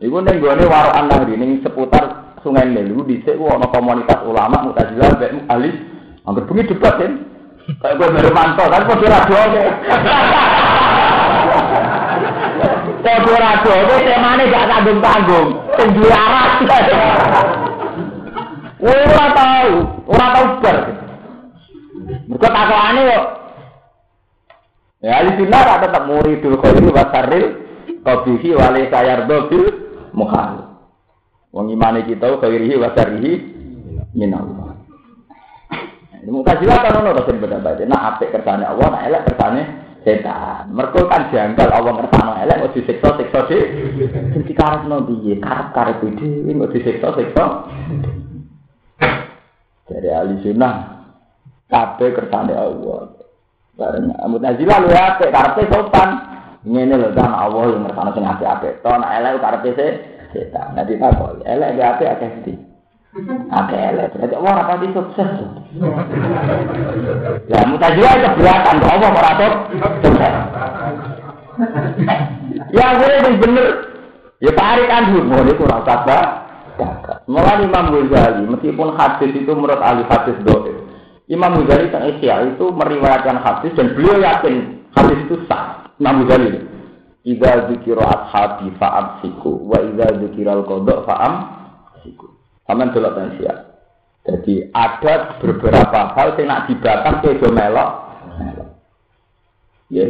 Iku 0.01 0.17
ning 0.25 0.41
gone 0.41 0.65
warokan 0.65 1.29
ning 1.37 1.61
seputar 1.61 2.28
Sungai. 2.43 2.71
Iku 2.71 3.03
dhisik 3.07 3.37
ana 3.39 3.67
komunitas 3.71 4.23
ulama 4.27 4.71
Mu'tazilah 4.71 5.11
mek 5.19 5.33
ahli 5.51 5.71
angger 6.27 6.45
bengi 6.47 6.71
debat 6.71 6.95
kan. 6.99 7.13
Kayak 7.69 7.95
gue 8.01 8.09
baru 8.17 8.31
mantau 8.33 8.67
kan 8.73 8.89
kok 8.89 9.03
ora 9.05 9.21
doe. 9.29 9.65
Kok 13.05 13.29
ora 13.29 13.53
doe 13.61 13.97
temane 14.05 14.45
gak 14.49 14.69
tanggung-tanggung. 14.73 15.49
Sing 15.77 15.89
duwe 15.93 16.13
arah. 16.13 16.47
Ora 18.79 19.27
tau, 19.35 19.71
ora 20.07 20.27
tau 20.33 20.47
ber. 20.63 20.77
Mergo 22.29 22.49
takokane 22.49 23.03
kok 23.05 23.25
Ya 24.99 25.23
ahli 25.23 25.31
sunnah 25.39 25.79
tetap 25.79 26.11
muridul 26.11 26.59
khairi 26.59 26.91
wa 26.91 27.07
sarril 27.15 27.47
qabihi 28.03 28.51
wa 28.59 28.67
la 28.75 28.83
sayardo 28.91 29.47
bil 29.47 29.67
muhal. 30.11 30.68
Wong 31.59 31.75
imane 31.75 32.07
kita 32.07 32.39
khairihi 32.39 32.79
wa 32.79 32.95
sarrihi 32.95 33.33
min 34.15 34.31
Allah. 34.31 34.79
Ini 36.23 36.31
mutazilah 36.31 36.79
kan 36.87 37.03
ono 37.03 37.19
to 37.19 37.27
sing 37.27 37.43
beda-beda. 37.43 37.83
Nah 37.83 38.15
apik 38.15 38.31
kersane 38.31 38.63
Allah, 38.63 38.87
nah 38.95 39.03
elek 39.03 39.27
kersane 39.27 39.63
setan. 40.07 40.71
Mergo 40.71 41.11
kan 41.11 41.35
janggal 41.35 41.67
Allah 41.67 41.99
ngertano 41.99 42.39
elek 42.47 42.63
kok 42.63 42.75
disiksa 42.79 43.11
siksa 43.19 43.41
di. 43.51 43.59
Sing 44.07 44.43
dikarepno 44.47 45.03
piye? 45.03 45.43
Karep-karep 45.43 45.99
dhewe 46.15 46.51
kok 46.63 46.73
disiksa 46.79 47.09
siksa. 47.19 47.45
Dari 49.91 50.09
ahli 50.15 50.39
sunnah 50.47 50.75
kabeh 51.67 52.15
kersane 52.15 52.55
Allah. 52.55 53.19
Bareng 53.75 54.15
Mu'tazilah 54.15 54.79
lu 54.79 54.95
apik 54.95 55.35
karepe 55.35 55.67
sopan. 55.75 56.39
Ngene 56.63 57.03
lho 57.03 57.11
kan 57.19 57.35
Allah 57.35 57.67
yang 57.67 57.83
ngertano 57.83 58.15
sing 58.15 58.23
apik-apik. 58.23 58.79
To 58.87 58.95
nek 58.95 59.11
elek 59.19 59.43
karepe 59.43 59.71
setan. 60.33 60.77
Nanti 60.77 60.99
takok 60.99 61.43
elek 61.45 61.79
apik 61.79 62.09
akeh 62.09 62.31
sithik. 62.43 62.59
Ada 63.49 63.77
elek, 63.97 64.15
berarti 64.15 64.35
Allah 64.37 64.53
rapati 64.63 64.89
sukses. 64.93 65.31
Ya, 67.49 67.59
mutajilah 67.65 68.13
itu 68.15 68.29
belakang, 68.37 68.77
kok 68.79 68.93
Allah 68.95 69.11
merata 69.11 69.47
sukses. 70.05 70.35
Ya, 72.71 72.87
gue 73.01 73.33
bener. 73.43 73.67
Ya, 74.39 74.53
tarik 74.55 74.87
anjur, 74.93 75.25
mau 75.27 75.43
ini 75.43 75.57
kurang 75.59 75.83
sabar. 75.83 76.47
Mulai 77.27 77.67
Imam 77.67 77.91
Ghazali, 77.91 78.47
meskipun 78.47 78.95
hadis 78.95 79.35
itu 79.35 79.51
menurut 79.51 79.83
ahli 79.83 80.07
hadis 80.07 80.39
doa. 80.47 80.71
Imam 81.27 81.59
Ghazali 81.67 81.91
tentang 81.91 82.07
Isya 82.15 82.55
itu 82.55 82.71
meriwayatkan 82.71 83.43
hadis 83.43 83.75
dan 83.75 83.99
beliau 83.99 84.23
yakin 84.23 84.87
hadis 84.95 85.19
itu 85.27 85.43
sah. 85.51 85.91
Imam 85.99 86.23
Ghazali. 86.23 86.78
Iza 87.29 87.69
zikiro 87.69 88.01
ashabi 88.01 88.73
fa'am 88.81 89.21
siku, 89.21 89.69
wa 89.69 89.77
iza 89.85 90.17
zikiro 90.17 90.65
al-kodok 90.65 91.05
fa'am 91.05 91.35
siku. 92.01 92.25
Aman 92.73 92.89
delok 92.97 93.21
siap. 93.37 93.69
Jadi 94.25 94.73
ada 94.73 95.37
beberapa 95.37 96.17
hal 96.17 96.37
yang 96.41 96.49
nak 96.49 96.65
dibakar 96.69 97.21
ke 97.21 97.49
melok. 97.53 97.91
Ya. 99.93 100.09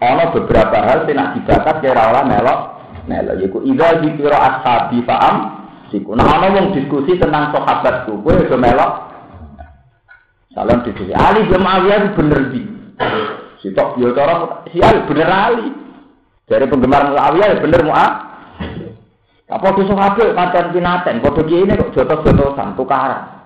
Ono 0.00 0.24
beberapa 0.32 0.76
hal 0.80 1.04
yang 1.04 1.16
nak 1.16 1.30
dibakar 1.36 1.84
ke 1.84 1.92
ora 1.92 2.24
melok. 2.24 2.60
Melok 3.04 3.34
yaiku 3.44 3.58
idza 3.60 4.00
dikira 4.00 4.38
ashabi 4.40 5.04
fa'am 5.04 5.36
siku. 5.92 6.16
Nah 6.16 6.40
ono 6.40 6.46
wong 6.56 6.66
diskusi 6.72 7.20
tentang 7.20 7.52
sahabatku, 7.52 8.24
kowe 8.24 8.32
do 8.32 8.56
melok. 8.56 8.92
Salam 10.56 10.80
diskusi. 10.88 11.12
Ali 11.12 11.44
bin 11.52 11.60
Muawiyah 11.60 12.16
bener 12.16 12.40
di. 12.48 12.64
Sitok 13.60 14.00
yo 14.00 14.16
cara 14.16 14.64
si 14.72 14.80
Ali 14.80 15.04
bener 15.04 15.28
Ali. 15.28 15.83
Dari 16.44 16.68
penggemar 16.68 17.08
Muawiyah 17.08 17.60
bener 17.64 17.80
Muawiyah. 17.84 18.34
Apa 19.44 19.76
dosa 19.76 19.92
kabeh 19.92 20.32
pancen 20.32 20.72
pinaten, 20.72 21.20
padha 21.20 21.42
kene 21.44 21.76
kok 21.76 21.92
jotos-jotosan 21.92 22.74
tukaran. 22.74 23.44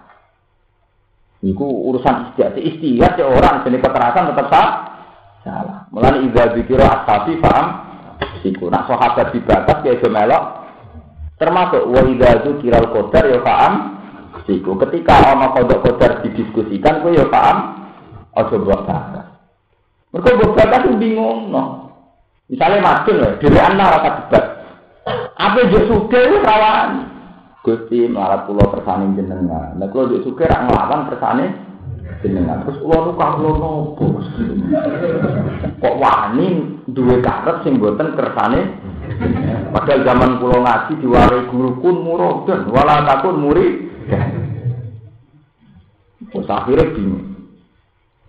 Iku 1.42 1.66
urusan 1.90 2.30
istiadat. 2.30 2.58
Istiadat 2.58 3.14
ya 3.22 3.26
orang 3.30 3.62
jenis 3.62 3.82
kekerasan 3.82 4.30
tetap 4.34 4.46
sah. 4.50 4.68
Salah. 5.46 5.86
Mulane 5.94 6.26
idza 6.26 6.50
dzikira 6.50 6.86
ashabi 7.02 7.38
paham 7.38 7.66
siku. 8.42 8.66
Nak 8.66 8.90
sahabat 8.90 9.30
dibatas 9.30 9.86
ya 9.86 9.94
melok. 10.10 10.44
Termasuk 11.38 11.82
wa 11.86 12.02
idza 12.10 12.42
dzikira 12.42 12.82
qadar 12.90 13.24
ya 13.30 13.38
paham 13.38 13.74
siku. 14.50 14.74
Ketika 14.82 15.14
ana 15.30 15.54
kodok 15.54 15.82
qadar 15.86 16.26
didiskusikan 16.26 17.06
kuwi 17.06 17.22
ya 17.22 17.30
paham 17.30 17.86
aja 18.34 18.56
buat 18.58 18.82
bakas. 18.82 19.26
Mergo 20.10 20.30
buat 20.42 20.52
bakas 20.58 20.90
bingung 20.98 21.54
no. 21.54 21.77
Misalnya 22.48 22.80
madun 22.80 23.20
ya, 23.20 23.28
diri 23.36 23.58
anak 23.60 23.92
rasa 23.92 24.10
debat. 24.24 24.44
Apa 25.36 25.68
yo 25.68 25.80
suge 25.84 26.20
wis 26.32 26.42
rawan. 26.44 26.90
Gusti 27.60 28.08
melarat 28.08 28.48
kula 28.48 28.64
kersane 28.72 29.12
jenengan. 29.12 29.76
Nek 29.76 29.92
kula 29.92 30.16
yo 30.16 30.24
suge 30.24 30.48
rak 30.48 30.64
nglawan 30.64 31.12
kersane 31.12 31.46
jenengan. 32.24 32.64
Terus 32.64 32.80
kula 32.80 33.04
nu 33.04 33.12
kawula 33.20 33.50
nopo? 33.60 34.06
Kok 35.78 35.96
wani 36.00 36.48
duwe 36.88 37.20
karep 37.20 37.62
sing 37.62 37.76
boten 37.76 38.16
kersane 38.16 38.60
Padahal 39.68 40.00
zaman 40.04 40.40
kula 40.40 40.58
ngaji 40.64 40.92
diwarai 41.04 41.48
guru 41.52 41.70
kun 41.84 41.96
murodan 42.00 42.60
wala 42.72 43.04
takun 43.04 43.36
muri. 43.44 43.66
Terus 46.32 46.48
akhirnya 46.48 46.92
bingung. 46.96 47.37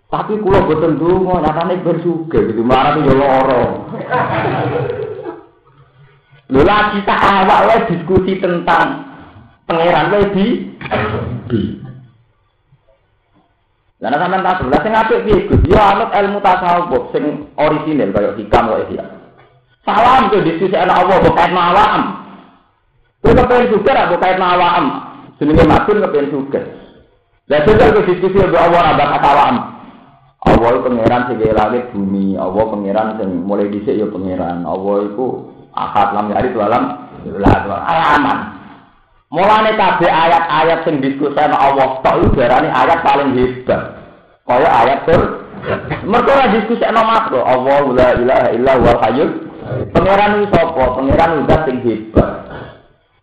Tapi 0.10 0.41
kula 0.41 0.66
boten 0.66 0.97
donga, 0.97 1.45
nyatane 1.45 1.86
bersuge 1.86 2.49
gitu. 2.49 2.66
Marah 2.66 2.97
yo 2.97 3.14
lara. 3.14 3.64
Lho 6.49 6.62
lagi 6.66 7.05
tak 7.05 7.22
awak 7.22 7.62
wae 7.70 7.80
diskusi 7.93 8.41
tentang 8.41 9.05
pangeran 9.70 10.10
wae 10.10 10.26
di 10.34 10.45
di. 11.45 11.62
Lah 14.01 14.10
nek 14.10 14.18
sampean 14.18 14.41
tak 14.41 14.66
lha 14.66 14.78
sing 14.82 14.93
apik 14.97 15.22
piye 15.30 15.45
Gus? 15.45 15.62
Ya 15.70 15.93
anut 15.93 16.10
ilmu 16.10 16.41
tasawuf 16.41 17.14
sing 17.14 17.53
orisinil 17.53 18.10
kaya 18.10 18.34
hikam 18.34 18.74
wae 18.74 18.89
ya. 18.89 19.05
Salam 19.86 20.34
ke 20.34 20.41
diskusi 20.41 20.74
ana 20.74 21.05
Allah 21.05 21.22
kok 21.22 21.38
kait 21.38 21.53
awam. 21.53 22.01
Kowe 23.22 23.30
kepen 23.38 23.70
juga 23.70 23.93
ra 23.93 24.10
kok 24.10 24.18
kait 24.18 24.41
awam. 24.41 24.86
Jenenge 25.38 25.70
matur 25.70 26.01
kepen 26.01 26.34
juga. 26.34 26.66
Lah 27.45 27.62
jajal 27.62 27.93
ke 27.93 28.10
diskusi 28.10 28.41
mbek 28.41 28.57
Allah 28.57 28.97
ra 28.97 29.05
kata 29.05 29.30
awam. 29.38 29.55
Allah 30.39 30.71
pangeran 30.79 31.27
sing 31.27 31.37
langit 31.51 31.91
bumi, 31.91 32.39
Allah 32.39 32.63
pangeran 32.71 33.19
sing 33.19 33.29
mulai 33.43 33.67
dhisik 33.67 33.99
ya 33.99 34.07
pangeran. 34.07 34.63
Allah 34.63 34.95
iku 35.11 35.51
akad 35.75 36.15
lam 36.15 36.31
yari 36.31 36.47
itu 36.55 36.59
alam. 36.63 36.83
Alaman 37.83 38.59
mulane 39.29 39.77
kabeh 39.77 40.09
ayat-ayat 40.09 40.79
sing 40.87 41.03
diskusen 41.03 41.53
Allah 41.53 42.01
tok 42.01 42.15
iku 42.23 42.27
darane 42.39 42.71
ayat 42.71 42.99
paling 43.05 43.35
hebat. 43.37 43.81
Kaya 44.47 44.69
ayat 44.81 44.99
tur 45.05 45.21
mergo 46.07 46.31
ora 46.33 46.55
diskusen 46.55 46.95
makro 46.95 47.43
Allah 47.45 47.83
la 47.93 48.09
ilaha 48.17 48.47
illa 48.55 48.71
huwal 48.79 48.99
hayyul. 49.05 49.29
Pangeran 49.93 50.41
iki 50.41 50.47
sapa? 50.55 50.83
Pangeran 50.97 51.45
udah 51.45 51.59
sing 51.67 51.77
hebat. 51.85 52.29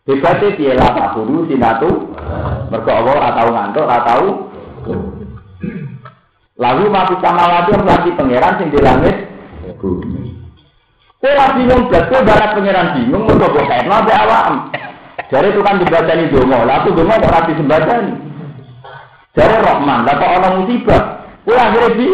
Hebatnya 0.06 0.54
piye? 0.54 0.72
Lah 0.78 0.90
tak 0.94 1.18
guru 1.18 1.48
sinatu. 1.50 2.14
Mergo 2.70 2.90
Allah 2.92 3.48
ngantuk 3.50 3.82
ora 3.82 3.98
lalu 6.56 6.88
mati 6.88 7.14
samawati 7.20 7.72
lagi 7.84 8.10
pangeran 8.16 8.56
sing 8.56 8.68
di 8.72 8.80
langit 8.80 9.16
bumi 9.76 10.36
Kowe 11.16 11.32
bingung 11.56 11.88
blas, 11.88 12.06
kowe 12.12 12.20
barat 12.22 12.54
pangeran 12.54 12.92
bingung 12.92 13.24
mergo 13.24 13.48
kok 13.48 13.66
kaitno 13.66 13.98
ambek 13.98 14.20
awam. 14.20 14.68
Itu 15.26 15.60
kan 15.64 15.80
dibacani 15.80 16.30
donga, 16.30 16.62
lah 16.62 16.84
aku 16.84 16.92
donga 16.92 17.18
kok 17.18 17.30
ora 17.32 17.48
disembadani. 17.48 18.12
Jare 19.32 19.58
Rahman, 19.64 20.04
lah 20.04 20.14
kok 20.20 20.54
musibah. 20.60 21.02
Kowe 21.42 21.56
akhire 21.56 21.88
bi 21.98 22.08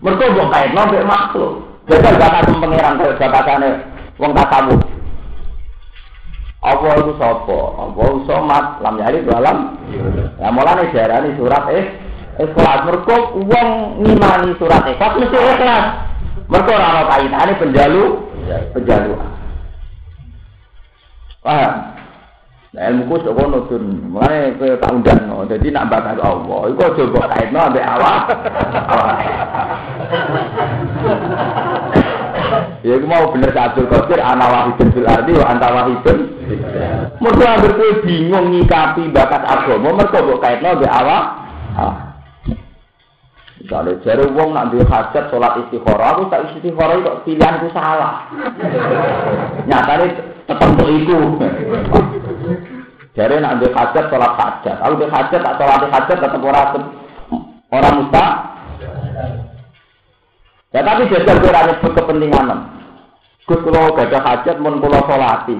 mergo 0.00 0.22
kok 0.22 0.50
kaitno 0.54 0.80
ambek 0.86 1.04
makhluk. 1.04 1.52
Jajal 1.90 2.14
bakat 2.16 2.46
pangeran 2.56 2.94
kaya 2.94 3.18
bakatane 3.18 3.68
wong 4.16 4.32
tasawuf. 4.38 4.80
Apa 6.62 6.88
itu 7.04 7.12
sapa? 7.18 7.58
Apa 7.74 8.02
somat 8.24 8.64
lam 8.80 8.96
yari 9.02 9.26
dalam. 9.26 9.76
Ya 10.38 10.48
mulane 10.54 10.88
diarani 10.94 11.36
surat 11.36 11.68
eh 11.74 11.99
ikhlas 12.40 12.80
mergo 12.88 13.16
wong 13.44 13.68
ngimani 14.00 14.56
surat 14.56 14.84
ikhlas 14.88 15.12
mesti 15.20 15.36
ikhlas. 15.36 15.84
Mereka 16.50 16.70
orang 16.74 16.90
ana 16.90 17.02
kaitane 17.06 17.52
penjalu, 17.62 18.04
penjalu. 18.74 19.14
Paham? 21.46 21.74
Nah, 22.70 22.86
ilmu 22.86 23.02
ku 23.10 23.16
sok 23.22 23.34
ngono 23.34 23.66
tun. 23.66 24.14
Mulane 24.14 24.54
kowe 24.54 24.78
tak 24.78 24.94
undang. 24.94 25.26
Dadi 25.50 25.74
nak 25.74 25.90
bakas 25.90 26.22
Allah, 26.22 26.60
iku 26.70 26.82
aja 26.86 27.02
mbok 27.02 27.26
kaitno 27.30 27.58
ambek 27.58 27.86
awak. 27.86 28.20
Ya 32.80 32.96
iku 32.96 33.06
mau 33.06 33.28
bener 33.30 33.52
Abdul 33.52 33.86
Qadir 33.86 34.18
ana 34.24 34.46
wahidun 34.48 34.88
fil 34.90 35.06
ardi 35.06 35.36
wa 35.36 35.46
anta 35.52 35.68
wahidun. 35.70 36.18
Mergo 37.22 37.44
kowe 37.78 37.90
bingung 38.02 38.46
nyikapi 38.54 39.06
bakat 39.14 39.42
agama, 39.46 39.94
mergo 39.94 40.18
mbok 40.18 40.40
kaitno 40.42 40.74
ambek 40.78 40.90
awak. 40.90 41.24
Misalnya 43.70 44.02
jari 44.02 44.26
wong 44.34 44.50
nak 44.50 44.74
duwe 44.74 44.82
hajat 44.82 45.30
sholat 45.30 45.62
istikharah, 45.62 46.18
aku 46.18 46.26
tak 46.26 46.42
istikharah 46.50 47.06
kok 47.06 47.22
pilihanku 47.22 47.70
salah. 47.70 48.26
Nyatane 49.62 50.10
kok 50.50 50.90
iku. 50.90 51.38
Jari 53.14 53.38
nak 53.38 53.62
duwe 53.62 53.70
hajat 53.70 54.10
sholat 54.10 54.34
hajat, 54.34 54.74
aku 54.74 54.92
duwe 54.98 55.14
hajat 55.14 55.38
tak 55.38 55.54
sholat 55.54 55.86
hajat 55.86 56.18
tetep 56.18 56.42
ora 56.42 56.62
ora 57.70 57.88
musta. 57.94 58.24
Ya 60.74 60.82
tapi 60.82 61.06
kowe 61.06 61.22
ora 61.30 61.60
nyebut 61.70 61.92
kepentingan. 61.94 62.48
Gus 63.46 63.62
kula 63.62 63.94
gadah 63.94 64.22
hajat 64.26 64.58
mun 64.58 64.82
kula 64.82 64.98
sholati. 65.06 65.54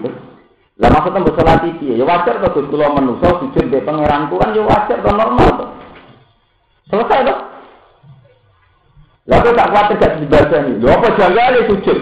Lah 0.82 0.90
maksudnya 0.90 1.22
mbok 1.22 1.38
sholat 1.38 1.62
iki 1.62 1.94
ya 1.94 2.02
wajar 2.02 2.42
to 2.42 2.58
Gus 2.58 2.66
kula 2.74 2.90
menungso 2.90 3.38
sujud 3.38 3.70
be 3.70 3.78
pangeranku 3.86 4.34
kan 4.34 4.50
ya 4.50 4.66
wajar 4.66 4.98
to 4.98 5.10
normal 5.14 5.50
to. 5.62 5.66
Selesai 6.90 7.30
to. 7.30 7.49
Lalu 9.30 9.54
tak 9.54 9.68
khawatir 9.70 9.96
gak 10.02 10.14
disebadani. 10.18 10.72
Lho 10.82 10.90
apa 10.90 11.08
jangan 11.14 11.54
sujud? 11.70 11.98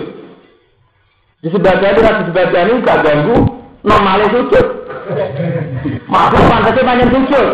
Disebadani 1.45 1.99
rasa 2.01 2.25
disebadani 2.25 2.73
gak 2.81 3.05
ganggu 3.05 3.37
normalnya 3.85 4.33
sujud. 4.33 4.67
Makhluk 6.09 6.45
pantasnya 6.49 6.89
banyak 6.89 7.09
sujud. 7.13 7.47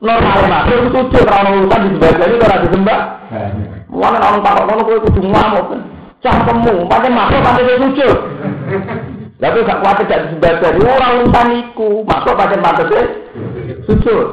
Normal 0.00 0.40
makhluk 0.48 0.80
sujud 0.96 1.24
ora 1.28 1.44
ono 1.44 1.50
urusan 1.60 2.00
jadi 2.00 2.34
ora 2.40 2.64
disembah. 2.64 3.00
Mulane 3.92 4.18
orang 4.18 4.40
takok 4.40 4.64
ngono 4.64 4.82
kowe 4.88 4.98
kudu 5.04 5.20
ngamuk. 5.28 5.66
Cah 6.24 6.40
temu, 6.40 6.88
pancen 6.88 7.12
makhluk 7.12 7.40
pancen 7.44 7.80
sujud. 7.84 8.16
Tapi 9.44 9.58
gak 9.68 9.80
kuat 9.84 9.96
tidak 10.00 10.22
disembah 10.24 10.52
jadi 10.56 10.80
ora 10.88 11.06
urusan 11.20 11.48
iku. 11.68 11.88
Makhluk 12.08 12.36
pancen 12.40 12.60
sujud. 13.84 14.26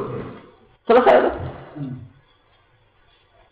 Selesai 0.87 1.19
itu. 1.19 1.50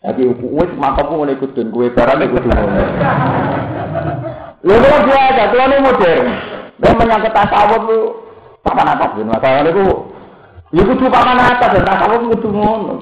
Jadi 0.00 0.22
wis 0.32 0.72
matamu 0.80 1.20
ngene 1.20 1.36
kudu 1.36 1.60
kowe 1.68 1.88
barang 1.92 2.24
kudu 2.32 2.48
ngono. 2.48 2.82
Lha 4.66 4.76
kok 4.76 5.02
biasa, 5.08 5.42
tuane 5.52 5.76
modern. 5.80 6.26
Dan 6.80 6.92
menyangkut 6.96 7.32
tasawuf 7.36 7.82
lu 7.84 7.98
papan 8.64 8.92
atas 8.96 9.12
ben 9.16 9.28
masalah 9.28 9.60
niku 9.64 9.84
ya 10.72 10.82
kudu 10.84 11.04
papan 11.12 11.36
atas 11.36 11.72
dan 11.76 11.84
tasawuf 11.84 12.20
kudu 12.32 12.48
ngono. 12.48 12.94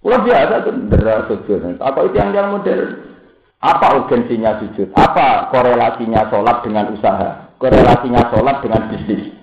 Kula 0.00 0.16
biasa 0.24 0.64
tuh 0.64 0.72
deras 0.88 1.28
sujud. 1.28 1.76
Apa 1.76 2.08
itu 2.08 2.16
yang 2.16 2.32
yang 2.32 2.56
modern? 2.56 3.12
Apa 3.60 4.00
urgensinya 4.00 4.56
sujud? 4.64 4.88
Apa 4.96 5.52
korelasinya 5.52 6.24
sholat 6.32 6.64
dengan 6.64 6.96
usaha? 6.96 7.52
Korelasinya 7.60 8.32
sholat 8.32 8.64
dengan 8.64 8.88
bisnis? 8.88 9.36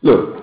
Loh, 0.00 0.35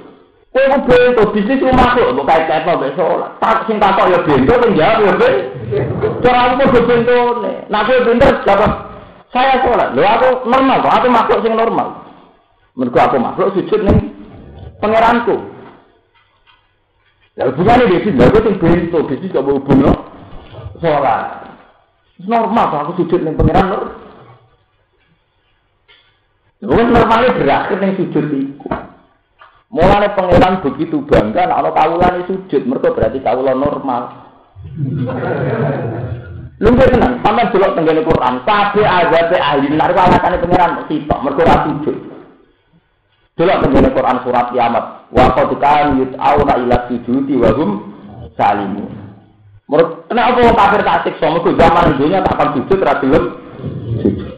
kowe 0.54 0.70
ku 0.70 0.80
bento 0.86 1.24
bisnis 1.34 1.58
ku 1.58 1.74
masuk 1.74 2.14
kok 2.14 2.28
kait-kaitno 2.30 2.78
mbek 2.78 2.94
sholat. 2.94 3.32
Tak 3.42 3.66
sing 3.66 3.82
takok 3.82 4.06
ya 4.14 4.20
bento 4.22 4.54
sing 4.62 4.72
jawab 4.78 5.02
ya 5.02 5.14
ben. 5.18 5.36
Cara 6.22 6.40
aku 6.46 6.54
kudu 6.70 6.80
bentone. 6.86 7.54
Nah 7.74 7.82
kowe 7.90 7.98
pinter 8.06 8.32
dapat 8.46 8.72
saya 9.34 9.66
sholat. 9.66 9.98
Lho 9.98 10.06
aku 10.06 10.30
normal 10.46 10.86
kok, 10.86 10.94
aku 10.94 11.08
makhluk 11.10 11.42
sing 11.42 11.54
normal. 11.58 11.88
Mergo 12.78 13.00
aku 13.02 13.18
makhluk 13.18 13.50
sujud 13.58 13.82
ning 13.82 14.14
pangeranku. 14.78 15.36
Lah 17.34 17.50
hubungane 17.50 17.90
bisnis, 17.90 18.14
lha 18.14 18.30
sing 18.30 18.56
bento 18.62 18.98
bisnis 19.10 19.34
kok 19.34 19.42
hubungno 19.50 19.92
sholat. 20.78 21.50
Normal 22.22 22.66
kok 22.70 22.82
aku 22.86 22.92
sujud 23.02 23.26
ning 23.26 23.34
pangeran 23.34 23.74
lho. 23.74 23.80
Normalnya 26.62 27.42
berakhir 27.42 27.78
ning 27.82 27.98
sujud 27.98 28.26
iku. 28.30 28.93
Mulane 29.74 30.14
pangeran 30.14 30.62
begitu 30.62 31.02
bangga 31.10 31.50
nek 31.50 31.58
ana 31.58 31.70
kawulane 31.74 32.22
sujud, 32.30 32.62
mergo 32.70 32.94
berarti 32.94 33.18
kawula 33.26 33.58
normal. 33.58 34.30
Lha 36.62 36.70
tenan, 36.78 37.18
sampeyan 37.26 37.50
delok 37.50 37.74
tenggene 37.74 38.06
Quran, 38.06 38.46
kabeh 38.46 38.86
azabe 38.86 39.38
ahli 39.42 39.74
neraka 39.74 40.06
alasane 40.06 40.38
pangeran 40.46 40.86
sitok, 40.86 41.20
mergo 41.26 41.42
ora 41.42 41.66
sujud. 41.66 41.98
Delok 43.34 43.58
tenggene 43.66 43.90
Quran 43.98 44.18
surat 44.22 44.46
kiamat, 44.54 44.86
wa 45.10 45.26
qad 45.34 45.50
kan 45.58 45.98
yut'auna 45.98 46.54
ila 46.54 46.78
sujudi 46.94 47.34
wa 47.34 47.50
hum 47.58 47.70
salimun. 48.38 48.94
Menurut 49.66 50.06
kenapa 50.06 50.38
wong 50.38 50.54
kafir 50.54 50.82
tak 50.86 51.02
siksa, 51.10 51.34
mergo 51.34 51.50
zaman 51.58 51.98
dunia 51.98 52.22
tak 52.22 52.38
akan 52.38 52.50
sujud 52.62 52.78
gelem 52.78 53.24
sujud. 53.98 54.33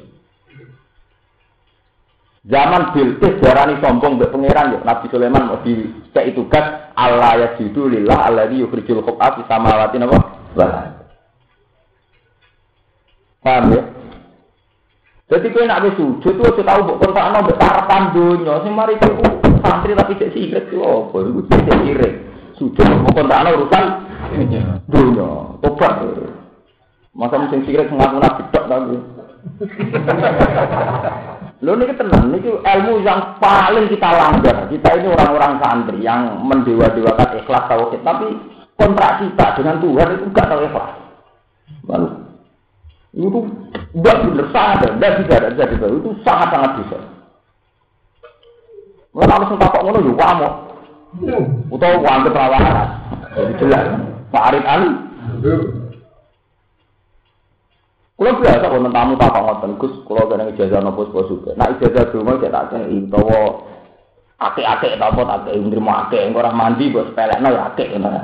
Zaman 2.45 2.93
Bilqis 2.93 3.41
darani 3.41 3.81
sombong 3.81 4.21
mbek 4.21 4.29
pangeran 4.29 4.77
ya 4.77 4.79
Nabi 4.85 5.09
Sulaiman 5.09 5.49
mau 5.49 5.57
dicek 5.65 6.29
tugas 6.37 6.93
Allah 6.93 7.41
ya 7.41 7.47
jidu 7.57 7.89
lillah 7.89 8.29
alladzi 8.29 8.61
yukhrijul 8.61 9.01
khab'a 9.01 9.33
fi 9.33 9.41
samawati 9.49 9.97
napa? 9.97 10.17
Paham 13.41 13.73
ya? 13.73 13.81
Jadi 15.25 15.49
kowe 15.49 15.65
nak 15.65 15.89
sujud 15.97 16.21
tuh 16.21 16.45
wis 16.53 16.61
tau 16.61 16.85
mbok 16.85 17.01
kontakno 17.01 17.49
mbek 17.49 17.57
karepan 17.57 18.13
donya 18.13 18.61
sing 18.61 18.77
mari 18.77 18.93
iku 18.93 19.25
santri 19.65 19.97
tapi 19.97 20.13
cek 20.21 20.37
sirik 20.37 20.69
ku 20.69 20.85
apa 20.85 21.17
cek 21.49 21.81
sirik. 21.81 22.13
Sujud 22.61 22.85
mbok 22.85 23.25
kontakno 23.25 23.57
urusan 23.57 23.85
donya. 24.85 25.33
Tobat. 25.65 25.97
Masa 27.17 27.41
sing 27.49 27.65
sirik 27.65 27.89
ngaku 27.89 28.21
nak 28.21 28.37
bedok 28.37 28.65
tapi. 28.69 28.97
Lho 31.63 31.71
niki 31.79 31.95
tenang, 31.95 32.35
niki 32.35 32.51
ilmu 32.51 32.99
yang 33.05 33.39
paling 33.39 33.87
kita 33.87 34.09
langgar. 34.11 34.67
Kita 34.67 34.89
ini 34.99 35.07
orang-orang 35.07 35.63
santri 35.63 36.03
yang 36.03 36.43
mendewa-dewakan 36.43 37.39
ikhlas 37.39 37.63
tauhid, 37.71 38.01
tapi 38.03 38.27
kontrak 38.75 39.23
kita 39.23 39.55
dengan 39.55 39.79
Tuhan 39.79 40.07
itu 40.19 40.23
enggak 40.27 40.47
tahu 40.51 40.61
ikhlas. 40.67 40.89
Lalu 41.87 42.07
itu 43.15 43.39
enggak 43.95 44.15
benar 44.27 44.47
sadar, 44.51 44.91
enggak 44.99 45.13
bisa 45.23 45.33
ada 45.39 45.49
jadi 45.55 45.75
itu 45.79 46.09
sangat 46.27 46.47
sangat 46.51 46.71
bisa. 46.83 46.97
Kalau 49.15 49.31
harus 49.31 49.55
takut 49.55 49.81
ngono 49.87 49.99
yo 50.03 50.13
kamu. 50.19 50.49
Utawa 51.71 51.95
wanti 52.03 52.29
perawahan. 52.35 52.87
Jadi 53.31 53.53
jelas. 53.63 53.85
Pak 54.27 54.45
Arif 54.51 54.63
Ali. 54.67 54.89
Kulo 58.15 58.31
biasa 58.39 58.71
wonten 58.71 58.95
tamu 58.95 59.19
tak 59.19 59.35
ngoten 59.35 59.75
Gus, 59.75 59.91
kulo 60.07 60.23
kene 60.31 60.47
ijazah 60.55 60.79
nopo 60.79 61.03
bos 61.11 61.27
juga. 61.27 61.51
Nah 61.59 61.67
ijazah 61.75 62.15
donga 62.15 62.39
cek 62.39 62.47
tak 62.47 62.71
kene 62.71 63.11
utawa 63.11 63.67
akeh-akeh 64.39 64.95
ta 64.95 65.11
apa 65.11 65.21
tak 65.27 65.51
nrimo 65.51 65.91
akeh 65.91 66.23
engko 66.23 66.39
ora 66.39 66.55
mandi 66.55 66.95
bos 66.95 67.11
pelekno 67.11 67.51
ya 67.51 67.75
akeh 67.75 67.91
ngono. 67.99 68.19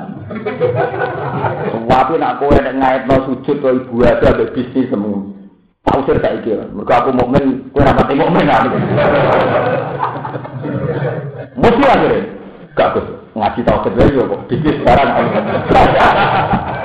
Wapi 1.92 2.14
nak 2.16 2.40
kowe 2.40 2.56
nek 2.56 2.72
ngaitno 2.72 3.16
sujud 3.28 3.56
to 3.60 3.68
ibu 3.68 4.00
ada 4.00 4.32
ambek 4.32 4.56
bisnis 4.56 4.88
semu. 4.88 5.28
Tak 5.84 6.00
usir 6.00 6.16
tak 6.24 6.40
iki. 6.40 6.56
Mergo 6.72 6.88
aku 6.88 7.12
mukmin, 7.12 7.68
kowe 7.76 7.84
ora 7.84 7.92
pati 7.92 8.16
mukmin 8.16 8.48
aku. 8.48 8.76
Mesti 11.60 11.84
akhirnya. 11.84 12.20
Gak 12.72 12.96
Gus, 12.96 13.06
ngaji 13.36 13.60
tauhid 13.60 13.92
wae 14.00 14.16
yo 14.16 14.24
kok 14.24 14.40
bisnis 14.48 14.80
barang. 14.80 15.10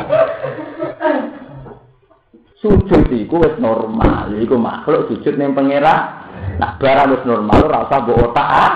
sujud 2.58 3.06
iku 3.14 3.38
wis 3.42 3.56
normal, 3.62 4.34
iku 4.38 4.58
makhluk 4.58 5.10
sujud 5.14 5.38
ning 5.38 5.54
pangeran. 5.54 6.26
Nah, 6.58 6.74
barang 6.82 7.14
wis 7.14 7.24
normal 7.30 7.70
ora 7.70 7.86
usah 7.86 8.00
mbok 8.02 8.22
otak. 8.34 8.72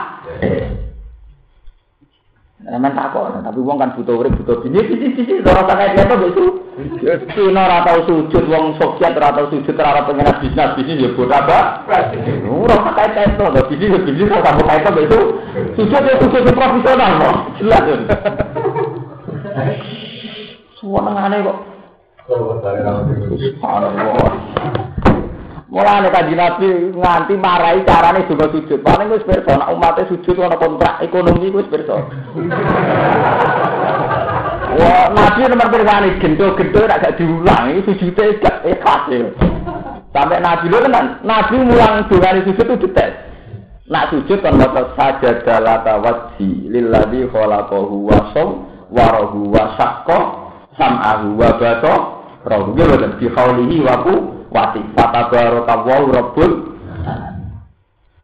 Nah, 2.61 2.93
takok, 2.93 3.41
tapi 3.41 3.57
wong 3.57 3.81
kan 3.81 3.97
butuh 3.97 4.21
urip, 4.21 4.37
butuh 4.37 4.61
bini, 4.61 4.85
bini, 4.85 5.17
bini, 5.17 5.41
ora 5.41 5.65
usah 5.65 5.75
kaya 5.81 5.97
apa 5.97 6.13
itu. 6.29 6.45
Cina 7.33 7.65
ora 7.65 7.81
tau 7.81 8.05
sujud, 8.05 8.45
wong 8.45 8.77
Soviet 8.77 9.17
ora 9.17 9.33
tau 9.33 9.49
sujud, 9.49 9.73
ora 9.73 10.05
pengen 10.05 10.29
bisnis, 10.45 10.77
bisnis 10.77 11.01
ya 11.01 11.09
buat 11.17 11.33
apa? 11.33 11.89
Ora 11.89 12.75
usah 12.85 12.93
kaya 12.93 13.09
kaya 13.17 13.27
itu, 13.33 13.43
ada 13.49 13.61
bisnis, 13.65 14.05
bisnis, 14.05 14.29
ora 14.29 14.45
tau 14.45 14.61
kaya 14.61 14.85
apa 14.85 14.99
itu. 15.01 15.19
Sujud 15.73 16.01
ya 16.05 16.13
sujud 16.21 16.53
profesional, 16.53 17.11
kok. 17.17 17.37
Jelas. 17.57 17.81
Semua 20.77 21.01
nengane 21.01 21.41
kok. 21.41 21.57
Subhanallah. 22.31 24.31
Mulane 25.71 26.11
kanjeng 26.11 26.35
Nabi 26.35 26.91
nganti 26.95 27.35
marahi 27.39 27.83
carane 27.87 28.27
juga 28.27 28.51
sujud. 28.51 28.83
Paling 28.83 29.07
wis 29.11 29.23
pirsa 29.23 29.55
nek 29.55 29.71
umate 29.71 30.03
sujud 30.07 30.39
ana 30.39 30.57
kontrak 30.59 30.99
ekonomi 31.03 31.51
wis 31.51 31.67
pirsa. 31.71 31.95
Wah, 34.71 35.07
Nabi 35.11 35.39
nomor 35.47 35.67
pirane 35.71 36.19
gento-gento 36.23 36.79
rak 36.87 37.03
gak 37.03 37.15
diulang, 37.19 37.75
iki 37.75 37.99
sujude 37.99 38.39
gak 38.39 38.63
ikhlas 38.63 39.03
ya. 39.11 39.27
Sampai 40.11 40.43
Nabi 40.43 40.71
lo 40.71 40.79
tenan, 40.83 41.19
Nabi 41.23 41.55
mulang 41.59 42.07
dongane 42.07 42.43
sujud 42.47 42.67
itu 42.67 42.87
detes. 42.87 43.11
Nak 43.91 44.07
sujud 44.11 44.39
kan 44.39 44.55
maca 44.55 44.95
sajada 44.95 45.59
lata 45.59 45.99
wajhi 45.99 46.71
lilladzi 46.71 47.27
khalaqahu 47.27 48.07
wa 48.07 48.31
saw 48.31 48.47
wa 48.87 49.05
rahu 49.07 49.51
sam'ahu 50.79 51.35
wa 51.35 51.49
rohu 52.45 52.77
ya 52.77 52.85
boten 52.89 53.11
bi 53.17 53.27
khaulihi 53.29 53.77
wa 53.85 53.95
ku 54.05 54.13
wati. 54.51 54.81
Fatabarakallahu 54.97 56.05
rabbul 56.11 56.51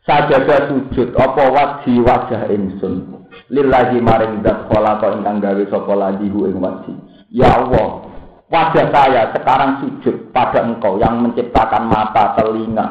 sajada 0.05 0.71
sujud 0.71 1.13
apa 1.15 1.43
wajhi 1.51 2.01
wajah 2.01 2.49
insun. 2.53 3.25
Lillahi 3.47 4.01
maring 4.01 4.43
zat 4.43 4.67
khalaqa 4.67 5.19
ingkang 5.19 5.39
gawe 5.39 5.63
sapa 5.71 5.93
ladihu 5.93 6.49
ing 6.51 6.57
wajhi 6.59 6.95
ya 7.31 7.47
Allah 7.63 8.07
wajah 8.47 8.85
saya 8.91 9.21
sekarang 9.35 9.83
sujud 9.83 10.31
pada 10.31 10.63
engkau 10.63 10.99
yang 10.99 11.19
menciptakan 11.23 11.87
mata 11.87 12.35
telinga. 12.39 12.87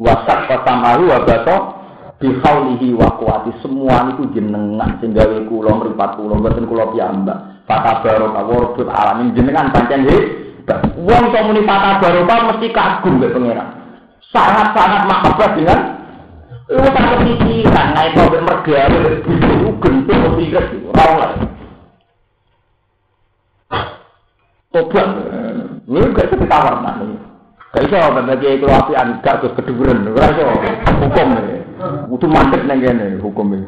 Wasak 0.00 0.48
kasamahu 0.48 1.12
wa 1.12 1.20
bato 2.20 2.28
bi 2.28 2.28
khaulihi 2.44 2.92
wa 2.92 3.16
kuwati 3.16 3.50
semua 3.64 4.12
itu 4.12 4.28
jenengan 4.36 5.00
sing 5.00 5.16
gawe 5.16 5.40
kula 5.48 5.72
mripat 5.80 6.20
kula 6.20 6.36
mboten 6.36 6.68
kula 6.68 6.92
piyambak 6.92 7.64
Fata 7.64 8.02
barokah 8.02 8.44
warbul 8.50 8.90
alamin 8.90 9.30
jenengan 9.30 9.70
pancen 9.70 10.02
hebat. 10.02 10.90
Wong 10.98 11.30
kok 11.30 11.44
muni 11.46 11.62
fata 11.62 12.02
barokah 12.02 12.50
mesti 12.50 12.66
kagum 12.74 13.22
mbek 13.22 13.30
pangeran. 13.30 13.68
Sangat-sangat 14.34 15.02
mahabbah 15.06 15.50
dengan 15.54 15.80
lu 16.70 16.86
tak 16.86 17.06
kepikiran 17.14 17.86
naik 17.94 18.14
mobil 18.14 18.42
mergawe 18.42 18.98
itu 19.06 19.32
gentuk 19.78 20.18
kepikiran 20.18 20.66
ora 20.90 21.04
oleh. 21.14 21.30
Tobat, 24.70 25.08
lu 25.86 26.14
gak 26.14 26.30
bisa 26.30 26.42
ditawar 26.42 26.74
nah. 26.78 26.94
Gak 27.70 27.86
iso 27.86 27.98
bagi 27.98 28.58
kalau 28.62 28.78
api 28.82 28.92
gak 29.22 29.36
terus 29.42 29.54
keduren, 29.58 30.10
ora 30.10 30.30
iso 30.30 30.42
hukum 31.06 31.28
nih. 31.38 31.59
Itu 32.10 32.26
mandek 32.28 32.62
neng 32.68 32.78
kene 32.84 33.06
hukum 33.24 33.56
ini. 33.56 33.66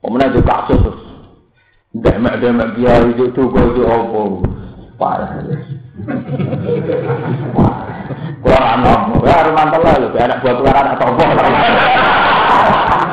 Pemenang 0.00 0.32
juga 0.32 0.64
kasus 0.64 0.96
Demek-demek 1.96 2.76
kiai 2.76 3.08
itu 3.08 3.32
duga 3.32 3.60
itu 3.72 3.82
apa? 3.88 4.20
Parah. 5.00 5.28
Kurang 8.44 8.64
anak, 8.68 9.00
ya 9.24 9.48
mantel 9.48 9.80
lah 9.80 9.96
lho, 9.96 10.08
anak 10.12 10.40
buat 10.44 10.56
keluar 10.60 10.76
anak 10.76 11.00
topo. 11.00 11.24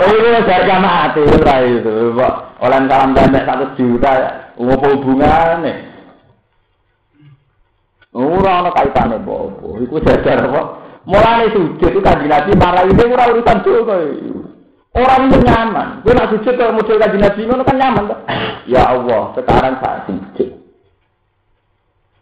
Ini 0.03 0.29
harga 0.43 0.77
mati 0.83 1.23
lah 1.23 1.59
itu. 1.63 2.11
Oleh 2.59 2.79
kalam 2.91 3.15
pendek 3.15 3.47
satu 3.47 3.65
juta, 3.79 4.11
apa 4.51 4.85
hubungannya? 4.91 5.73
Ora 8.13 8.51
ana 8.61 8.69
kaitane 8.75 9.15
apa-apa. 9.17 9.67
Iku 9.79 9.95
jajar 10.03 10.43
apa? 10.43 10.82
Mulane 11.03 11.51
sujud 11.51 11.89
itu 11.91 11.99
kanjeng 11.99 12.31
Nabi 12.31 12.51
marah 12.55 12.83
ini 12.87 13.03
ora 13.03 13.31
urusan 13.31 13.57
dosa. 13.63 13.95
Orang 14.93 15.25
itu 15.25 15.37
nyaman. 15.41 16.05
Gue 16.05 16.13
nak 16.13 16.29
sujud 16.29 16.53
kalau 16.53 16.77
model 16.77 17.01
kaji 17.01 17.17
nabi 17.17 17.41
ngono 17.49 17.65
kan 17.65 17.81
nyaman 17.81 18.13
tuh. 18.13 18.19
Ya 18.69 18.93
Allah, 18.93 19.33
sekarang 19.33 19.81
saya 19.81 19.99
sujud 20.05 20.49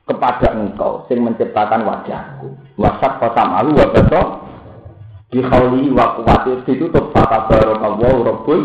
kepada 0.08 0.56
engkau 0.56 1.04
sing 1.12 1.20
menciptakan 1.20 1.84
wajahku. 1.84 2.56
Wasak 2.80 3.20
kota 3.20 3.44
malu 3.44 3.76
wa 3.76 3.92
beto 3.92 4.24
di 5.32 5.40
khawli 5.40 5.88
wa 5.96 6.20
kuwatir 6.20 6.60
ditutup 6.68 7.16
kata 7.16 7.48
barokallahu 7.48 8.20
rabbul 8.20 8.62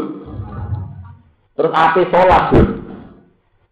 terus 1.54 1.72
api 1.72 2.02
sholat 2.10 2.42
pun 2.50 2.66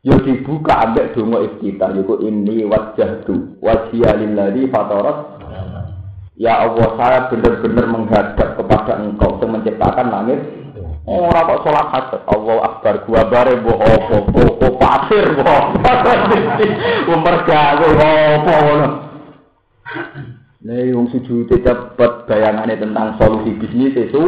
yo 0.06 0.14
dibuka 0.22 0.78
ambek 0.78 1.10
donga 1.18 1.42
iftitah 1.42 1.90
yaiku 1.90 2.22
ini 2.22 2.62
wajjahtu 2.62 3.58
wajhiya 3.58 4.14
lillazi 4.14 4.70
fatarat 4.70 5.42
Ya 6.34 6.66
Allah, 6.66 6.98
saya 6.98 7.18
benar-benar 7.30 7.86
menghadap 7.86 8.58
kepada 8.58 8.98
Engkau 8.98 9.38
yang 9.38 9.54
menciptakan 9.54 10.10
langit. 10.10 10.40
Oh, 11.04 11.28
ora 11.28 11.46
kok 11.46 11.62
sholat 11.68 11.86
hajat. 11.92 12.20
Allah 12.26 12.56
akbar 12.64 12.94
gua 13.04 13.28
bare 13.28 13.60
mbok 13.60 13.76
apa 13.76 14.16
kok 14.24 14.74
pasir 14.80 15.26
kok. 15.36 15.64
Umpergawe 17.12 17.88
apa 18.00 18.54
ngono. 18.64 18.88
Nek 20.64 20.96
wong 20.96 21.06
sujud 21.12 21.52
cepet 21.52 22.12
bayangane 22.24 22.80
tentang 22.80 23.20
solusi 23.20 23.52
bisnis 23.52 23.94
itu. 23.94 24.24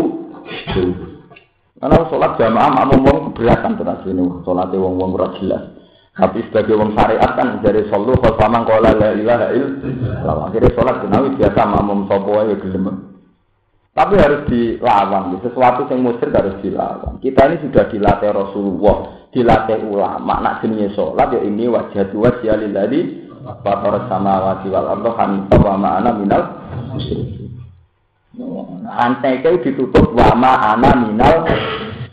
Karena 1.80 2.06
sholat 2.12 2.36
jamaah 2.36 2.70
makmum 2.70 3.02
wong 3.08 3.18
keberatan 3.32 3.80
terus 3.80 4.04
ini. 4.06 4.24
Sholatnya 4.44 4.76
wong-wong 4.76 5.10
ora 5.16 5.32
jelas. 5.40 5.64
Tapi 6.16 6.48
sebagai 6.48 6.80
wong 6.80 6.96
syariat 6.96 7.36
kan 7.36 7.60
dari 7.60 7.84
solu 7.92 8.16
khosfamang 8.16 8.64
kola 8.64 8.96
la 8.96 9.12
ilaha 9.12 9.52
illallah. 9.52 10.48
Akhirnya 10.48 10.72
sholat 10.72 10.96
kenawi 11.04 11.36
biasa 11.36 11.60
makmum 11.68 12.08
sopo 12.08 12.40
aja 12.40 12.56
gelem. 12.56 12.96
Tapi 13.92 14.14
harus 14.16 14.48
dilawan. 14.48 15.36
Sesuatu 15.44 15.84
yang 15.92 16.00
musir 16.00 16.32
harus 16.32 16.56
dilawan. 16.64 17.20
Kita 17.20 17.52
ini 17.52 17.56
sudah 17.68 17.84
dilatih 17.92 18.32
Rasulullah, 18.32 19.28
dilatih 19.28 19.84
ulama. 19.84 20.40
Nak 20.40 20.64
jenis 20.64 20.96
sholat 20.96 21.36
ya 21.36 21.40
ini 21.44 21.68
wajah 21.68 22.08
dua 22.08 22.32
lillahi 22.40 23.00
fatar 23.62 24.08
sama 24.10 24.34
wajib 24.42 24.74
wal 24.74 24.88
ardo 24.96 25.10
hanifah 25.14 25.60
wa 25.62 25.74
ma'ana 25.78 26.10
minal 26.16 26.44
Antai 28.86 29.40
ditutup 29.40 30.12
wa 30.12 30.32
ma'ana 30.36 30.90
minal 30.96 31.36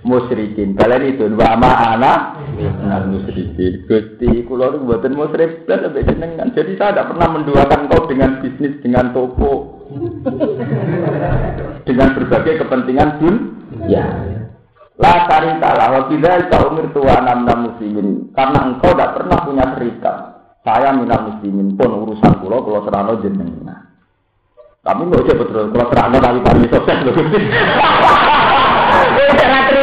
musyrikin. 0.03 0.75
Kalian 0.75 1.15
itu 1.15 1.25
wa 1.33 1.55
ma'ana 1.57 2.43
minal 2.55 3.07
musyrikin. 3.09 3.87
Gusti, 3.87 4.43
kula 4.45 4.75
niku 4.75 4.85
mboten 4.85 5.17
musyrik 5.17 5.65
blas 5.65 5.83
sampai 5.83 6.05
jenengan. 6.05 6.47
Jadi 6.51 6.77
saya 6.77 6.93
tidak 6.93 7.09
pernah 7.15 7.27
menduakan 7.31 7.89
kau 7.89 8.03
dengan 8.05 8.31
bisnis, 8.43 8.77
dengan 8.83 9.15
toko. 9.15 9.81
dengan 11.83 12.15
berbagai 12.15 12.63
kepentingan 12.63 13.09
pun 13.19 13.35
ya. 13.87 14.05
La 14.93 15.25
tarika 15.25 15.73
lah 15.73 15.89
wa 15.89 16.01
bidzalika 16.05 16.69
umirtu 16.69 17.01
wa 17.01 17.17
anam 17.17 17.73
muslimin. 17.73 18.29
Karena 18.37 18.69
engkau 18.69 18.93
tidak 18.93 19.17
pernah 19.17 19.37
punya 19.41 19.65
cerita. 19.73 20.13
Saya 20.63 20.95
minal 20.95 21.33
muslimin 21.33 21.75
pun 21.75 21.91
urusan 21.91 22.39
kula 22.39 22.61
kula 22.61 22.79
serano 22.87 23.19
jenengan. 23.19 23.89
Tapi 24.83 25.07
nggak 25.07 25.23
usah 25.23 25.39
betul, 25.39 25.71
kalau 25.71 25.87
serano 25.95 26.17
tapi 26.19 26.39
kami 26.43 26.67
sukses 26.67 27.07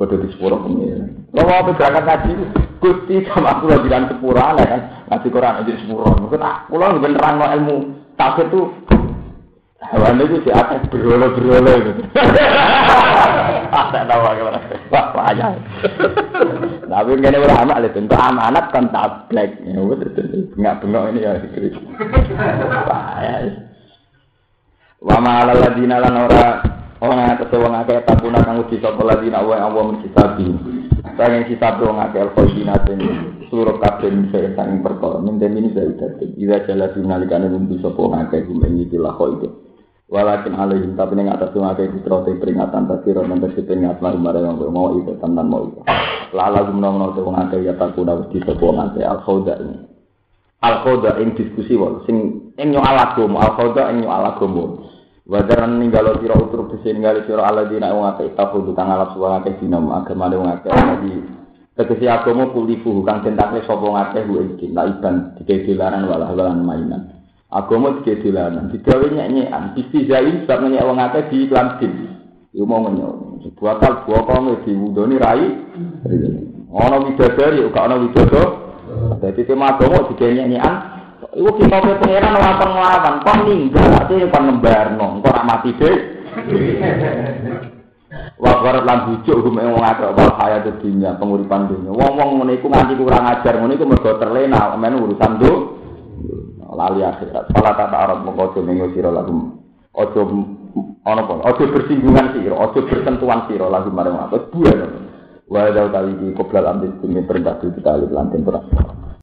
Sumpah 0.00 0.16
kok, 0.16 0.16
hukum 0.16 0.16
kode 0.16 0.16
di 0.24 0.28
sepuro 0.32 0.56
pengiran. 0.64 1.08
Lo 1.36 1.40
mau 1.44 1.60
apa 1.60 1.70
berangkat 1.76 2.04
ngaji? 2.08 2.32
Gusti 2.80 3.16
sama 3.28 3.60
aku 3.60 3.68
lagi 3.68 3.84
bilang 3.84 4.08
sepuro 4.08 4.40
aneh 4.40 4.64
kan. 4.64 4.82
Ngaji 5.12 5.28
Quran 5.28 5.58
aja 5.60 5.72
sepuro. 5.76 6.08
Mungkin 6.16 6.40
aku 6.40 6.74
lo 6.80 6.86
beneran 6.96 7.34
no 7.36 7.44
ilmu 7.44 7.76
tafsir 8.16 8.48
tuh. 8.48 8.72
Hewan 9.80 10.20
itu 10.20 10.44
si 10.44 10.50
atas 10.52 10.84
berolo-berolo 10.92 11.72
gitu. 11.84 12.02
Ada 13.70 14.04
nama 14.04 14.36
gimana? 14.36 14.60
Wah, 14.92 15.08
payah. 15.16 15.56
Tapi 16.84 17.10
ini 17.16 17.38
ulama 17.40 17.80
itu 17.80 17.96
untuk 17.96 18.20
amanat 18.20 18.68
kan 18.76 18.92
tablek. 18.92 19.56
Ya 19.64 19.80
betul 19.80 20.52
bengak-bengok 20.56 21.04
ini 21.12 21.24
ya 21.24 21.40
dikritik. 21.40 21.80
Payah. 22.88 23.36
Wa 25.00 25.16
ma'ala 25.16 25.56
ladina 25.56 25.96
lan 25.96 26.28
ora 26.28 26.60
Orang 27.00 27.16
yang 27.16 27.40
kesel 27.40 27.64
wong 27.64 27.72
akeh 27.80 28.04
takuna 28.04 28.44
kang 28.44 28.60
uji 28.60 28.76
sapa 28.76 29.00
ladina 29.00 29.40
wa 29.40 29.56
yang 29.56 29.72
Allah 29.72 29.84
mencitabi. 29.88 30.52
Saya 31.16 31.32
yang 31.32 31.48
kitab 31.48 31.80
wong 31.80 31.96
akeh 31.96 32.20
al-khawdinatin 32.20 33.00
seluruh 33.48 33.80
kabeh 33.80 34.28
saya 34.28 34.52
sang 34.52 34.84
perkara. 34.84 35.16
Min 35.24 35.40
ini 35.40 35.72
saya 35.72 35.96
idat. 35.96 36.20
Ida 36.20 36.60
jala 36.68 36.92
dinalikane 36.92 37.48
lumbu 37.48 37.80
sapa 37.80 38.04
akeh 38.20 38.44
gumengi 38.44 38.92
tilah 38.92 39.16
itu. 39.16 39.48
Walakin 40.12 40.52
alaihim 40.52 40.92
tapi 40.92 41.16
ning 41.16 41.32
atas 41.32 41.56
wong 41.56 41.72
akeh 41.72 41.88
peringatan 42.36 42.84
tasira 42.84 43.24
nang 43.24 43.40
tegese 43.48 43.64
peringatan 43.64 44.20
lan 44.20 44.36
yang 44.36 44.60
mau 44.68 44.92
itu 44.92 45.16
tantan 45.24 45.48
mau 45.48 45.72
itu. 45.72 45.80
Lala 46.36 46.68
gumno-gumno 46.68 47.16
wong 47.16 47.36
akeh 47.48 47.64
ya 47.64 47.80
takuna 47.80 48.12
uji 48.28 48.44
sapa 48.44 48.92
akeh 48.92 49.08
al-khawda 49.08 49.56
ini. 49.56 49.88
Al-khawda 50.60 51.16
ing 51.24 51.32
diskusi 51.32 51.80
wae 51.80 52.04
sing 52.04 52.52
ing 52.60 52.76
yo 52.76 52.84
alagomo 52.84 53.40
al-khawda 53.40 53.88
ing. 53.88 54.04
Wadaran 55.30 55.78
ninggalo 55.78 56.18
sira 56.18 56.34
utur 56.34 56.66
bisi 56.66 56.90
ninggali 56.90 57.22
sira 57.22 57.46
ala 57.46 57.70
dina 57.70 57.94
wong 57.94 58.02
akeh 58.02 58.34
tafu 58.34 58.66
tukang 58.66 58.90
alap 58.90 59.14
suwa 59.14 59.38
akeh 59.38 59.62
dina 59.62 59.78
agama 59.78 60.26
wong 60.26 60.50
akeh. 60.58 60.74
Di 61.06 61.22
tegese 61.78 62.10
agama 62.10 62.50
kulifu 62.50 62.98
kang 63.06 63.22
tentakne 63.22 63.62
sapa 63.62 63.86
ngakeh 63.86 64.26
ku 64.26 64.42
iki 64.42 64.74
la 64.74 64.90
iban 64.90 65.38
dikei 65.38 65.62
dilaran 65.62 66.10
walah 66.10 66.34
walan 66.34 66.66
mainan. 66.66 67.14
Agama 67.46 68.02
dikei 68.02 68.26
dilaran 68.26 68.74
digawe 68.74 69.06
nyek-nyekan. 69.06 69.78
Istizain 69.78 70.50
sebab 70.50 70.66
nyek 70.66 70.82
wong 70.82 70.98
akeh 70.98 71.22
di 71.30 71.46
iklan 71.46 71.78
din. 71.78 71.94
Iku 72.50 72.66
mau 72.66 72.82
ngenyo 72.82 73.38
sebuah 73.46 73.78
kal 73.78 74.02
bokong 74.10 74.66
diwudoni 74.66 75.14
rai. 75.14 75.46
Ana 76.74 77.06
widadari 77.06 77.62
ora 77.62 77.80
ana 77.86 78.02
widadari 78.02 78.50
dadi 79.22 79.46
tema 79.46 79.78
agama 79.78 80.10
dikei 80.10 80.42
nyek-nyekan 80.42 80.99
Iku 81.30 81.50
kita 81.62 81.78
ke 81.78 81.94
pangeran 82.02 82.34
ora 82.34 82.52
nglawan, 82.58 83.14
kon 83.22 83.38
ninggal 83.46 83.86
artine 84.02 84.26
kon 84.34 84.44
ngembarno, 84.50 85.06
engko 85.18 85.28
ora 85.30 85.42
mati 85.46 85.70
deh. 85.78 85.96
Wa 88.34 88.58
qarat 88.58 88.82
lan 88.82 88.98
bujuk 89.06 89.38
hukum 89.38 89.62
wong 89.62 89.84
akeh 89.86 90.10
wal 90.10 90.34
hayat 90.42 90.66
dunya, 90.82 91.14
penguripan 91.14 91.70
dunya. 91.70 91.94
Wong-wong 91.94 92.42
ngene 92.42 92.58
iku 92.58 92.66
nganti 92.66 92.98
kurang 92.98 93.30
ajar, 93.30 93.54
ngene 93.62 93.78
iku 93.78 93.86
mergo 93.86 94.10
terlena 94.18 94.74
men 94.74 94.98
urusan 94.98 95.32
do. 95.38 95.52
Lali 96.70 97.02
akhirat. 97.02 97.50
Salah 97.54 97.74
kata 97.78 97.96
Arab 97.98 98.18
mengko 98.26 98.50
aja 98.50 98.60
ning 98.66 98.82
sira 98.90 99.10
lagu. 99.14 99.58
Aja 99.94 100.22
ana 101.06 101.22
apa? 101.26 101.34
Aja 101.46 101.62
bersinggungan 101.66 102.34
sira, 102.34 102.56
aja 102.58 102.78
bersentuhan 102.78 103.46
sira 103.46 103.66
lagu 103.70 103.90
marang 103.94 104.18
apa. 104.18 104.50
Buah. 104.50 104.78
Wa 105.50 105.70
dal 105.70 105.90
kali 105.94 106.10
di 106.18 106.26
qoblal 106.34 106.66
ambil 106.66 106.90
demi 107.02 107.22
perintah 107.26 107.58
kita 107.58 108.02
lantin 108.10 108.42
perang. 108.46 108.66